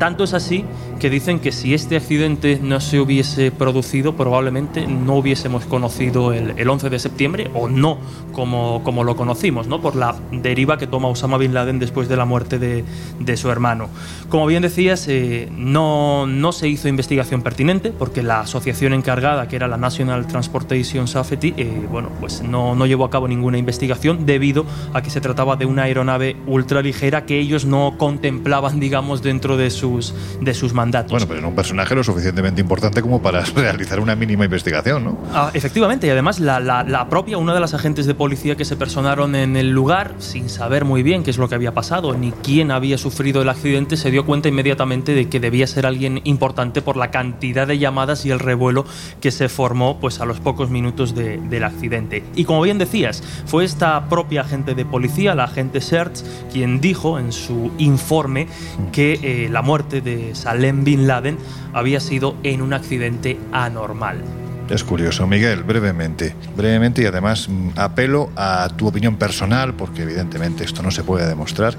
[0.00, 0.64] Tanto es así
[0.98, 6.54] que dicen que si este accidente no se hubiese producido, probablemente no hubiésemos conocido el,
[6.56, 7.98] el 11 de septiembre o no
[8.32, 9.82] como, como lo conocimos, ¿no?
[9.82, 12.82] por la deriva que toma Osama Bin Laden después de la muerte de,
[13.18, 13.90] de su hermano.
[14.30, 19.56] Como bien decías, eh, no, no se hizo investigación pertinente porque la asociación encargada, que
[19.56, 24.24] era la National Transportation Safety, eh, bueno, pues no, no llevó a cabo ninguna investigación
[24.24, 29.58] debido a que se trataba de una aeronave ultraligera que ellos no contemplaban, digamos, dentro
[29.58, 31.10] de sus, de sus mandatos.
[31.12, 35.18] Bueno, pero era un personaje lo suficientemente importante como para realizar una mínima investigación, ¿no?
[35.32, 38.64] Ah, efectivamente, y además la, la- la propia, una de las agentes de policía que
[38.64, 42.14] se personaron en el lugar, sin saber muy bien qué es lo que había pasado
[42.14, 46.20] ni quién había sufrido el accidente, se dio cuenta inmediatamente de que debía ser alguien
[46.24, 48.84] importante por la cantidad de llamadas y el revuelo
[49.20, 52.22] que se formó pues, a los pocos minutos de- del accidente.
[52.36, 56.22] Y como bien decías, fue esta propia agente de policía, la agente Search,
[56.52, 58.46] quien dijo en su informe
[58.92, 61.38] que eh, la muerte de Salem Bin Laden
[61.72, 64.22] había sido en un accidente anormal.
[64.68, 66.34] Es curioso, Miguel, brevemente.
[66.56, 71.26] Brevemente y además mm, apelo a tu opinión personal, porque evidentemente esto no se puede
[71.26, 71.74] demostrar.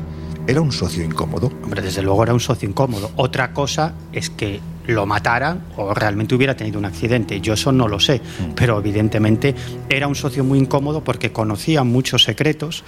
[0.45, 1.51] ¿Era un socio incómodo?
[1.63, 3.11] Hombre, desde luego era un socio incómodo.
[3.15, 7.39] Otra cosa es que lo mataran o realmente hubiera tenido un accidente.
[7.39, 8.21] Yo eso no lo sé,
[8.55, 9.55] pero evidentemente
[9.87, 12.83] era un socio muy incómodo porque conocía muchos secretos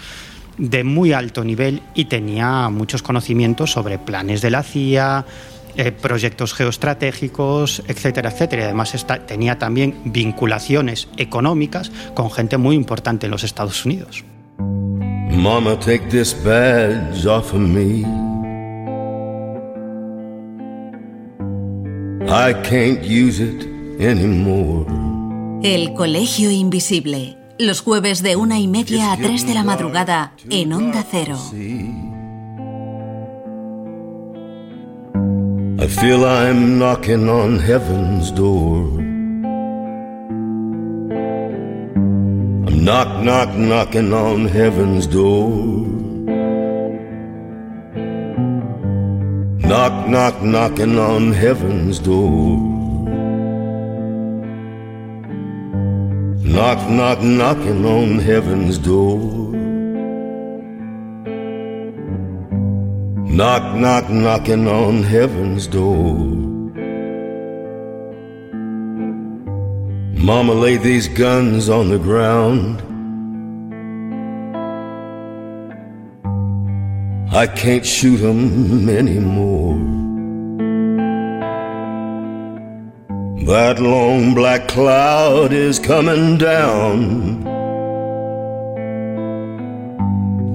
[0.58, 5.26] de muy alto nivel y tenía muchos conocimientos sobre planes de la CIA,
[5.76, 8.62] eh, proyectos geoestratégicos, etcétera, etcétera.
[8.62, 14.24] Y además está- tenía también vinculaciones económicas con gente muy importante en los Estados Unidos.
[14.60, 18.06] Mama, take this badge off of me.
[22.26, 23.66] I can't use it
[24.00, 24.86] anymore.
[25.64, 27.38] El Colegio Invisible.
[27.60, 31.38] Los jueves de una y media a tres de la madrugada en Onda Cero.
[35.80, 39.00] I feel I'm knocking on heaven's door.
[42.66, 45.86] I'm knock, knock, knocking on heaven's door.
[49.60, 52.73] Knock, knock, knocking on heaven's door.
[56.54, 59.18] Knock, knock, knocking on heaven's door.
[63.26, 66.14] Knock, knock, knocking on heaven's door.
[70.24, 72.84] Mama, laid these guns on the ground.
[77.34, 80.13] I can't shoot 'em anymore.
[83.46, 87.46] That long black cloud is coming down.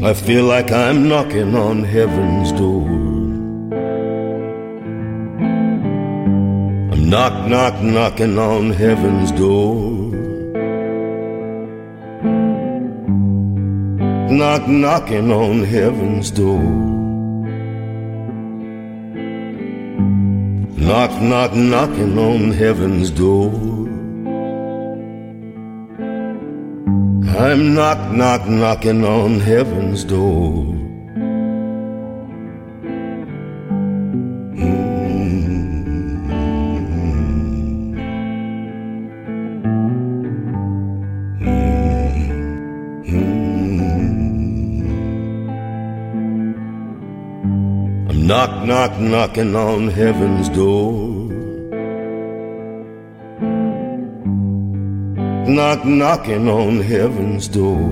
[0.03, 2.89] I feel like I'm knocking on heaven's door.
[6.93, 10.11] I'm knock, knock, knocking on heaven's door.
[14.33, 16.98] Knock, knocking on heaven's door.
[20.89, 23.53] Knock, knock, knocking on heaven's door.
[27.39, 30.79] I'm knock, knock, knocking on heaven's door.
[47.45, 47.88] I'm
[48.27, 51.29] knock, knock, knocking on heaven's door.
[55.49, 57.89] Knock, knocking on heaven's door.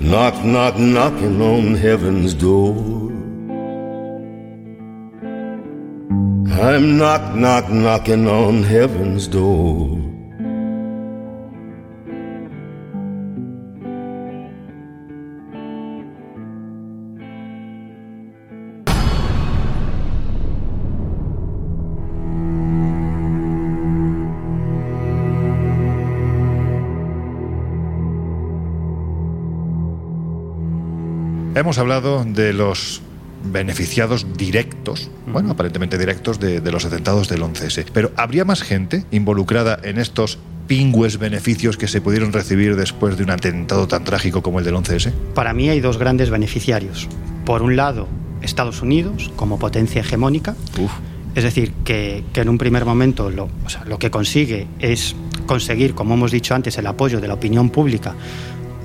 [0.00, 3.04] Knock, knock, knocking on heaven's door.
[6.60, 10.03] I'm knock, knock, knocking on heaven's door.
[31.54, 33.00] Hemos hablado de los
[33.44, 37.86] beneficiados directos, bueno, aparentemente directos, de, de los atentados del 11S.
[37.92, 43.22] Pero ¿habría más gente involucrada en estos pingües beneficios que se pudieron recibir después de
[43.22, 45.12] un atentado tan trágico como el del 11S?
[45.34, 47.08] Para mí hay dos grandes beneficiarios.
[47.44, 48.08] Por un lado,
[48.42, 50.56] Estados Unidos como potencia hegemónica.
[51.36, 55.14] Es decir, que, que, en un primer momento lo, o sea, lo que consigue es
[55.46, 58.14] conseguir, como hemos dicho antes, el apoyo de la opinión pública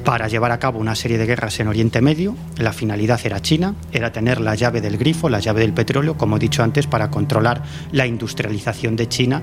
[0.03, 2.35] para llevar a cabo una serie de guerras en Oriente Medio.
[2.57, 6.37] La finalidad era China, era tener la llave del grifo, la llave del petróleo, como
[6.37, 9.41] he dicho antes, para controlar la industrialización de China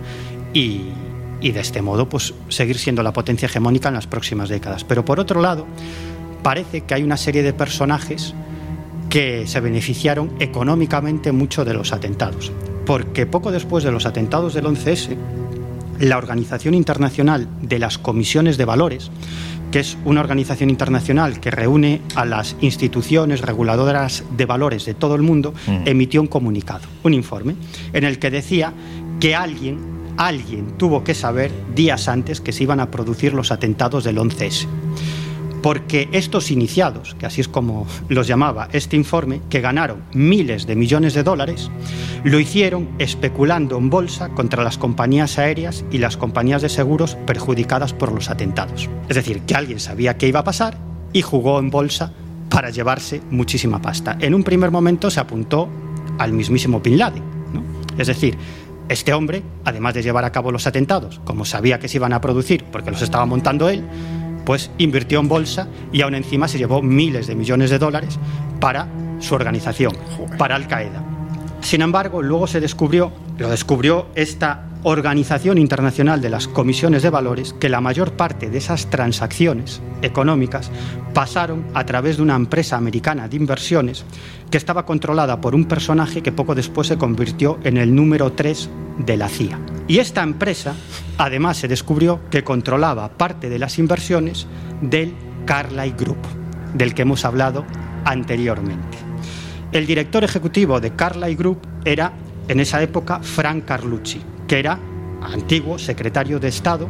[0.52, 0.82] y,
[1.40, 4.84] y de este modo pues, seguir siendo la potencia hegemónica en las próximas décadas.
[4.84, 5.66] Pero por otro lado,
[6.42, 8.34] parece que hay una serie de personajes
[9.08, 12.52] que se beneficiaron económicamente mucho de los atentados.
[12.84, 15.16] Porque poco después de los atentados del 11S,
[15.98, 19.10] la Organización Internacional de las Comisiones de Valores,
[19.76, 25.14] que es una organización internacional que reúne a las instituciones reguladoras de valores de todo
[25.16, 25.82] el mundo, mm.
[25.84, 27.56] emitió un comunicado, un informe,
[27.92, 28.72] en el que decía
[29.20, 29.78] que alguien,
[30.16, 34.66] alguien tuvo que saber días antes que se iban a producir los atentados del 11S
[35.66, 40.76] porque estos iniciados, que así es como los llamaba este informe, que ganaron miles de
[40.76, 41.72] millones de dólares,
[42.22, 47.92] lo hicieron especulando en bolsa contra las compañías aéreas y las compañías de seguros perjudicadas
[47.94, 48.88] por los atentados.
[49.08, 50.78] Es decir, que alguien sabía qué iba a pasar
[51.12, 52.12] y jugó en bolsa
[52.48, 54.16] para llevarse muchísima pasta.
[54.20, 55.68] En un primer momento se apuntó
[56.18, 57.24] al mismísimo Bin Laden.
[57.52, 57.64] ¿no?
[57.98, 58.38] Es decir,
[58.88, 62.20] este hombre, además de llevar a cabo los atentados, como sabía que se iban a
[62.20, 63.82] producir porque los estaba montando él,
[64.46, 68.18] pues invirtió en bolsa y aún encima se llevó miles de millones de dólares
[68.60, 68.88] para
[69.18, 69.94] su organización,
[70.38, 71.04] para Al Qaeda.
[71.60, 77.52] Sin embargo, luego se descubrió, lo descubrió esta Organización Internacional de las Comisiones de Valores,
[77.54, 80.70] que la mayor parte de esas transacciones económicas
[81.12, 84.04] pasaron a través de una empresa americana de inversiones
[84.48, 88.70] que estaba controlada por un personaje que poco después se convirtió en el número 3
[88.98, 89.58] de la CIA.
[89.88, 90.76] Y esta empresa,
[91.18, 94.46] además, se descubrió que controlaba parte de las inversiones
[94.82, 95.16] del
[95.46, 96.22] Carlyle Group,
[96.74, 97.64] del que hemos hablado
[98.04, 98.98] anteriormente.
[99.72, 102.12] El director ejecutivo de Carlyle Group era,
[102.46, 104.78] en esa época, Frank Carlucci, que era
[105.22, 106.88] antiguo secretario de Estado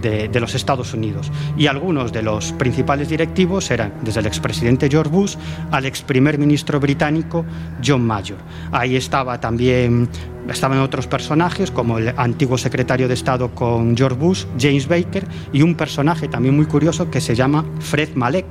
[0.00, 1.30] de, los Estados Unidos.
[1.56, 5.36] Y algunos de los principales directivos eran desde el expresidente George Bush
[5.70, 7.44] al ex primer ministro británico
[7.84, 8.38] John Major.
[8.72, 10.08] Ahí estaba también,
[10.48, 15.62] estaban otros personajes como el antiguo secretario de Estado con George Bush, James Baker, y
[15.62, 18.46] un personaje también muy curioso que se llama Fred Malek.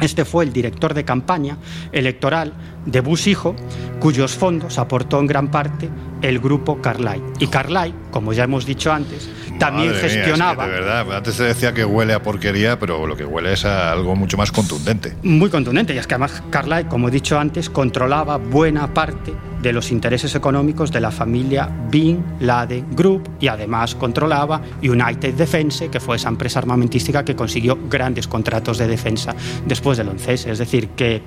[0.00, 1.56] Este fue el director de campaña
[1.90, 2.52] electoral
[2.84, 3.56] de Bush hijo,
[3.98, 5.88] cuyos fondos aportó en gran parte
[6.22, 7.22] el grupo Carlyle.
[7.38, 10.66] Y Carlyle, como ya hemos dicho antes, también Madre gestionaba.
[10.66, 13.24] Mía, es que de verdad, antes se decía que huele a porquería, pero lo que
[13.24, 15.16] huele es a algo mucho más contundente.
[15.22, 19.72] Muy contundente, y es que además Carlyle, como he dicho antes, controlaba buena parte de
[19.72, 26.00] los intereses económicos de la familia Bin Laden Group y además controlaba United Defense, que
[26.00, 29.34] fue esa empresa armamentística que consiguió grandes contratos de defensa
[29.66, 31.22] después del 11 Es decir, que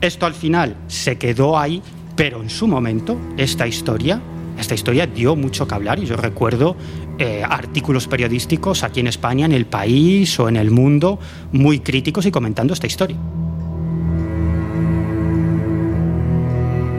[0.00, 1.82] esto al final se quedó ahí,
[2.16, 4.20] pero en su momento esta historia
[4.58, 6.76] esta historia dio mucho que hablar y yo recuerdo
[7.18, 11.18] eh, artículos periodísticos aquí en España, en el país o en el mundo,
[11.52, 13.16] muy críticos y comentando esta historia.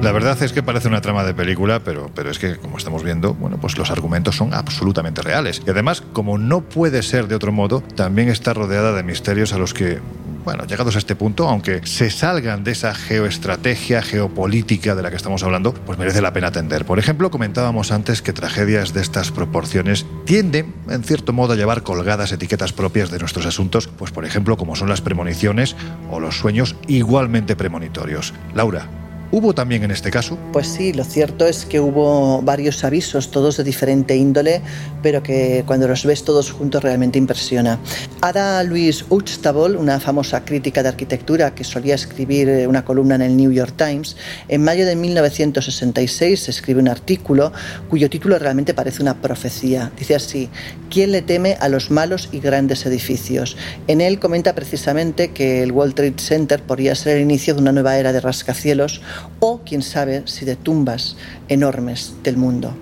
[0.02, 3.04] La verdad es que parece una trama de película, pero, pero es que, como estamos
[3.04, 5.62] viendo, bueno, pues los argumentos son absolutamente reales.
[5.66, 9.58] Y además, como no puede ser de otro modo, también está rodeada de misterios a
[9.58, 10.00] los que
[10.44, 15.16] bueno, llegados a este punto, aunque se salgan de esa geoestrategia, geopolítica de la que
[15.16, 16.86] estamos hablando, pues merece la pena atender.
[16.86, 21.84] Por ejemplo, comentábamos antes que tragedias de estas proporciones tienden, en cierto modo, a llevar
[21.84, 25.76] colgadas etiquetas propias de nuestros asuntos, pues por ejemplo, como son las premoniciones
[26.10, 28.34] o los sueños igualmente premonitorios.
[28.54, 29.03] Laura,
[29.36, 30.38] ¿Hubo también en este caso?
[30.52, 34.62] Pues sí, lo cierto es que hubo varios avisos, todos de diferente índole,
[35.02, 37.80] pero que cuando los ves todos juntos realmente impresiona.
[38.22, 43.36] Ada Louise Huxtable, una famosa crítica de arquitectura que solía escribir una columna en el
[43.36, 44.18] New York Times,
[44.50, 47.52] en mayo de 1966 escribe un artículo
[47.90, 49.92] cuyo título realmente parece una profecía.
[49.98, 50.48] Dice así,
[50.92, 53.58] ¿quién le teme a los malos y grandes edificios?
[53.88, 57.72] En él comenta precisamente que el World Trade Center podría ser el inicio de una
[57.72, 59.02] nueva era de rascacielos
[59.40, 61.18] o quién sabe si de tumbas
[61.48, 62.76] enormes del mundo.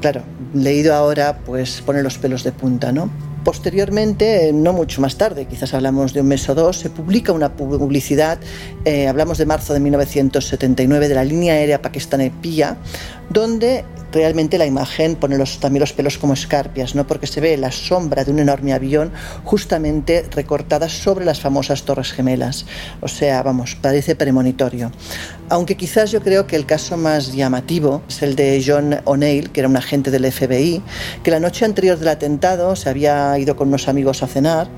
[0.00, 0.22] Claro,
[0.54, 3.10] leído ahora pues pone los pelos de punta, ¿no?
[3.44, 7.56] Posteriormente, no mucho más tarde, quizás hablamos de un mes o dos, se publica una
[7.56, 8.38] publicidad,
[8.84, 12.76] eh, hablamos de marzo de 1979, de la línea aérea pakistaní PIA,
[13.32, 17.06] donde realmente la imagen pone los, también los pelos como escarpias, ¿no?
[17.06, 19.10] porque se ve la sombra de un enorme avión
[19.44, 22.66] justamente recortada sobre las famosas Torres Gemelas.
[23.00, 24.92] O sea, vamos, parece premonitorio.
[25.48, 29.60] Aunque quizás yo creo que el caso más llamativo es el de John O'Neill, que
[29.60, 30.82] era un agente del FBI,
[31.22, 34.68] que la noche anterior del atentado se había ido con unos amigos a cenar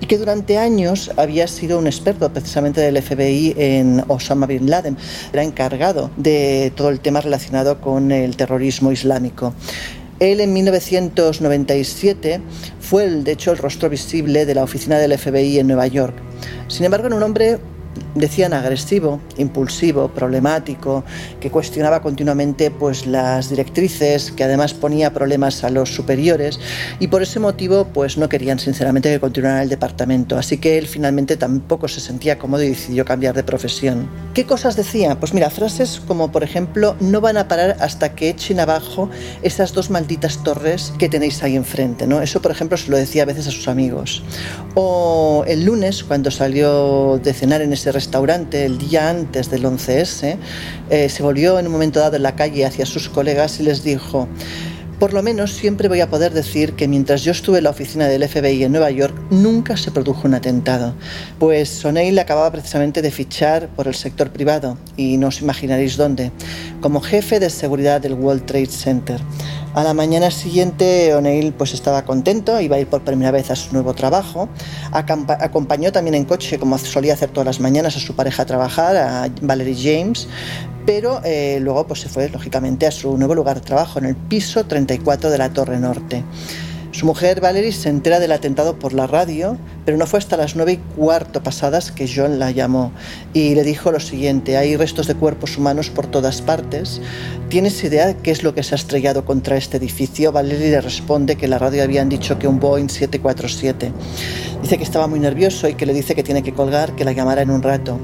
[0.00, 4.96] y que durante años había sido un experto precisamente del FBI en Osama Bin Laden.
[5.32, 9.54] Era encargado de todo el tema relacionado con el terrorismo islámico.
[10.20, 12.40] Él en 1997
[12.78, 16.14] fue, el, de hecho, el rostro visible de la oficina del FBI en Nueva York.
[16.68, 17.58] Sin embargo, era un hombre
[18.14, 21.04] decían agresivo, impulsivo, problemático,
[21.40, 26.58] que cuestionaba continuamente pues las directrices, que además ponía problemas a los superiores
[26.98, 30.86] y por ese motivo pues no querían sinceramente que continuara el departamento, así que él
[30.86, 34.08] finalmente tampoco se sentía cómodo y decidió cambiar de profesión.
[34.34, 35.18] ¿Qué cosas decía?
[35.18, 39.08] Pues mira, frases como por ejemplo, no van a parar hasta que echen abajo
[39.42, 42.20] esas dos malditas torres que tenéis ahí enfrente, ¿no?
[42.22, 44.22] Eso por ejemplo se lo decía a veces a sus amigos.
[44.74, 47.99] O el lunes cuando salió de cenar en ese restaurante
[48.64, 50.36] el día antes del 11S,
[50.90, 53.84] eh, se volvió en un momento dado en la calle hacia sus colegas y les
[53.84, 54.26] dijo,
[54.98, 58.06] por lo menos siempre voy a poder decir que mientras yo estuve en la oficina
[58.06, 60.94] del FBI en Nueva York nunca se produjo un atentado,
[61.38, 66.32] pues O'Neill acababa precisamente de fichar por el sector privado y no os imaginaréis dónde,
[66.80, 69.20] como jefe de seguridad del World Trade Center.
[69.72, 73.56] A la mañana siguiente O'Neill pues estaba contento, iba a ir por primera vez a
[73.56, 74.48] su nuevo trabajo.
[74.90, 78.96] acompañó también en coche, como solía hacer todas las mañanas, a su pareja a trabajar,
[78.96, 80.26] a Valerie James,
[80.86, 84.16] pero eh, luego pues se fue lógicamente a su nuevo lugar de trabajo, en el
[84.16, 86.24] piso 34 de la Torre Norte.
[86.90, 90.56] Su mujer Valerie se entera del atentado por la radio, pero no fue hasta las
[90.56, 92.92] nueve y cuarto pasadas que John la llamó
[93.32, 97.00] y le dijo lo siguiente, hay restos de cuerpos humanos por todas partes.
[97.48, 100.32] ¿Tienes idea de qué es lo que se ha estrellado contra este edificio?
[100.32, 103.92] Valerie le responde que la radio habían dicho que un Boeing 747.
[104.62, 107.12] Dice que estaba muy nervioso y que le dice que tiene que colgar, que la
[107.12, 107.98] llamará en un rato.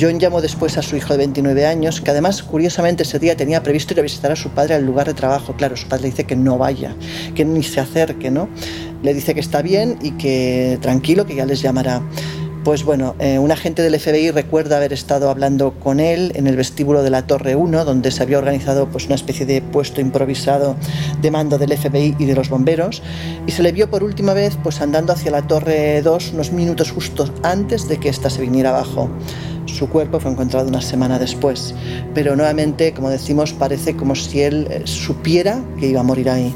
[0.00, 3.62] John llamó después a su hijo de 29 años, que además curiosamente ese día tenía
[3.62, 5.54] previsto ir a visitar a su padre al lugar de trabajo.
[5.56, 6.94] Claro, su padre le dice que no vaya,
[7.34, 8.48] que ni se acerque, ¿no?
[9.02, 12.02] Le dice que está bien y que tranquilo, que ya les llamará.
[12.64, 16.56] Pues bueno, eh, un agente del FBI recuerda haber estado hablando con él en el
[16.56, 20.76] vestíbulo de la Torre 1, donde se había organizado pues, una especie de puesto improvisado
[21.22, 23.02] de mando del FBI y de los bomberos,
[23.46, 26.90] y se le vio por última vez pues, andando hacia la Torre 2 unos minutos
[26.92, 29.08] justos antes de que ésta se viniera abajo.
[29.64, 31.74] Su cuerpo fue encontrado una semana después,
[32.12, 36.54] pero nuevamente, como decimos, parece como si él eh, supiera que iba a morir ahí.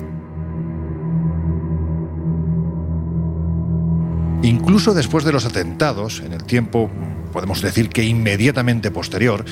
[4.45, 6.91] Incluso después de los atentados, en el tiempo,
[7.33, 9.43] podemos decir que inmediatamente posterior,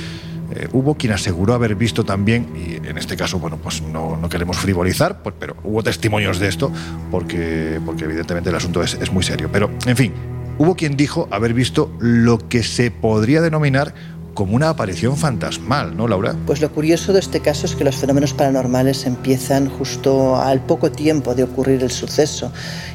[0.55, 4.59] eh, hubo quien aseguró haber visto también, y en este caso, bueno, pues no, queremos
[4.59, 6.71] frivolizar, pues, pero hubo testimonios de esto,
[7.11, 9.49] porque, porque evidentemente el asunto es, es muy serio.
[9.51, 10.13] Pero, en fin,
[10.59, 13.95] hubo quien dijo haber visto lo que se podría denominar
[14.35, 16.35] como una aparición fantasmal, ¿no, Laura?
[16.47, 20.91] Pues lo curioso de este caso es que los fenómenos paranormales empiezan justo al poco
[20.91, 22.51] tiempo de ocurrir el suceso.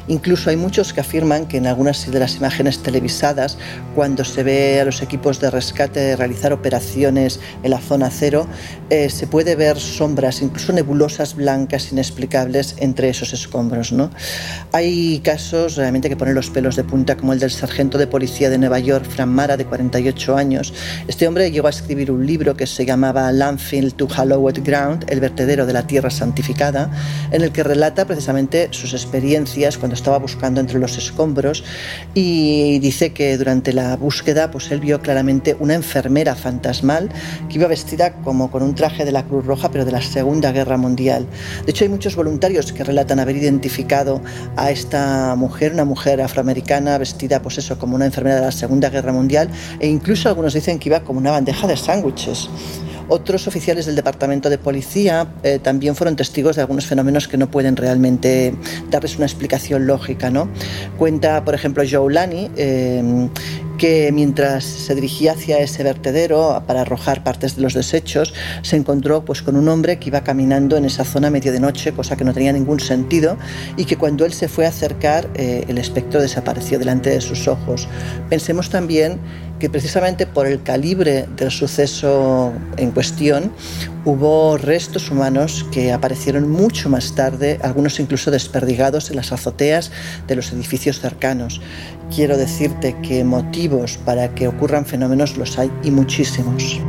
[0.08, 3.58] Incluso hay muchos que afirman que en algunas de las imágenes televisadas,
[3.94, 8.46] cuando se ve a los equipos de rescate realizar operaciones en la zona cero,
[8.90, 13.92] eh, se puede ver sombras, incluso nebulosas blancas inexplicables entre esos escombros.
[13.92, 14.10] ¿no?
[14.72, 18.50] Hay casos realmente que ponen los pelos de punta, como el del sargento de policía
[18.50, 20.72] de Nueva York, Fran Mara, de 48 años.
[21.06, 25.20] Este hombre llegó a escribir un libro que se llamaba Landfill to Hallowed Ground, el
[25.20, 26.90] vertedero de la tierra santificada,
[27.30, 31.64] en el que relata precisamente sus experiencias cuando estaba buscando entre los escombros
[32.14, 37.10] y dice que durante la búsqueda pues él vio claramente una enfermera fantasmal
[37.50, 40.50] que iba vestida como con un traje de la Cruz Roja pero de la Segunda
[40.50, 41.26] Guerra Mundial.
[41.66, 44.22] De hecho hay muchos voluntarios que relatan haber identificado
[44.56, 48.88] a esta mujer, una mujer afroamericana vestida pues eso como una enfermera de la Segunda
[48.88, 52.48] Guerra Mundial e incluso algunos dicen que iba como una bandeja de sándwiches.
[53.10, 57.50] Otros oficiales del Departamento de Policía eh, también fueron testigos de algunos fenómenos que no
[57.50, 58.54] pueden realmente
[58.90, 60.30] darles una explicación lógica.
[60.30, 60.48] ¿no?
[60.98, 63.28] Cuenta, por ejemplo, Joe Lani, eh,
[63.78, 69.24] que mientras se dirigía hacia ese vertedero para arrojar partes de los desechos, se encontró
[69.24, 72.24] pues, con un hombre que iba caminando en esa zona medio de noche, cosa que
[72.24, 73.38] no tenía ningún sentido,
[73.76, 77.48] y que cuando él se fue a acercar, eh, el espectro desapareció delante de sus
[77.48, 77.88] ojos.
[78.28, 79.20] Pensemos también
[79.58, 83.52] que precisamente por el calibre del suceso en cuestión
[84.04, 89.90] hubo restos humanos que aparecieron mucho más tarde, algunos incluso desperdigados en las azoteas
[90.26, 91.60] de los edificios cercanos.
[92.14, 96.80] Quiero decirte que motivos para que ocurran fenómenos los hay y muchísimos.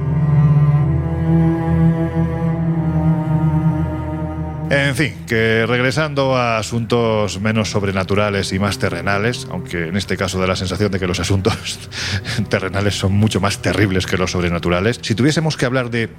[4.70, 10.40] En fin, que regresando a asuntos menos sobrenaturales y más terrenales, aunque en este caso
[10.40, 11.80] da la sensación de que los asuntos
[12.50, 16.10] terrenales son mucho más terribles que los sobrenaturales, si tuviésemos que hablar de,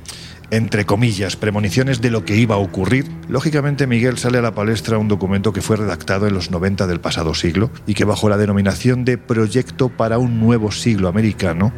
[0.51, 4.98] entre comillas, premoniciones de lo que iba a ocurrir, lógicamente Miguel sale a la palestra
[4.98, 8.36] un documento que fue redactado en los 90 del pasado siglo y que bajo la
[8.36, 11.72] denominación de Proyecto para un Nuevo Siglo Americano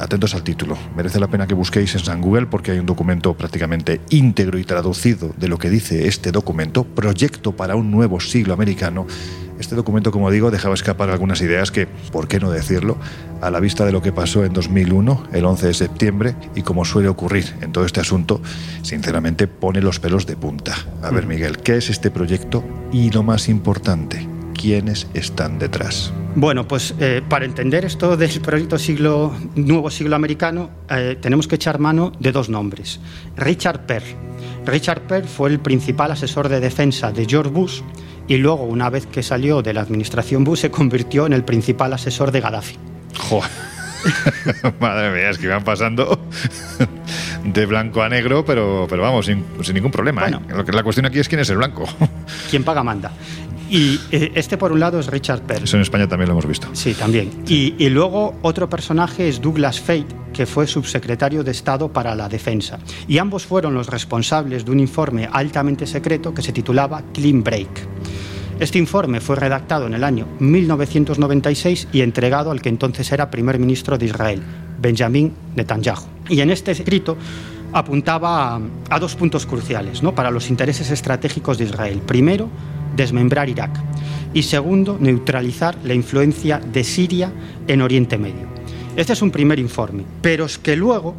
[0.00, 0.76] atentos al título.
[0.96, 4.64] Merece la pena que busquéis en San Google porque hay un documento prácticamente íntegro y
[4.64, 9.06] traducido de lo que dice este documento, Proyecto para un nuevo siglo americano.
[9.58, 12.96] Este documento, como digo, dejaba escapar algunas ideas que, ¿por qué no decirlo?,
[13.42, 16.86] a la vista de lo que pasó en 2001, el 11 de septiembre, y como
[16.86, 18.40] suele ocurrir en todo este asunto,
[18.82, 20.74] sinceramente pone los pelos de punta.
[21.02, 22.64] A ver, Miguel, ¿qué es este proyecto?
[22.90, 24.26] Y lo más importante,
[24.60, 26.12] ¿quiénes están detrás?
[26.34, 31.54] Bueno, pues eh, para entender esto del proyecto siglo, Nuevo Siglo Americano, eh, tenemos que
[31.54, 33.00] echar mano de dos nombres.
[33.36, 34.02] Richard Perr.
[34.66, 37.80] Richard Perr fue el principal asesor de defensa de George Bush
[38.28, 41.92] y luego, una vez que salió de la administración Bush, se convirtió en el principal
[41.94, 42.76] asesor de Gaddafi.
[43.16, 43.50] Joder.
[44.80, 46.18] Madre mía, es que iban pasando
[47.44, 50.28] de blanco a negro, pero, pero vamos, sin, sin ningún problema.
[50.28, 50.38] ¿eh?
[50.48, 51.84] Lo que la cuestión aquí es quién es el blanco.
[52.50, 53.12] Quien paga manda.
[53.70, 55.64] Y eh, este por un lado es Richard Perry.
[55.64, 56.68] Eso en España también lo hemos visto.
[56.72, 57.30] Sí, también.
[57.46, 62.28] Y, y, luego otro personaje es Douglas Fate, que fue subsecretario de Estado para la
[62.28, 62.80] Defensa.
[63.06, 67.68] Y ambos fueron los responsables de un informe altamente secreto que se titulaba Clean Break.
[68.60, 73.58] Este informe fue redactado en el año 1996 y entregado al que entonces era primer
[73.58, 74.42] ministro de Israel,
[74.78, 76.04] Benjamin Netanyahu.
[76.28, 77.16] Y en este escrito
[77.72, 78.60] apuntaba
[78.90, 80.14] a, dos puntos cruciales ¿no?
[80.14, 82.02] para los intereses estratégicos de Israel.
[82.04, 82.50] Primero,
[82.94, 83.70] desmembrar Irak
[84.34, 87.32] y segundo, neutralizar la influencia de Siria
[87.66, 88.46] en Oriente Medio.
[88.94, 91.14] Este es un primer informe, pero es que luego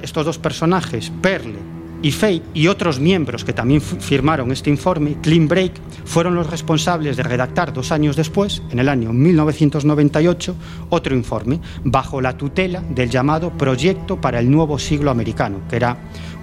[0.00, 1.73] estos dos personajes, Perle
[2.04, 5.72] y Fate y otros miembros que también firmaron este informe, Clean Break,
[6.04, 10.54] fueron los responsables de redactar dos años después, en el año 1998,
[10.90, 15.96] otro informe bajo la tutela del llamado Proyecto para el Nuevo Siglo Americano, que era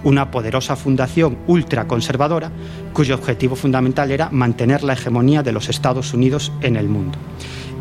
[0.04, 2.52] una poderosa fundación ultraconservadora
[2.92, 7.20] cuyo objetivo fundamental era mantener la hegemonía de los Estados Unidos en el mundo.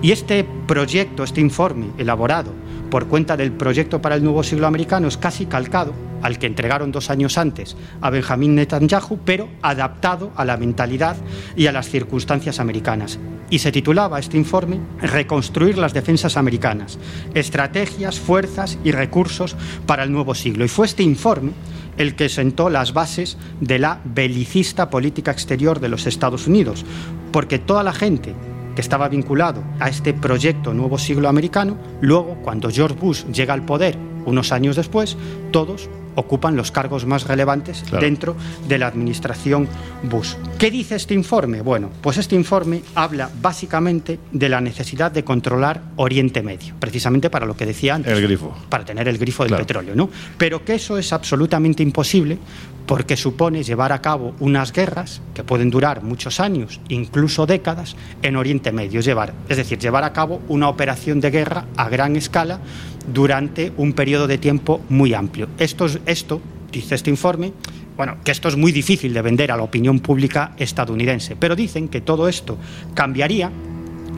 [0.02, 2.52] Y este proyecto, este informe elaborado
[2.90, 6.92] por cuenta del proyecto para el nuevo siglo americano es casi calcado al que entregaron
[6.92, 11.16] dos años antes a Benjamín Netanyahu, pero adaptado a la mentalidad
[11.56, 13.18] y a las circunstancias americanas.
[13.48, 16.98] Y se titulaba este informe Reconstruir las defensas americanas,
[17.34, 19.56] estrategias, fuerzas y recursos
[19.86, 20.64] para el nuevo siglo.
[20.64, 21.52] Y fue este informe
[21.96, 26.84] el que sentó las bases de la belicista política exterior de los Estados Unidos,
[27.32, 28.34] porque toda la gente
[28.80, 33.96] estaba vinculado a este proyecto Nuevo Siglo Americano, luego, cuando George Bush llega al poder
[34.26, 35.16] unos años después,
[35.50, 35.88] todos
[36.20, 38.04] ocupan los cargos más relevantes claro.
[38.04, 38.36] dentro
[38.68, 39.68] de la administración
[40.02, 40.34] Bush.
[40.58, 41.62] ¿Qué dice este informe?
[41.62, 47.46] Bueno, pues este informe habla básicamente de la necesidad de controlar Oriente Medio, precisamente para
[47.46, 48.12] lo que decía antes.
[48.12, 48.56] El grifo.
[48.68, 49.66] Para tener el grifo del claro.
[49.66, 50.10] petróleo, ¿no?
[50.38, 52.38] Pero que eso es absolutamente imposible
[52.86, 58.34] porque supone llevar a cabo unas guerras que pueden durar muchos años, incluso décadas, en
[58.34, 59.00] Oriente Medio.
[59.00, 62.58] Llevar, es decir, llevar a cabo una operación de guerra a gran escala
[63.06, 65.48] durante un periodo de tiempo muy amplio.
[65.58, 66.40] Esto, esto
[66.72, 67.52] dice este informe,
[67.96, 71.88] bueno, que esto es muy difícil de vender a la opinión pública estadounidense, pero dicen
[71.88, 72.56] que todo esto
[72.94, 73.50] cambiaría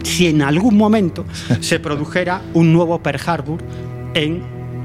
[0.03, 1.25] si en algún momento
[1.61, 3.59] se produjera un nuevo Pearl Harbor
[4.15, 4.43] en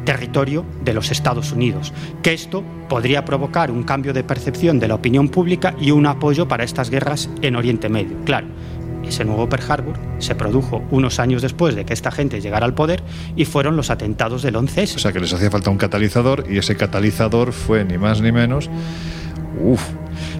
[0.07, 1.91] territorio de los Estados Unidos,
[2.23, 6.47] que esto podría provocar un cambio de percepción de la opinión pública y un apoyo
[6.47, 8.15] para estas guerras en Oriente Medio.
[8.23, 8.47] Claro,
[9.07, 12.73] ese nuevo Pearl Harbor se produjo unos años después de que esta gente llegara al
[12.73, 13.03] poder
[13.35, 14.95] y fueron los atentados del 11S.
[14.95, 18.31] O sea que les hacía falta un catalizador y ese catalizador fue ni más ni
[18.31, 18.69] menos.
[19.59, 19.81] Uf,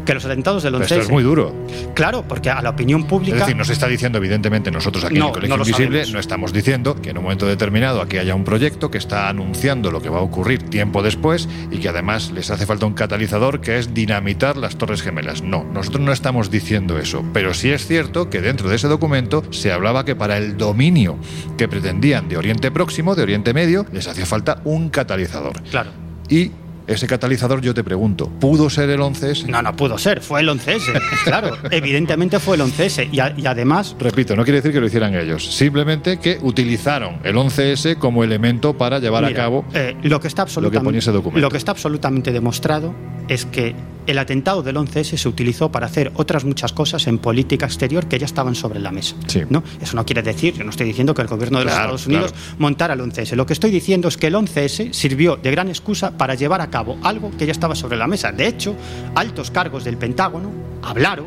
[0.07, 1.53] que los atentados del 11 Esto es muy duro.
[1.93, 3.35] Claro, porque a la opinión pública.
[3.35, 6.13] Es decir, nos está diciendo, evidentemente, nosotros aquí no, en el Colegio no Invisible sabemos.
[6.13, 9.91] no estamos diciendo que en un momento determinado aquí haya un proyecto que está anunciando
[9.91, 13.59] lo que va a ocurrir tiempo después y que además les hace falta un catalizador
[13.59, 15.43] que es dinamitar las Torres Gemelas.
[15.43, 19.43] No, nosotros no estamos diciendo eso, pero sí es cierto que dentro de ese documento
[19.51, 21.17] se hablaba que para el dominio
[21.57, 25.61] que pretendían de Oriente Próximo, de Oriente Medio, les hacía falta un catalizador.
[25.63, 25.91] Claro.
[26.29, 26.51] Y
[26.87, 29.47] ese catalizador, yo te pregunto, ¿pudo ser el 11S?
[29.47, 30.99] No, no pudo ser, fue el 11S.
[31.23, 33.09] claro, evidentemente fue el 11S.
[33.11, 33.95] Y, a, y, además.
[33.99, 38.77] Repito, no quiere decir que lo hicieran ellos, simplemente que utilizaron el 11S como elemento
[38.77, 41.41] para llevar mira, a cabo eh, lo, que está lo que ponía ese documento.
[41.41, 42.93] Lo que está absolutamente demostrado
[43.27, 43.75] es que
[44.07, 48.17] el atentado del 11S se utilizó para hacer otras muchas cosas en política exterior que
[48.17, 49.15] ya estaban sobre la mesa.
[49.49, 49.63] ¿no?
[49.81, 52.07] Eso no quiere decir, yo no estoy diciendo que el gobierno de los Claro, Estados
[52.07, 53.35] Unidos montara el 11S.
[53.35, 56.69] Lo que estoy diciendo es que el 11S sirvió de gran excusa para llevar a
[56.69, 58.31] cabo algo que ya estaba sobre la mesa.
[58.31, 58.75] De hecho,
[59.13, 60.51] altos cargos del Pentágono
[60.81, 61.25] hablaron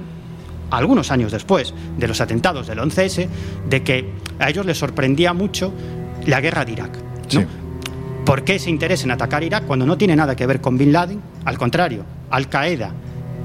[0.70, 3.28] algunos años después de los atentados del 11S,
[3.68, 5.72] de que a ellos les sorprendía mucho
[6.26, 6.98] la guerra de Irak.
[7.34, 7.59] ¿no?
[8.30, 10.92] ¿Por qué ese interés en atacar Irak cuando no tiene nada que ver con Bin
[10.92, 11.20] Laden?
[11.44, 12.92] Al contrario, Al Qaeda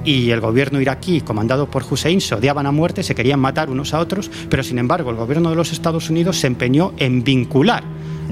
[0.04, 3.96] y el gobierno iraquí, comandado por Hussein, se odiaban a muerte, se querían matar unos
[3.96, 7.84] a otros, pero sin embargo el gobierno de los Estados Unidos se empeñó en vincular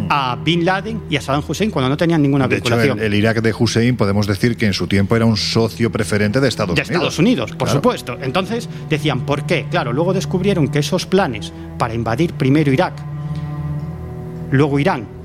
[0.10, 3.00] a Bin Laden y a Saddam Hussein cuando no tenían ninguna De hecho, vinculación.
[3.00, 6.40] el, el Irak de Hussein podemos decir que en su tiempo era un socio preferente
[6.40, 6.92] de Estados de Unidos.
[6.92, 7.74] Estados Unidos, por Claro.
[7.80, 8.18] supuesto.
[8.22, 9.66] Entonces decían, ¿por qué?
[9.72, 12.94] Claro, luego descubrieron que esos planes para invadir primero Irak,
[14.52, 15.23] luego Irán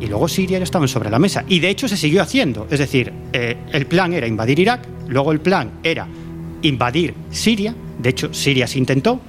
[0.00, 1.44] y luego Siria ya estaban sobre la mesa.
[1.46, 2.66] Y de hecho se siguió haciendo.
[2.70, 6.08] Es decir, eh, el plan era invadir Irak, luego el plan era
[6.62, 7.74] invadir Siria.
[7.98, 9.20] De hecho, Siria se intentó,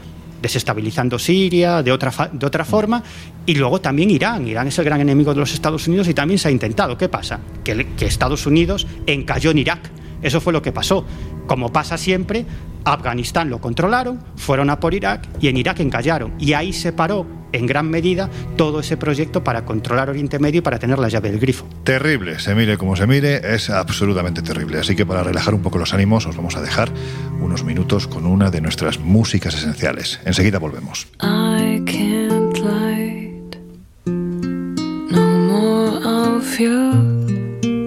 [0.41, 3.03] desestabilizando Siria de otra, de otra forma.
[3.45, 4.47] Y luego también Irán.
[4.47, 6.97] Irán es el gran enemigo de los Estados Unidos y también se ha intentado.
[6.97, 7.39] ¿Qué pasa?
[7.63, 9.91] Que, que Estados Unidos encalló en Irak.
[10.21, 11.05] Eso fue lo que pasó.
[11.47, 12.45] Como pasa siempre,
[12.85, 16.33] Afganistán lo controlaron, fueron a por Irak y en Irak encallaron.
[16.39, 20.61] Y ahí se paró en gran medida todo ese proyecto para controlar Oriente Medio y
[20.61, 21.67] para tener la llave del grifo.
[21.83, 24.79] Terrible, se mire como se mire, es absolutamente terrible.
[24.79, 26.91] Así que para relajar un poco los ánimos, os vamos a dejar
[27.39, 30.19] unos minutos con una de nuestras músicas esenciales.
[30.25, 31.07] Enseguida volvemos.
[31.21, 33.57] I can't light
[34.05, 36.93] no more of your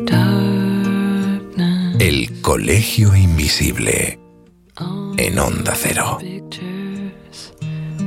[0.04, 1.96] darkness.
[2.00, 4.23] El Colegio Invisible.
[4.76, 6.18] En Onda Cero.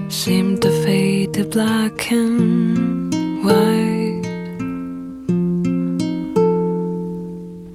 [0.10, 3.14] Seem to fade to black and
[3.44, 4.28] white.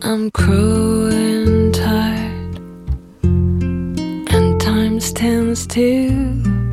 [0.02, 2.60] I'm growing tired,
[3.22, 6.12] and time stands still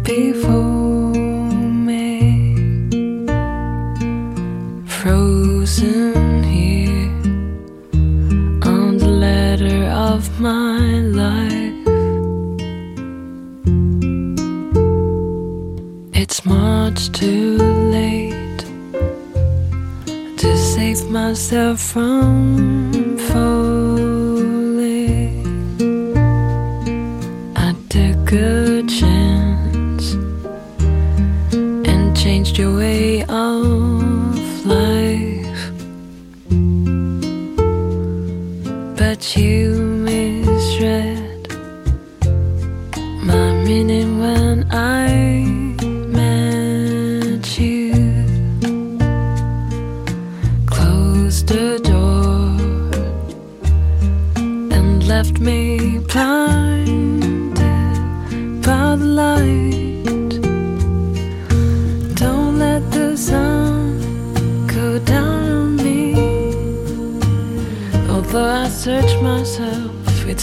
[0.03, 1.13] before
[1.87, 2.35] me.
[4.87, 7.11] Frozen here
[8.69, 10.88] on the ladder of my
[16.39, 17.57] It's much too
[17.91, 18.59] late
[20.37, 24.55] to save myself from falling.
[27.57, 28.68] I took a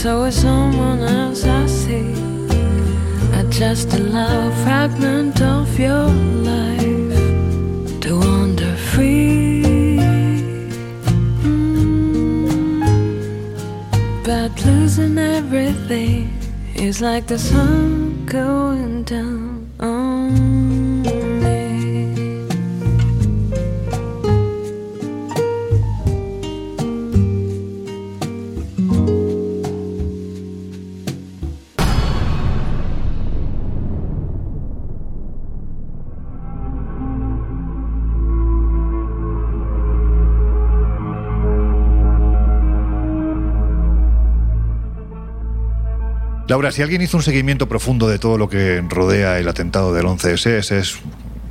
[0.06, 2.12] it's always someone else I see.
[3.32, 6.06] I just allow a fragment of your
[6.52, 9.64] life to wander free.
[11.42, 12.46] Mm.
[14.24, 16.38] But losing everything
[16.76, 19.35] is like the sun going down
[46.56, 50.06] Laura, si alguien hizo un seguimiento profundo de todo lo que rodea el atentado del
[50.06, 50.96] 11S, ese es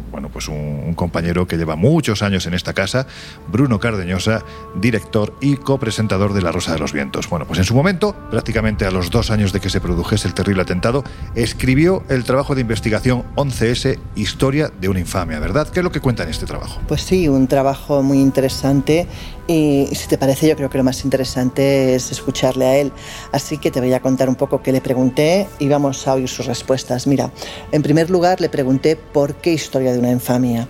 [0.10, 3.08] bueno, pues un, compañero que lleva muchos años en esta casa,
[3.48, 4.44] Bruno Cardeñosa,
[4.76, 7.30] director y copresentador de La Rosa de los Vientos.
[7.30, 10.34] Bueno, pues en su momento, prácticamente a los dos años de que se produjese el
[10.34, 11.04] terrible atentado,
[11.36, 15.68] escribió el trabajo de investigación 11S, Historia de una infamia, ¿verdad?
[15.68, 16.82] ¿Qué es lo que cuenta en este trabajo?
[16.88, 19.08] Pues sí, un trabajo muy interesante
[19.48, 22.92] y si te parece yo creo que lo más interesante es escucharle a él.
[23.32, 26.28] Así que te voy a contar un poco qué le pregunté y vamos a oír
[26.28, 27.08] sus respuestas.
[27.08, 27.32] Mira,
[27.72, 30.68] en primer lugar le pregunté por qué historia de una infamia.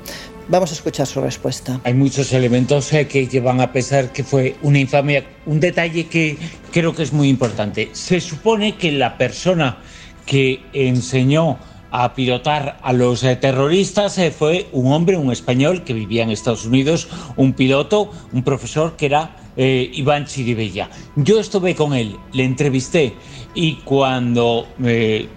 [0.47, 1.81] Vamos a escuchar su respuesta.
[1.83, 5.23] Hay muchos elementos eh, que llevan a pensar que fue una infamia.
[5.45, 6.37] Un detalle que
[6.71, 7.89] creo que es muy importante.
[7.93, 9.77] Se supone que la persona
[10.25, 11.57] que enseñó
[11.91, 16.29] a pilotar a los eh, terroristas eh, fue un hombre, un español que vivía en
[16.29, 17.07] Estados Unidos,
[17.37, 20.89] un piloto, un profesor que era eh, Iván Chiribella.
[21.15, 23.13] Yo estuve con él, le entrevisté
[23.53, 25.29] y cuando eh,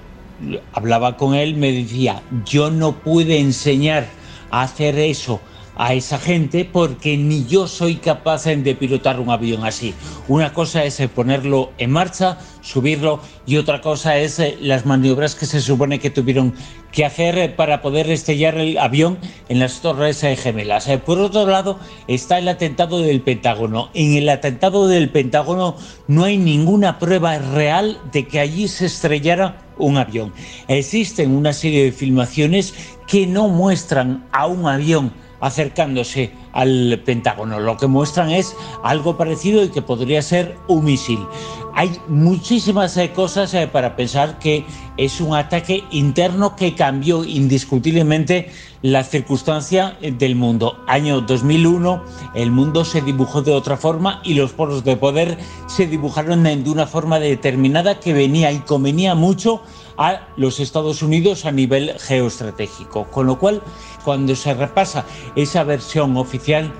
[0.73, 4.09] hablaba con él me decía, yo no pude enseñar
[4.51, 5.41] hacer eso
[5.79, 9.95] a esa gente porque ni yo soy capaz de pilotar un avión así.
[10.27, 15.37] Una cosa es eh, ponerlo en marcha, subirlo y otra cosa es eh, las maniobras
[15.37, 16.53] que se supone que tuvieron
[16.91, 19.19] que hacer eh, para poder estrellar el avión
[19.49, 20.89] en las torres gemelas.
[21.07, 23.91] Por otro lado está el atentado del Pentágono.
[23.95, 25.77] En el atentado del Pentágono
[26.09, 30.33] no hay ninguna prueba real de que allí se estrellara un avión.
[30.67, 32.75] Existen una serie de filmaciones
[33.09, 37.61] que no muestran a un avión acercándose al Pentágono.
[37.61, 41.21] Lo que muestran es algo parecido y que podría ser un misil.
[41.75, 44.65] Hay muchísimas eh, cosas eh, para pensar que
[44.97, 48.51] es un ataque interno que cambió indiscutiblemente
[48.83, 50.83] la circunstancia eh, del mundo.
[50.89, 52.03] Año 2001,
[52.35, 56.69] el mundo se dibujó de otra forma y los poros de poder se dibujaron de
[56.69, 59.63] una forma determinada que venía y convenía mucho
[59.99, 63.05] a los Estados Unidos a nivel geoestratégico.
[63.11, 63.63] Con lo cual,
[64.05, 65.05] cuando se repasa
[65.37, 66.73] esa versión oficial,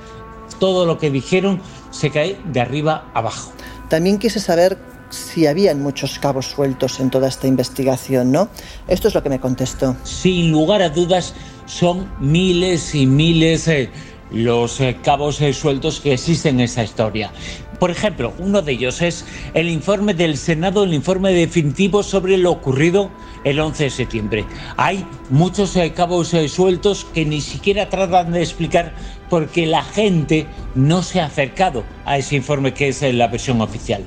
[0.59, 3.53] todo lo que dijeron se cae de arriba abajo.
[3.89, 4.79] También quise saber
[5.11, 8.49] si habían muchos cabos sueltos en toda esta investigación, ¿no?
[8.87, 9.97] Esto es lo que me contestó.
[10.05, 11.35] Sin lugar a dudas,
[11.67, 13.91] son miles y miles eh,
[14.31, 17.33] los eh, cabos eh, sueltos que existen en esta historia.
[17.79, 19.25] Por ejemplo, uno de ellos es
[19.55, 23.11] el informe del Senado, el informe definitivo sobre lo ocurrido
[23.45, 24.45] el 11 de septiembre.
[24.77, 28.93] Hay muchos eh, cabos sueltos que ni siquiera tratan de explicar
[29.31, 33.61] por qué la gente no se ha acercado a ese informe que es la versión
[33.61, 34.05] oficial.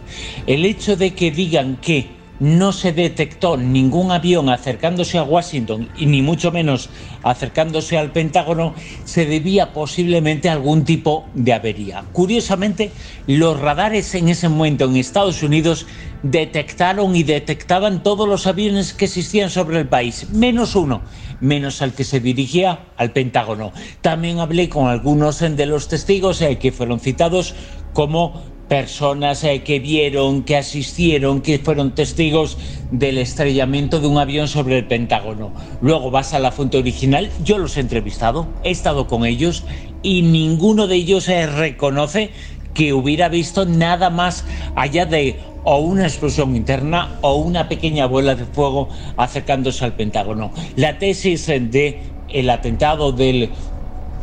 [0.47, 6.07] El hecho de que digan que no se detectó ningún avión acercándose a Washington y
[6.07, 6.89] ni mucho menos
[7.21, 8.73] acercándose al Pentágono,
[9.05, 12.03] se debía posiblemente a algún tipo de avería.
[12.11, 12.91] Curiosamente,
[13.27, 15.85] los radares en ese momento en Estados Unidos
[16.23, 21.03] detectaron y detectaban todos los aviones que existían sobre el país, menos uno,
[21.41, 23.71] menos al que se dirigía al Pentágono.
[24.01, 27.53] También hablé con algunos de los testigos eh, que fueron citados
[27.93, 32.57] como personas eh, que vieron, que asistieron, que fueron testigos
[32.89, 35.51] del estrellamiento de un avión sobre el Pentágono.
[35.81, 39.65] Luego vas a la fuente original, yo los he entrevistado, he estado con ellos
[40.03, 42.29] y ninguno de ellos se reconoce
[42.73, 44.45] que hubiera visto nada más
[44.77, 48.87] allá de o una explosión interna o una pequeña bola de fuego
[49.17, 50.53] acercándose al Pentágono.
[50.77, 53.49] La tesis de el atentado del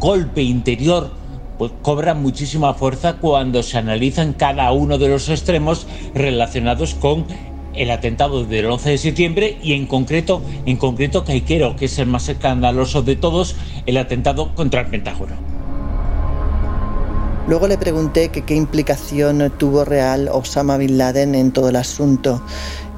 [0.01, 1.11] golpe interior
[1.59, 7.27] pues cobra muchísima fuerza cuando se analizan cada uno de los extremos relacionados con
[7.75, 12.07] el atentado del 11 de septiembre y en concreto, en concreto Caiquero, que es el
[12.07, 13.57] más escandaloso de todos,
[13.87, 15.35] el atentado contra el Pentágono.
[17.49, 22.43] Luego le pregunté que qué implicación tuvo real Osama Bin Laden en todo el asunto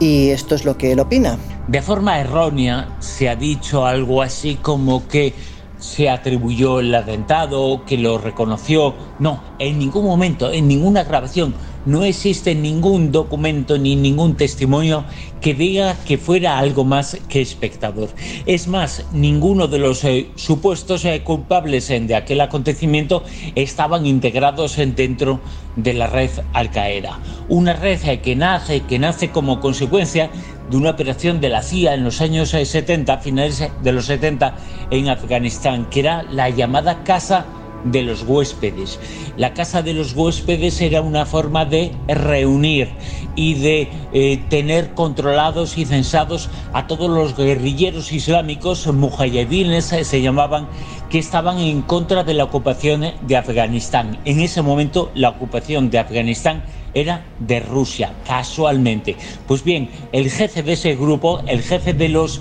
[0.01, 1.39] y esto es lo que él opina.
[1.69, 5.35] De forma errónea se ha dicho algo así como que
[5.81, 8.95] se atribuyó el atentado, que lo reconoció.
[9.19, 11.55] No, en ningún momento, en ninguna grabación,
[11.87, 15.05] no existe ningún documento ni ningún testimonio
[15.41, 18.11] que diga que fuera algo más que espectador.
[18.45, 23.25] Es más, ninguno de los eh, supuestos eh, culpables de aquel acontecimiento
[23.55, 25.41] estaban integrados dentro
[25.77, 27.19] de la red Al Qaeda.
[27.49, 30.31] Una red eh, que nace, que nace como consecuencia
[30.71, 34.55] de una operación de la CIA en los años 70, finales de los 70
[34.91, 37.47] en Afganistán, que era la llamada Casa
[37.85, 38.99] de los huéspedes.
[39.37, 42.89] La casa de los huéspedes era una forma de reunir
[43.37, 50.21] y de eh, tener controlados y censados a todos los guerrilleros islámicos, mujahidines eh, se
[50.21, 50.69] llamaban,
[51.11, 54.19] que estaban en contra de la ocupación de Afganistán.
[54.25, 56.63] En ese momento la ocupación de Afganistán
[56.95, 59.17] era de Rusia, casualmente.
[59.47, 62.41] Pues bien, el jefe de ese grupo, el jefe de los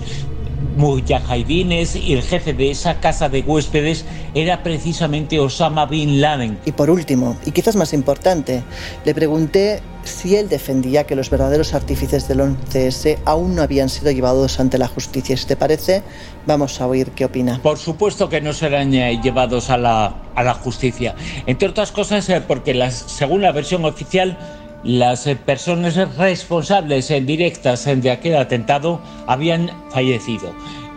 [0.76, 6.58] mujahidines y el jefe de esa casa de huéspedes era precisamente Osama Bin Laden.
[6.64, 8.62] Y por último, y quizás más importante,
[9.04, 14.10] le pregunté si él defendía que los verdaderos artífices del 11S aún no habían sido
[14.10, 15.36] llevados ante la justicia.
[15.36, 16.02] Si te parece,
[16.46, 17.60] vamos a oír qué opina.
[17.62, 21.14] Por supuesto que no serán eh, llevados a la, a la justicia.
[21.46, 24.38] Entre otras cosas, eh, porque según la versión oficial,
[24.82, 30.54] las eh, personas responsables directas de aquel atentado habían fallecido.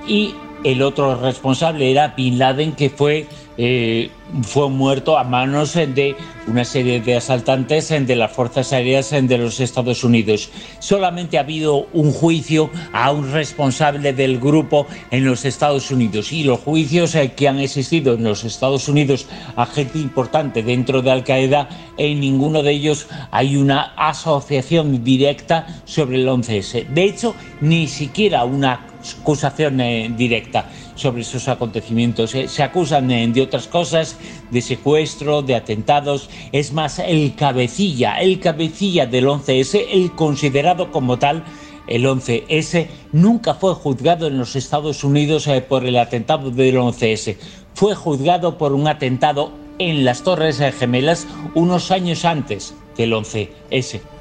[0.08, 3.28] Y el otro responsable era Bin Laden, que fue,
[3.58, 4.10] eh,
[4.42, 6.16] fue muerto a manos de
[6.48, 10.50] una serie de asaltantes de las Fuerzas Aéreas de los Estados Unidos.
[10.80, 16.44] Solamente ha habido un juicio a un responsable del grupo en los Estados Unidos y
[16.44, 21.12] los juicios eh, que han existido en los Estados Unidos a gente importante dentro de
[21.12, 26.88] Al Qaeda, en ninguno de ellos hay una asociación directa sobre el 11S.
[26.88, 28.88] De hecho, ni siquiera una
[29.22, 30.66] acusación eh, directa
[30.96, 32.36] sobre esos acontecimientos.
[32.36, 34.18] Eh, se acusan eh, de otras cosas,
[34.52, 36.30] de secuestro, de atentados.
[36.52, 41.44] Es más, el cabecilla, el cabecilla del 11S, el considerado como tal,
[41.88, 47.38] el 11S, nunca fue juzgado en los Estados Unidos por el atentado del 11S.
[47.74, 54.13] Fue juzgado por un atentado en las Torres Gemelas unos años antes del 11S.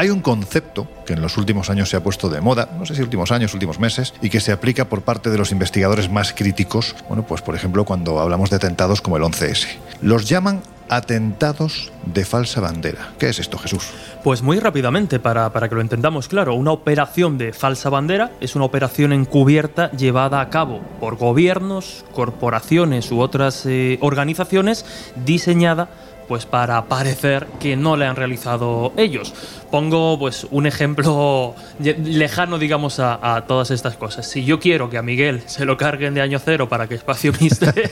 [0.00, 2.94] Hay un concepto que en los últimos años se ha puesto de moda, no sé
[2.94, 6.32] si últimos años, últimos meses, y que se aplica por parte de los investigadores más
[6.32, 9.66] críticos, bueno, pues por ejemplo cuando hablamos de atentados como el 11S.
[10.00, 13.12] Los llaman atentados de falsa bandera.
[13.18, 13.90] ¿Qué es esto, Jesús?
[14.24, 18.56] Pues muy rápidamente, para, para, que lo entendamos claro, una operación de falsa bandera es
[18.56, 24.86] una operación encubierta llevada a cabo por gobiernos, corporaciones u otras eh, organizaciones
[25.26, 25.90] diseñada
[26.30, 29.34] pues para parecer que no le han realizado ellos.
[29.68, 34.30] Pongo pues un ejemplo lejano, digamos, a, todas estas cosas.
[34.30, 37.32] Si yo quiero que a Miguel se lo carguen de año cero para que Espacio
[37.40, 37.82] Misterio,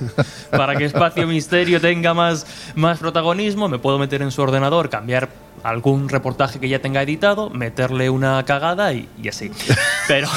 [0.50, 5.30] para que Espacio Misterio tenga más, más protagonismo, me puedo meter en su ordenador, cambiar
[5.62, 9.50] algún reportaje que ya tenga editado, meterle una cagada y, así.
[10.08, 10.28] Pero.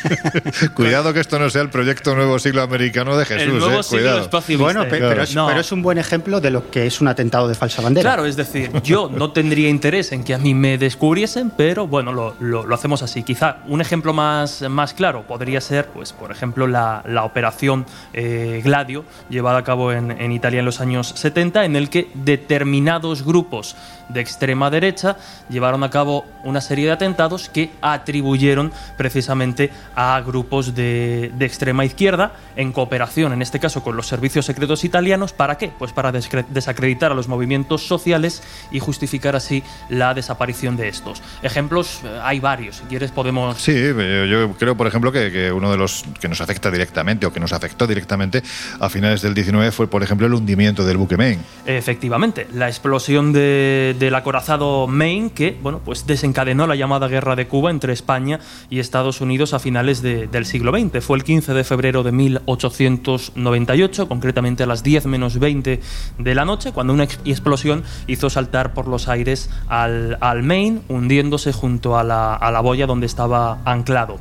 [0.74, 3.42] Cuidado que esto no sea el proyecto Nuevo Siglo Americano de Jesús.
[3.42, 3.82] El nuevo ¿eh?
[3.82, 7.54] siglo espacio Bueno, pero, es, un buen ejemplo de lo que es un atentado de
[7.54, 8.08] falsa bandera.
[8.08, 12.12] Claro, es decir, yo no tendría interés en que a mí me descubriesen, pero bueno,
[12.12, 13.22] lo, hacemos así.
[13.22, 19.04] Quizá un ejemplo más, más claro podría ser, pues, por ejemplo, la, operación eh, Gladio,
[19.30, 23.76] llevada a cabo en, en Italia en los años 70, en el que determinados grupos
[24.08, 25.16] de extrema derecha
[25.48, 32.32] llevaron a cabo una serie de atentados que atribuyeron precisamente a grupos de, extrema izquierda
[32.56, 35.32] en cooperación, en este caso con los servicios secretos italianos.
[35.32, 35.70] ¿Para qué?
[35.78, 38.42] Pues para desacreditar a los movimientos sociales
[38.72, 41.22] y justificar así la desaparición de estos.
[41.44, 43.58] Ejemplos eh, hay varios, si quieres podemos...
[43.58, 47.32] Sí, eh, yo creo, por ejemplo, que, uno de los que nos afecta directamente o
[47.32, 48.42] que nos afectó directamente
[48.80, 51.42] a finales del 19 fue, por ejemplo, el hundimiento del buque Maine.
[51.64, 57.46] Efectivamente, la explosión de del acorazado Maine que bueno, pues desencadenó la llamada Guerra de
[57.46, 58.40] Cuba entre España
[58.70, 61.04] y Estados Unidos a finales del siglo XX.
[61.04, 65.80] Fue el 15 de febrero de 1898, concretamente a las 10 menos 20
[66.16, 71.52] de la noche, cuando una explosión hizo saltar por los aires al, al Maine, hundiéndose
[71.52, 74.18] junto a la, a la boya donde estaba anclado.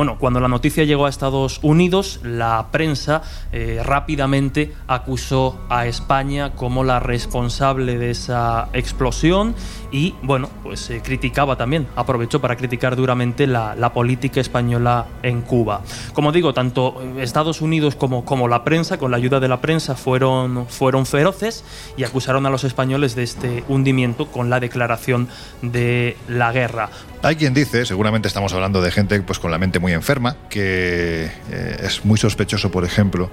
[0.00, 3.20] Bueno, cuando la noticia llegó a Estados Unidos, la prensa
[3.52, 9.54] eh, rápidamente acusó a España como la responsable de esa explosión
[9.92, 15.82] y, bueno, pues se criticaba también, aprovechó para criticar duramente la, política española en Cuba.
[16.14, 19.96] Como digo, tanto Estados Unidos como, como la prensa, con la ayuda de la prensa,
[19.96, 21.62] fueron, fueron feroces
[21.98, 25.28] y acusaron a los españoles de este hundimiento con la declaración
[25.60, 26.88] de la guerra.
[27.22, 31.30] Hay quien dice, seguramente estamos hablando de gente pues, con la mente muy enferma, que
[31.50, 33.30] eh, es muy sospechoso, por ejemplo,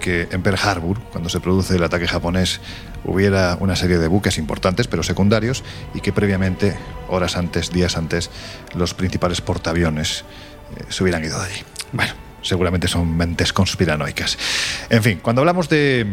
[0.00, 2.60] que en Pearl Harbor, cuando se produce el ataque japonés,
[3.04, 8.30] hubiera una serie de buques importantes, pero secundarios, y que previamente, horas antes, días antes,
[8.74, 10.24] los principales portaaviones
[10.74, 11.62] eh, se hubieran ido de allí.
[11.92, 14.38] Bueno, seguramente son mentes conspiranoicas.
[14.88, 16.06] En fin, cuando hablamos de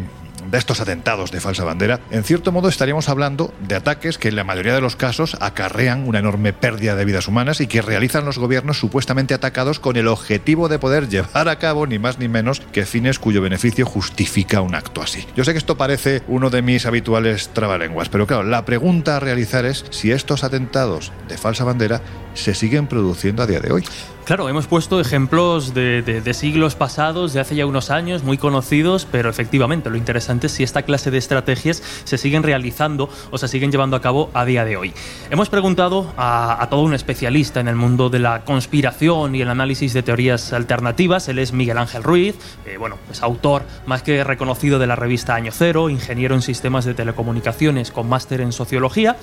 [0.50, 4.36] de estos atentados de falsa bandera, en cierto modo estaríamos hablando de ataques que en
[4.36, 8.24] la mayoría de los casos acarrean una enorme pérdida de vidas humanas y que realizan
[8.24, 12.28] los gobiernos supuestamente atacados con el objetivo de poder llevar a cabo ni más ni
[12.28, 15.26] menos que fines cuyo beneficio justifica un acto así.
[15.36, 19.20] Yo sé que esto parece uno de mis habituales trabalenguas, pero claro, la pregunta a
[19.20, 22.00] realizar es si estos atentados de falsa bandera
[22.34, 23.84] se siguen produciendo a día de hoy.
[24.24, 29.28] Claro, hemos puesto ejemplos de, siglos pasados, de hace ya unos años, muy conocidos, pero
[29.28, 33.70] efectivamente lo interesante es si esta clase de estrategias se siguen realizando o se siguen
[33.70, 34.94] llevando a cabo a día de hoy.
[35.28, 39.92] Hemos preguntado a, todo un especialista en el mundo de la conspiración y el análisis
[39.92, 41.28] de teorías alternativas.
[41.28, 42.34] Él es Miguel Ángel Ruiz,
[42.64, 46.86] eh, bueno, es autor más que reconocido de la revista Año Cero, ingeniero en sistemas
[46.86, 49.18] de telecomunicaciones con máster en sociología.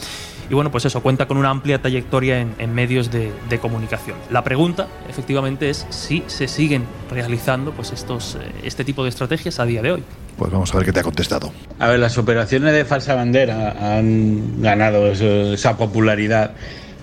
[0.47, 4.17] Y bueno, pues eso, cuenta con una amplia trayectoria en, medios de comunicación.
[4.29, 9.59] La pregunta efectivamente es si se siguen realizando pues estos, eh, este tipo de estrategias
[9.59, 10.03] a día de hoy.
[10.37, 11.51] Pues vamos a ver qué te ha contestado.
[11.79, 16.51] A ver, las operaciones de falsa bandera han ganado esa popularidad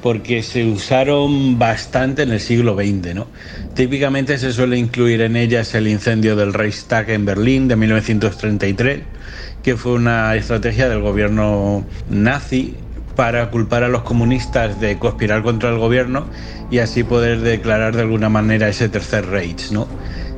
[0.02, 3.14] porque se usaron bastante en el siglo XX.
[3.14, 3.26] ¿no?
[3.74, 9.00] Típicamente se suele incluir en ellas el incendio del Reichstag en Berlín de 1933,
[9.62, 12.74] que fue una estrategia del gobierno nazi
[13.18, 16.28] para culpar a los comunistas de conspirar contra el gobierno
[16.70, 19.72] y así poder declarar de alguna manera ese tercer Reich.
[19.72, 19.88] ¿no?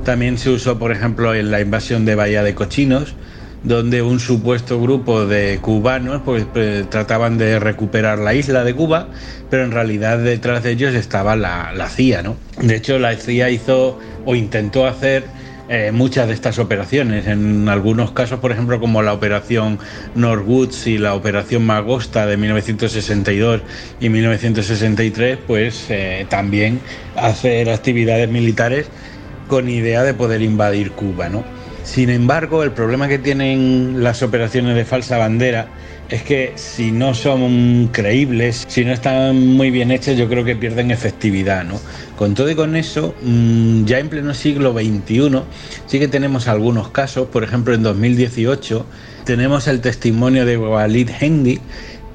[0.02, 3.16] También se usó, por ejemplo, en la invasión de Bahía de Cochinos,
[3.64, 9.08] donde un supuesto grupo de cubanos pues, pues, trataban de recuperar la isla de Cuba,
[9.50, 12.22] pero en realidad detrás de ellos estaba la, la CIA.
[12.22, 12.36] ¿no?
[12.62, 15.24] De hecho, la CIA hizo o intentó hacer
[15.72, 17.28] eh, muchas de estas operaciones.
[17.28, 19.78] En algunos casos, por ejemplo, como la operación
[20.16, 23.62] Norwoods y la operación Magosta de 1962
[24.00, 26.80] y 1963, pues eh, también
[27.14, 28.88] hacer actividades militares
[29.46, 31.44] con idea de poder invadir Cuba, ¿no?
[31.84, 35.68] Sin embargo, el problema que tienen las operaciones de falsa bandera
[36.10, 40.56] es que si no son creíbles, si no están muy bien hechas, yo creo que
[40.56, 41.80] pierden efectividad, ¿no?
[42.16, 45.42] Con todo y con eso, mm, ya en pleno siglo XXI
[45.86, 48.86] sí que tenemos algunos casos, por ejemplo en 2018
[49.24, 51.60] tenemos el testimonio de Walid Hendi,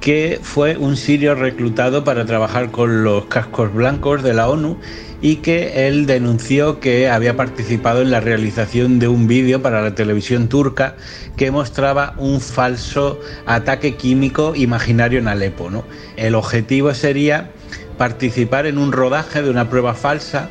[0.02, 4.78] que fue un sirio reclutado para trabajar con los cascos blancos de la ONU
[5.22, 9.96] y que él denunció que había participado en la realización de un vídeo para la
[9.96, 10.96] televisión turca
[11.36, 15.70] que mostraba un falso ataque químico imaginario en Alepo.
[15.70, 15.84] ¿no?
[16.18, 17.52] El objetivo sería
[17.98, 20.50] participar en un rodaje de una prueba falsa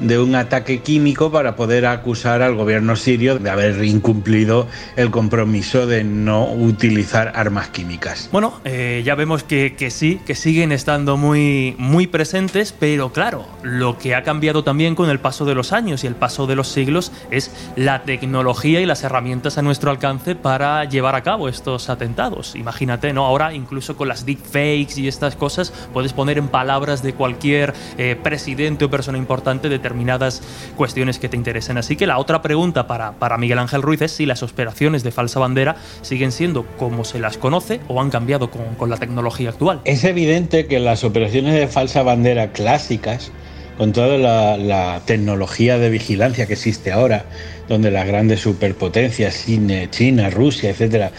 [0.00, 4.66] de un ataque químico para poder acusar al gobierno sirio de haber incumplido
[4.96, 8.28] el compromiso de no utilizar armas químicas.
[8.32, 13.46] Bueno, eh, ya vemos que, que, sí, que siguen estando muy, muy presentes, pero claro,
[13.62, 16.56] lo que ha cambiado también con el paso de los años y el paso de
[16.56, 21.48] los siglos es la tecnología y las herramientas a nuestro alcance para llevar a cabo
[21.48, 22.56] estos atentados.
[22.56, 23.26] Imagínate, ¿no?
[23.26, 28.16] Ahora incluso con las deepfakes y estas cosas puedes poner en palabras de cualquier eh,
[28.20, 30.40] presidente o persona importante de determinadas
[30.76, 31.76] cuestiones que te interesen.
[31.76, 35.10] Así que la otra pregunta para, para Miguel Ángel Ruiz es si las operaciones de
[35.10, 39.80] falsa bandera siguen siendo como se las conoce o han cambiado con, la tecnología actual.
[39.84, 43.32] Es evidente que las operaciones de falsa bandera clásicas,
[43.76, 47.24] con toda la, la, tecnología de vigilancia que existe ahora,
[47.68, 49.46] donde las grandes superpotencias,
[49.90, 51.12] China, Rusia, etcétera,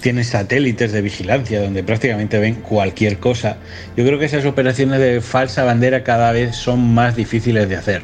[0.00, 3.56] tienen satélites de vigilancia donde prácticamente ven cualquier cosa.
[3.96, 8.02] Yo creo que esas operaciones de falsa bandera cada vez son más difíciles de hacer.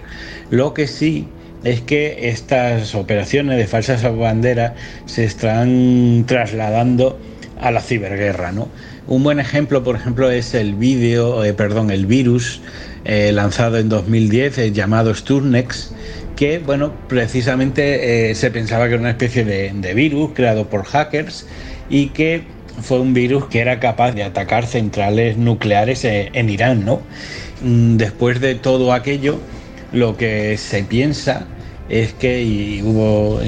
[0.50, 1.28] Lo que sí
[1.64, 4.72] es que estas operaciones de falsas banderas
[5.06, 7.18] se están trasladando
[7.60, 8.68] a la ciberguerra, ¿no?
[9.06, 12.60] Un buen ejemplo, por ejemplo, es el vídeo, eh, perdón, el virus
[13.04, 15.92] eh, lanzado en 2010 eh, llamado Sturnex,
[16.36, 21.46] que, bueno, precisamente se pensaba que era una especie de virus creado por hackers
[21.94, 22.42] y que
[22.82, 27.00] fue un virus que era capaz de atacar centrales nucleares en Irán, ¿no?
[27.62, 29.38] Mm, después de todo aquello,
[29.92, 31.46] lo que se piensa
[31.88, 33.40] es que, y hubo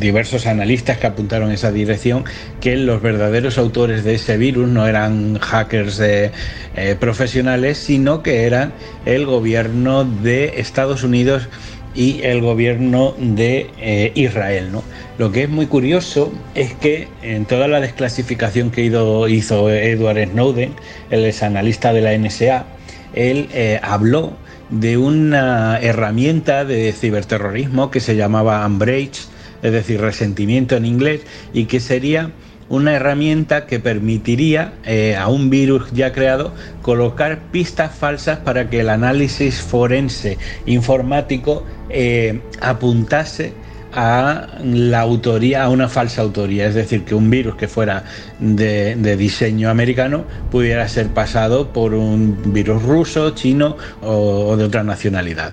[0.00, 2.24] diversos analistas que apuntaron esa dirección,
[2.60, 6.32] que los verdaderos autores de ese virus no eran hackers eh,
[6.74, 8.72] eh, profesionales, sino que eran
[9.06, 11.48] el gobierno de Estados Unidos
[11.94, 14.72] y el gobierno de eh, Israel.
[14.72, 14.82] ¿no?
[15.18, 20.72] Lo que es muy curioso es que en toda la desclasificación que hizo, Edward Snowden,
[21.10, 22.66] el ex analista de la NSA,
[23.14, 24.36] él eh, habló
[24.70, 29.28] de una herramienta de ciberterrorismo que se llamaba Umbrage,
[29.62, 31.20] es decir, resentimiento en inglés,
[31.52, 32.30] y que sería
[32.68, 38.80] una herramienta que permitiría eh, a un virus ya creado colocar pistas falsas para que
[38.80, 43.52] el análisis forense informático eh, apuntase
[43.94, 48.04] a la autoría, a una falsa autoría, es decir, que un virus que fuera
[48.40, 55.52] de, diseño americano pudiera ser pasado por un virus ruso, chino o de otra nacionalidad.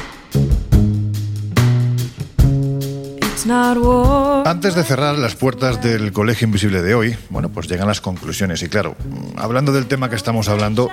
[4.45, 8.63] Antes de cerrar las puertas del Colegio Invisible de hoy, bueno, pues llegan las conclusiones.
[8.63, 8.95] Y claro,
[9.35, 10.89] hablando del tema que estamos hablando,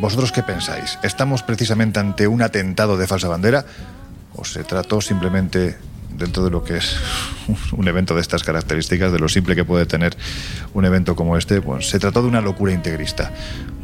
[0.00, 0.98] ¿vosotros qué pensáis?
[1.02, 3.64] ¿Estamos precisamente ante un atentado de falsa bandera?
[4.34, 5.78] ¿O se trató simplemente
[6.10, 6.96] dentro de lo que es
[7.72, 10.16] un evento de estas características, de lo simple que puede tener
[10.74, 13.32] un evento como este, pues se trató de una locura integrista.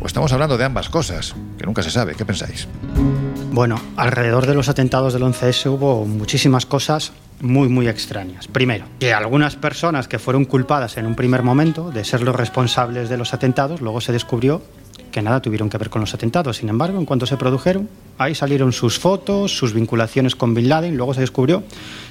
[0.00, 2.14] O estamos hablando de ambas cosas, que nunca se sabe.
[2.14, 2.66] ¿Qué pensáis?
[3.54, 8.48] Bueno, alrededor de los atentados del 11S hubo muchísimas cosas muy, muy extrañas.
[8.48, 13.08] Primero, que algunas personas que fueron culpadas en un primer momento de ser los responsables
[13.08, 14.60] de los atentados, luego se descubrió
[15.12, 16.56] que nada tuvieron que ver con los atentados.
[16.56, 20.96] Sin embargo, en cuanto se produjeron, ahí salieron sus fotos, sus vinculaciones con Bin Laden,
[20.96, 21.62] luego se descubrió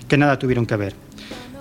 [0.07, 0.95] que nada tuvieron que ver.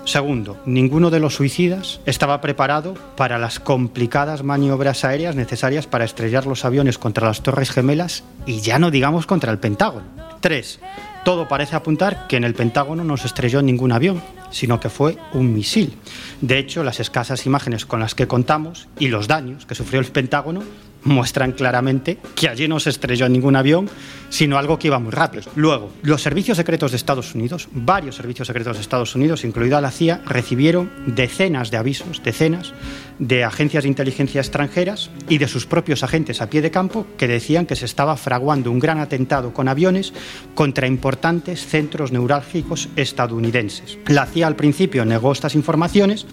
[0.05, 6.45] Segundo, ninguno de los suicidas estaba preparado para las complicadas maniobras aéreas necesarias para estrellar
[6.45, 10.05] los aviones contra las Torres Gemelas y ya no digamos contra el Pentágono.
[10.41, 10.81] Tres,
[11.23, 14.21] todo parece apuntar que en el Pentágono no se estrelló ningún avión,
[14.51, 15.93] sino que fue un misil.
[16.41, 20.07] De hecho, las escasas imágenes con las que contamos y los daños que sufrió el
[20.07, 20.63] Pentágono
[21.05, 23.89] muestran claramente que allí no se estrelló ningún avión,
[24.33, 25.43] sino algo que iba muy rápido.
[25.55, 29.91] Luego, los servicios secretos de Estados Unidos, varios servicios secretos de Estados Unidos, incluida la
[29.91, 32.73] CIA, recibieron decenas de avisos, decenas
[33.19, 37.27] de agencias de inteligencia extranjeras y de sus propios agentes a pie de campo que
[37.27, 40.13] decían que se estaba fraguando un gran atentado con aviones
[40.55, 43.99] contra importantes centros neurálgicos estadounidenses.
[44.07, 46.25] La CIA al principio negó estas informaciones,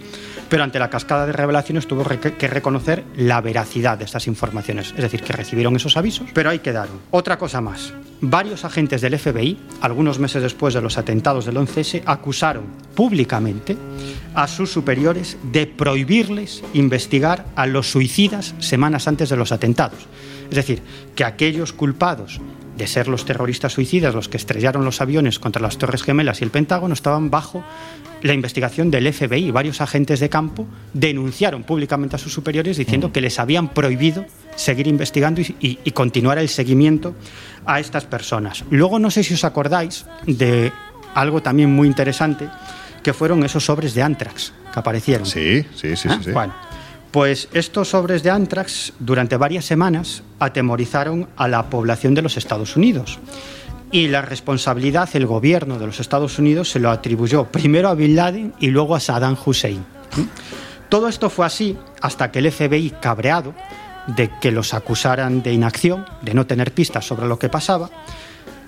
[0.49, 5.03] pero ante la cascada de revelaciones tuvo que reconocer la veracidad de estas informaciones, es
[5.03, 6.99] decir, que recibieron esos avisos, pero ahí quedaron.
[7.11, 7.90] Otra cosa más,
[8.21, 12.65] varios agentes del FBI, algunos meses después de los atentados del 11S, acusaron
[12.95, 13.77] públicamente
[14.35, 20.07] a sus superiores de prohibirles investigar a los suicidas semanas antes de los atentados.
[20.51, 20.83] Es decir,
[21.15, 22.41] que aquellos culpados
[22.77, 26.45] de ser los terroristas suicidas los que estrellaron los aviones contra las Torres Gemelas y
[26.45, 27.63] el Pentágono estaban bajo
[28.23, 29.51] la investigación del FBI.
[29.51, 34.27] Varios agentes de campo denunciaron públicamente a sus superiores diciendo que les habían prohibido
[34.57, 37.15] seguir investigando y, y, y continuar el seguimiento
[37.67, 38.65] a estas personas.
[38.71, 40.73] Luego no sé si os acordáis de
[41.15, 42.49] algo también muy interesante
[43.03, 45.27] que fueron esos sobres de antrax que aparecieron.
[45.27, 46.19] Sí, sí, sí, ¿Ah?
[46.19, 46.25] sí.
[46.25, 46.31] sí.
[46.33, 46.55] Bueno,
[47.11, 52.77] pues estos sobres de antrax durante varias semanas atemorizaron a la población de los Estados
[52.77, 53.19] Unidos.
[53.93, 58.15] Y la responsabilidad, el gobierno de los Estados Unidos se lo atribuyó primero a Bin
[58.15, 59.85] Laden y luego a Saddam Hussein.
[60.89, 63.55] Todo esto fue así hasta que el FBI, cabreado
[64.07, 67.91] de que los acusaran de inacción, de no tener pistas sobre lo que pasaba,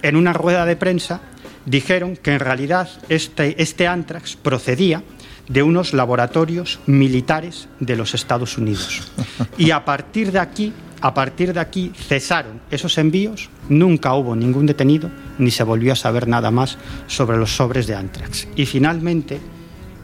[0.02, 1.20] en una rueda de prensa
[1.66, 5.02] dijeron que en realidad este, este antrax procedía
[5.48, 9.02] de unos laboratorios militares de los Estados Unidos.
[9.58, 10.72] Y a partir de aquí,
[11.02, 15.96] a partir de aquí cesaron esos envíos, nunca hubo ningún detenido ni se volvió a
[15.96, 18.48] saber nada más sobre los sobres de antrax.
[18.56, 19.40] Y finalmente,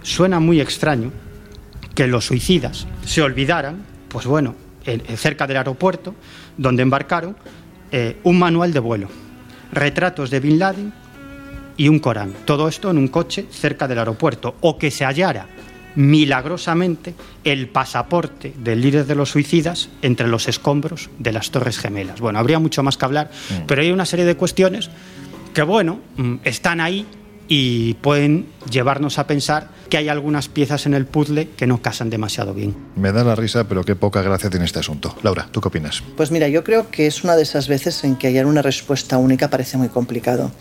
[0.02, 1.12] suena muy extraño
[1.94, 4.54] que los suicidas se olvidaran, pues bueno,
[4.84, 6.14] en- en cerca del aeropuerto
[6.56, 7.36] donde embarcaron,
[7.92, 9.08] eh, un manual de vuelo,
[9.72, 10.92] retratos de Bin Laden
[11.76, 12.32] y un Corán.
[12.44, 14.56] Todo esto en un coche cerca del aeropuerto.
[14.62, 15.46] O que se hallara
[15.98, 17.12] milagrosamente
[17.42, 22.20] el pasaporte del líder de los suicidas entre los escombros de las Torres Gemelas.
[22.20, 23.32] Bueno, habría mucho más que hablar,
[23.66, 24.90] pero hay una serie de cuestiones
[25.52, 27.04] que, bueno, mm, están ahí
[27.48, 32.10] y pueden llevarnos a pensar que hay algunas piezas en el puzzle que no casan
[32.10, 32.76] demasiado bien.
[32.94, 35.16] Me da la risa, pero qué poca gracia tiene este asunto.
[35.22, 36.02] Laura, ¿tú qué opinas?
[36.16, 39.16] Pues mira, yo creo que es una de esas veces en que hallar una respuesta
[39.16, 40.52] única parece muy complicado.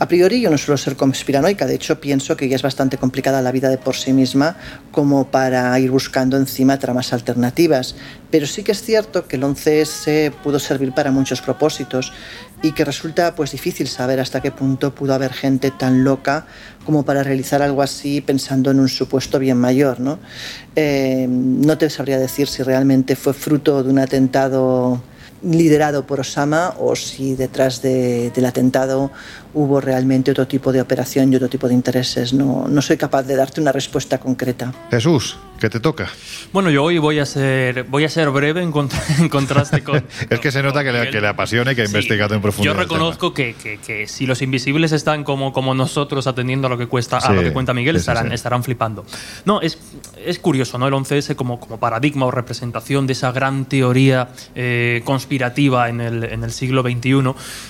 [0.00, 3.40] A priori yo no suelo ser conspiranoica, de hecho pienso que ya es bastante complicada
[3.40, 4.56] la vida de por sí misma
[4.90, 7.94] como para ir buscando encima tramas alternativas,
[8.28, 12.12] pero sí que es cierto que el 11S pudo servir para muchos propósitos
[12.62, 16.46] y que resulta pues difícil saber hasta qué punto pudo haber gente tan loca
[16.86, 19.98] como para realizar algo así pensando en un supuesto bien mayor.
[20.00, 20.18] ¿no?
[20.76, 25.02] Eh, no te sabría decir si realmente fue fruto de un atentado
[25.44, 29.10] liderado por Osama o si detrás de- del atentado
[29.54, 32.32] hubo realmente otro tipo de operación y otro tipo de intereses.
[32.32, 34.72] No, no soy capaz de darte una respuesta concreta.
[34.90, 36.08] Jesús, ¿qué te toca?
[36.52, 40.04] Bueno, yo hoy voy a ser, voy a ser breve en, contra- en contraste con,
[40.28, 42.74] Es que se nota que le, que le apasiona y que ha investigado en profundidad.
[42.74, 46.76] Yo reconozco que, que- que si los invisibles están como, como nosotros atendiendo a lo
[46.78, 48.34] que cuesta, Sí, a lo que cuenta Miguel, sí, sí, estarán, sí.
[48.34, 49.06] estarán flipando.
[49.44, 49.78] No, es,
[50.26, 50.88] es curioso, ¿no?
[50.88, 56.24] El 11S como, como paradigma o representación de esa gran teoría eh, conspirativa en el,
[56.24, 57.22] en el siglo XXI.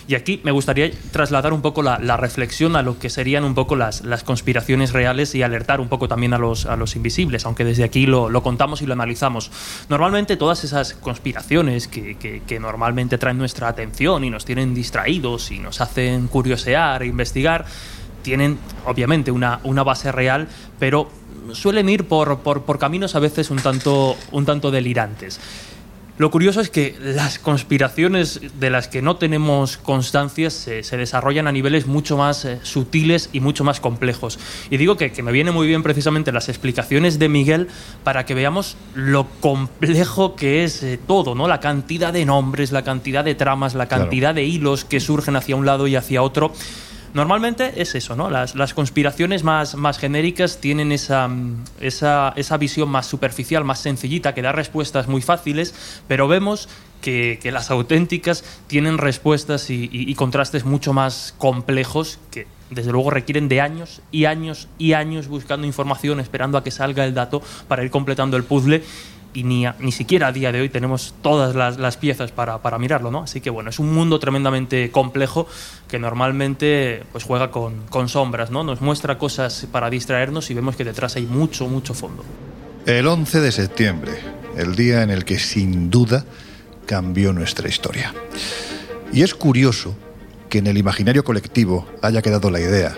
[0.09, 3.55] Y aquí me gustaría trasladar un poco la, la reflexión a lo que serían un
[3.55, 7.45] poco las, las conspiraciones reales y alertar un poco también a los, a los invisibles,
[7.45, 9.51] aunque desde aquí lo, lo contamos y lo analizamos.
[9.89, 15.51] Normalmente todas esas conspiraciones que, que- que normalmente traen nuestra atención y nos tienen distraídos
[15.51, 17.65] y nos hacen curiosear e investigar,
[18.23, 20.49] tienen obviamente una, una base real,
[20.79, 21.11] pero
[21.53, 25.41] suelen ir por, por- por caminos a veces un tanto, un tanto delirantes.
[26.23, 31.49] Lo curioso es que las conspiraciones de las que no tenemos constancia se, se desarrollan
[31.49, 34.39] a niveles mucho más eh, sutiles y mucho más complejos.
[34.71, 37.67] Y digo que, que me viene muy bien precisamente las explicaciones de Miguel
[38.05, 41.49] para que veamos lo complejo que es eh, todo, ¿no?
[41.49, 44.05] La cantidad de nombres, la cantidad de tramas, la Claro.
[44.05, 46.53] cantidad de hilos que surgen hacia un lado y hacia otro.
[47.15, 48.31] Normalmente es eso, ¿no?
[48.31, 53.81] Las, las conspiraciones más, más genéricas tienen esa, mm, esa, esa visión más superficial, más
[53.81, 55.75] sencillita, que da respuestas muy fáciles,
[56.09, 56.71] pero vemos
[57.03, 62.93] que, que las auténticas tienen respuestas y, y- y contrastes mucho más complejos que desde
[62.93, 67.13] luego requieren de años y años y años buscando información, esperando a que salga el
[67.13, 68.83] dato para ir completando el puzzle
[69.35, 72.79] y ni, ni siquiera a día de hoy tenemos todas las, las piezas para, para
[72.79, 73.23] mirarlo, ¿no?
[73.23, 75.47] Así que bueno, es un mundo tremendamente complejo
[75.89, 78.65] que normalmente pues juega con, con sombras, ¿no?
[78.65, 82.25] Nos muestra cosas para distraernos y vemos que detrás hay mucho, mucho fondo.
[82.87, 84.13] El 11 de septiembre,
[84.57, 86.25] el día en el que sin duda
[86.87, 88.13] cambió nuestra historia.
[89.13, 89.95] Y es curioso
[90.49, 92.97] que en el imaginario colectivo haya quedado la idea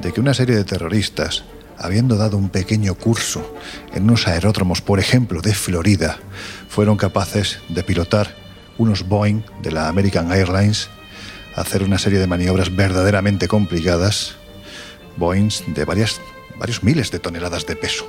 [0.00, 1.44] de que una serie de terroristas,
[1.78, 3.56] habiendo dado un pequeño curso
[3.94, 6.18] en unos aeródromos, por ejemplo, de Florida,
[6.68, 8.34] fueron capaces de pilotar
[8.78, 10.88] unos Boeing de la American Airlines,
[11.54, 14.36] hacer una serie de maniobras verdaderamente complicadas,
[15.16, 16.20] Boeings de varias,
[16.58, 18.06] varios miles de toneladas de peso.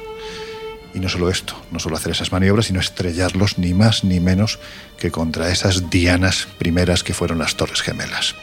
[0.93, 4.59] Y no solo esto, no solo hacer esas maniobras, sino estrellarlos ni más ni menos
[4.97, 8.35] que contra esas dianas primeras que fueron las Torres Gemelas.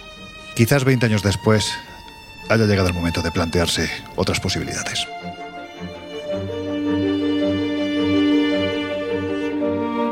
[0.54, 1.72] Quizás 20 años después
[2.48, 5.06] haya llegado el momento de plantearse otras posibilidades.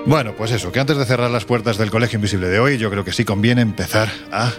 [0.04, 2.90] Bueno, pues eso, que antes de cerrar las puertas del Colegio Invisible de hoy, yo
[2.90, 4.52] creo que sí conviene empezar a,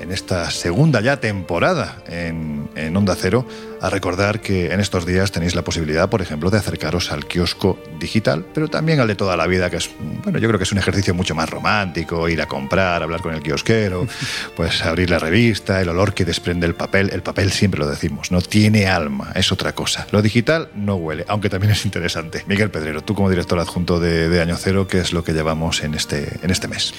[0.00, 3.46] en esta segunda ya temporada en, en Onda Cero,
[3.80, 7.78] a recordar que en estos días tenéis la posibilidad, por ejemplo, de acercaros al kiosco
[7.98, 9.90] digital, pero también al de toda la vida, que es,
[10.22, 13.34] bueno, yo creo que es un ejercicio mucho más romántico, ir a comprar, hablar con
[13.34, 14.06] el kiosquero,
[14.56, 18.30] pues abrir la revista, el olor que desprende el papel, el papel siempre lo decimos,
[18.30, 20.06] no tiene alma, es otra cosa.
[20.10, 22.44] Lo digital no huele, aunque también es interesante.
[22.46, 25.82] Miguel Pedrero, tú como director adjunto de, de Año Cero, ¿qué es lo que llevamos
[25.82, 26.94] en este, en este mes?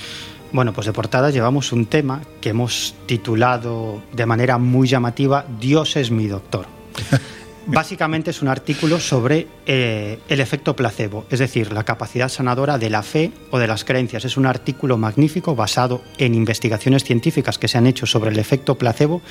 [0.52, 5.96] Bueno, pues de portada llevamos un tema que hemos titulado de manera muy llamativa Dios
[5.96, 6.66] es mi doctor.
[7.68, 12.90] Básicamente es un artículo sobre eh, el efecto placebo, es decir, la capacidad sanadora de
[12.90, 14.26] la fe o de las creencias.
[14.26, 18.74] Es un artículo magnífico basado en investigaciones científicas que se han hecho sobre el efecto
[18.76, 19.22] placebo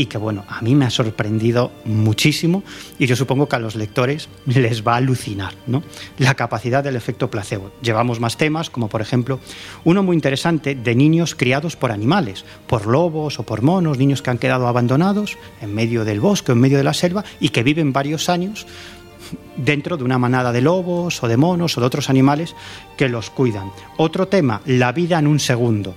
[0.00, 2.62] y que, bueno, a mí me ha sorprendido muchísimo
[2.98, 5.82] y yo supongo que a los lectores les va a alucinar, ¿no?
[6.16, 7.70] La capacidad del efecto placebo.
[7.82, 9.40] Llevamos más temas, como por ejemplo
[9.84, 14.30] uno muy interesante de niños criados por animales, por lobos o por monos, niños que
[14.30, 17.92] han quedado abandonados en medio del bosque en medio de la selva y que viven
[17.92, 18.66] varios años
[19.58, 22.56] dentro de una manada de lobos o de monos o de otros animales
[22.96, 23.70] que los cuidan.
[23.98, 25.94] Otro tema, la vida en un segundo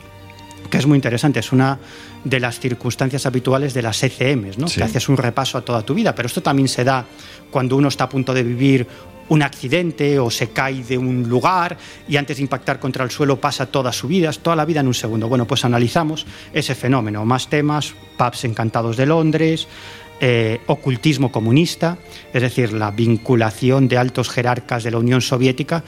[0.70, 1.80] que es muy interesante, es una
[2.24, 4.68] de las circunstancias habituales de las ECMs, ¿no?
[4.68, 4.78] Sí.
[4.78, 7.06] que haces un repaso a toda tu vida, pero esto también se da
[7.52, 8.88] cuando uno está a punto de vivir
[9.30, 11.78] un accidente o se cae de un lugar
[12.08, 14.88] y antes de impactar contra el suelo pasa toda su vida, toda la vida en
[14.88, 15.28] un segundo.
[15.28, 19.68] Bueno, pues analizamos ese fenómeno, más temas, pubs encantados de Londres,
[20.20, 21.98] eh, ocultismo comunista,
[22.34, 25.84] es decir, la vinculación de altos jerarcas de la Unión Soviética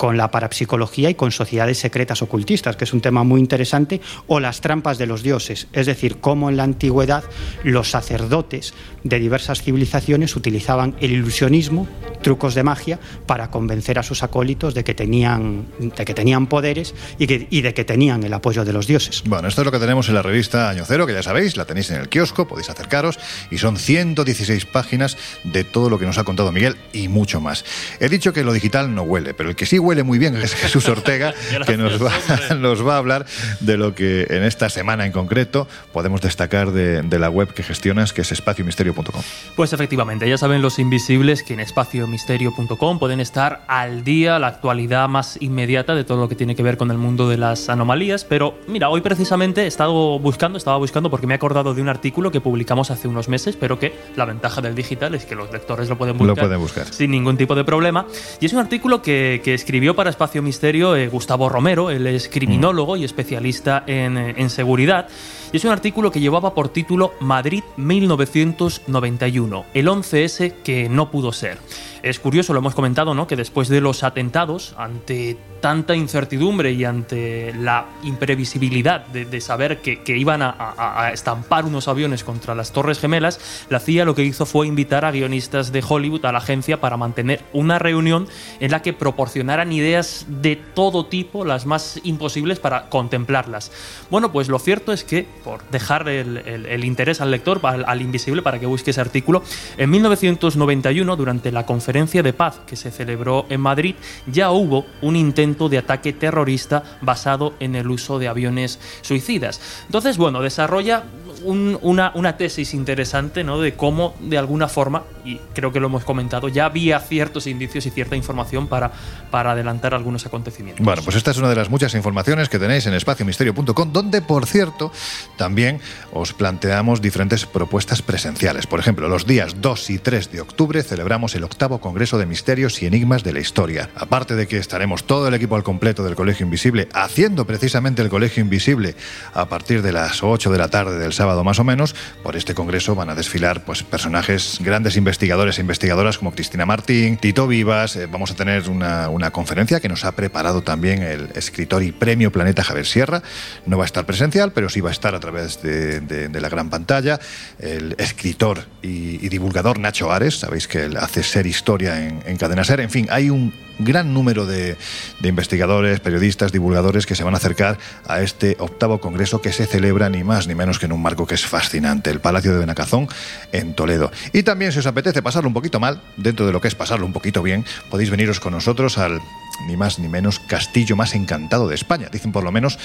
[0.00, 4.40] con la parapsicología y con sociedades secretas ocultistas, que es un tema muy interesante, o
[4.40, 7.22] las trampas de los dioses, es decir, cómo en la antigüedad
[7.64, 8.72] los sacerdotes
[9.04, 11.86] de diversas civilizaciones utilizaban el ilusionismo,
[12.22, 16.94] trucos de magia, para convencer a sus acólitos de que tenían, de que tenían poderes
[17.18, 19.22] y, que- y de que tenían el apoyo de los dioses.
[19.26, 21.66] Bueno, esto es lo que tenemos en la revista Año Cero, que ya sabéis, la
[21.66, 23.18] tenéis en el kiosco, podéis acercaros,
[23.50, 27.66] y son 116 páginas de todo lo que nos ha contado Miguel y mucho más.
[28.00, 30.54] He dicho que lo digital no huele, pero el que sí huele muy bien es
[30.54, 31.34] Jesús Ortega,
[31.66, 32.12] que nos va,
[32.54, 33.26] nos va a hablar
[33.60, 37.62] de lo que en esta semana en concreto podemos destacar de, de la web que
[37.62, 39.22] gestionas, que es espaciomisterio.com.
[39.56, 45.08] Pues efectivamente, ya saben los invisibles que en espaciomisterio.com pueden estar al día, la actualidad
[45.08, 48.24] más inmediata de todo lo que tiene que ver con el mundo de las anomalías.
[48.24, 51.88] Pero mira, hoy precisamente he estado buscando, estaba buscando porque me he acordado de un
[51.88, 55.52] artículo que publicamos hace unos meses, pero que la ventaja del digital es que los
[55.52, 56.86] lectores lo pueden Lo buscar, pueden buscar.
[56.92, 58.06] sin ningún tipo de problema.
[58.40, 62.28] Y es un artículo que, que escribió para Espacio Misterio eh, Gustavo Romero, él es
[62.28, 65.08] criminólogo y especialista en, eh, en seguridad.
[65.52, 71.32] Y es un artículo que llevaba por título Madrid 1991, el 11S que no pudo
[71.32, 71.58] ser.
[72.02, 73.26] Es curioso, lo hemos comentado, ¿no?
[73.26, 80.16] que después de los atentados, ante tanta incertidumbre y ante la imprevisibilidad de, saber que,
[80.16, 84.66] iban a, estampar unos aviones contra las Torres Gemelas, la CIA lo que hizo fue
[84.66, 88.26] invitar a guionistas de Hollywood a la agencia para mantener una reunión
[88.60, 93.70] en la que proporcionaran ideas de todo tipo, las más imposibles, para contemplarlas.
[94.10, 98.42] Bueno, pues lo cierto es que, por dejar el, interés al lector, al, al invisible,
[98.42, 99.42] para que busque ese artículo,
[99.76, 103.96] en 1991, durante la conferencia conferencia de paz que se celebró en Madrid,
[104.26, 109.60] ya hubo un intento de ataque terrorista basado en el uso de aviones suicidas.
[109.86, 111.04] Entonces, bueno, desarrolla
[111.42, 113.60] una, una, tesis interesante ¿no?
[113.60, 117.86] de cómo, de alguna forma, y creo que lo hemos comentado, ya había ciertos indicios
[117.86, 118.92] y cierta información para,
[119.30, 120.84] para adelantar algunos acontecimientos.
[120.84, 124.46] Bueno, pues esta es una de las muchas informaciones que tenéis en espaciomisterio.com, donde, por
[124.46, 124.92] cierto,
[125.36, 125.80] también
[126.12, 128.66] os planteamos diferentes propuestas presenciales.
[128.66, 132.82] Por ejemplo, los días 2 y 3 de octubre celebramos el octavo Congreso de Misterios
[132.82, 133.90] y Enigmas de la Historia.
[133.94, 138.08] Aparte de que estaremos todo el equipo al completo del Colegio Invisible haciendo precisamente el
[138.08, 138.94] Colegio Invisible
[139.34, 142.54] a partir de las 8 de la tarde del sábado más o menos, por este
[142.54, 147.96] congreso van a desfilar pues, personajes, grandes investigadores e investigadoras como Cristina Martín, Tito Vivas.
[147.96, 152.32] Eh, vamos a tener una, conferencia que nos ha preparado también el escritor y premio
[152.32, 153.22] Planeta Javier Sierra.
[153.66, 156.70] No va a estar presencial, pero sí va a estar a través de, la gran
[156.70, 157.20] pantalla.
[157.58, 162.80] El escritor y, divulgador Nacho Ares, sabéis que él hace ser historia en Cadena Ser.
[162.80, 163.52] En fin, hay un
[163.84, 164.76] gran número de,
[165.22, 170.08] investigadores, periodistas, divulgadores que se van a acercar a este octavo congreso que se celebra
[170.08, 173.08] ni más ni menos que en un marco que es fascinante, el Palacio de Benacazón
[173.52, 174.10] en Toledo.
[174.32, 177.06] Y también si os apetece pasarlo un poquito mal, dentro de lo que es pasarlo
[177.06, 179.20] un poquito bien, podéis veniros con nosotros al
[179.66, 182.08] ni más ni menos castillo más encantado de España.
[182.10, 182.78] Dicen por lo menos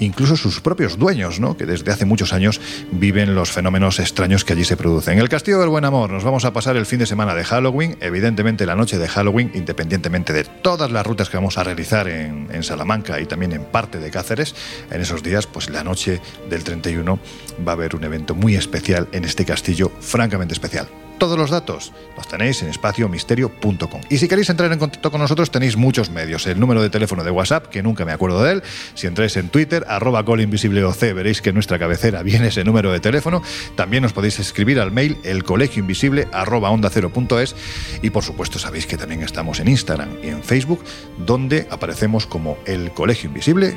[0.00, 1.56] incluso sus propios dueños, ¿no?
[1.56, 2.60] que desde hace muchos años
[2.90, 5.14] viven los fenómenos extraños que allí se producen.
[5.14, 7.44] En el Castillo del Buen Amor nos vamos a pasar el fin de semana de
[7.44, 12.08] Halloween, evidentemente la noche de Halloween, independientemente de todas las rutas que vamos a realizar
[12.08, 14.54] en, en Salamanca y también en parte de Cáceres.
[14.90, 17.18] En esos días, pues la noche del 31
[17.66, 20.88] va a haber un evento muy especial en este castillo, francamente especial.
[21.20, 24.00] Todos los datos los tenéis en espaciomisterio.com.
[24.08, 26.46] Y si queréis entrar en contacto con nosotros tenéis muchos medios.
[26.46, 28.62] El número de teléfono de WhatsApp, que nunca me acuerdo de él.
[28.94, 33.00] Si entráis en Twitter, arroba colinvisibleoc, veréis que en nuestra cabecera viene ese número de
[33.00, 33.42] teléfono.
[33.76, 37.54] También os podéis escribir al mail elcolegioinvisible arroba onda cero punto es.
[38.00, 40.82] Y por supuesto sabéis que también estamos en Instagram y en Facebook,
[41.18, 43.76] donde aparecemos como El Colegio Invisible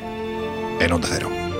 [0.79, 1.52] en Onda Cero.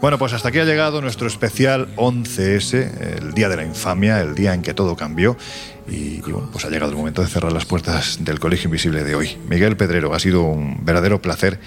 [0.00, 4.34] Bueno, pues hasta aquí ha llegado nuestro especial 11S, el día de la infamia, el
[4.34, 5.36] día en que todo cambió.
[5.88, 9.14] Y, bueno, pues ha llegado el momento de cerrar las puertas del Colegio Invisible de
[9.14, 9.36] hoy.
[9.48, 11.60] Miguel Pedrero, ha sido un verdadero placer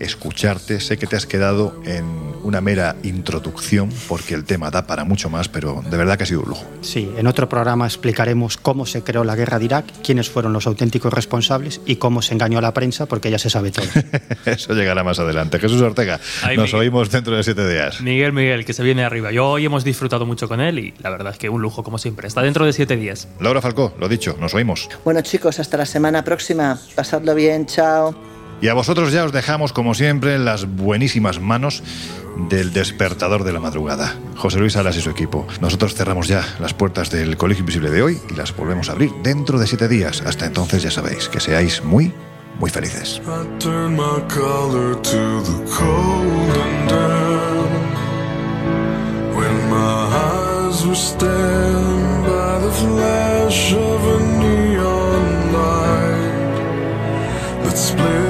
[0.00, 0.80] escucharte.
[0.80, 2.04] Sé que te has quedado en
[2.42, 6.26] una mera introducción porque el tema da para mucho más, pero de verdad que ha
[6.26, 6.64] sido un lujo.
[6.80, 10.66] Sí, en otro programa explicaremos cómo se creó la guerra de Irak, quiénes fueron los
[10.66, 13.86] auténticos responsables y cómo se engañó a la prensa porque ya se sabe todo.
[14.46, 15.58] Eso llegará más adelante.
[15.58, 16.18] Jesús Ortega,
[16.56, 18.00] nos oímos dentro de siete días.
[18.00, 19.30] Miguel, Miguel, que se viene arriba.
[19.30, 21.98] Yo hoy hemos disfrutado mucho con él y la verdad es que un lujo como
[21.98, 22.26] siempre.
[22.26, 23.28] Está dentro de siete días.
[23.38, 24.88] Laura Falcó, lo dicho, nos oímos.
[25.04, 26.78] Bueno chicos, hasta la semana próxima.
[26.94, 28.29] Pasadlo bien, chao.
[28.62, 31.82] Y a vosotros ya os dejamos, como siempre, en las buenísimas manos
[32.48, 35.46] del despertador de la madrugada, José Luis Alas y su equipo.
[35.60, 39.12] Nosotros cerramos ya las puertas del Colegio Invisible de hoy y las volvemos a abrir
[39.22, 40.22] dentro de siete días.
[40.22, 42.12] Hasta entonces ya sabéis que seáis muy,
[42.58, 43.22] muy felices.
[57.62, 58.29] El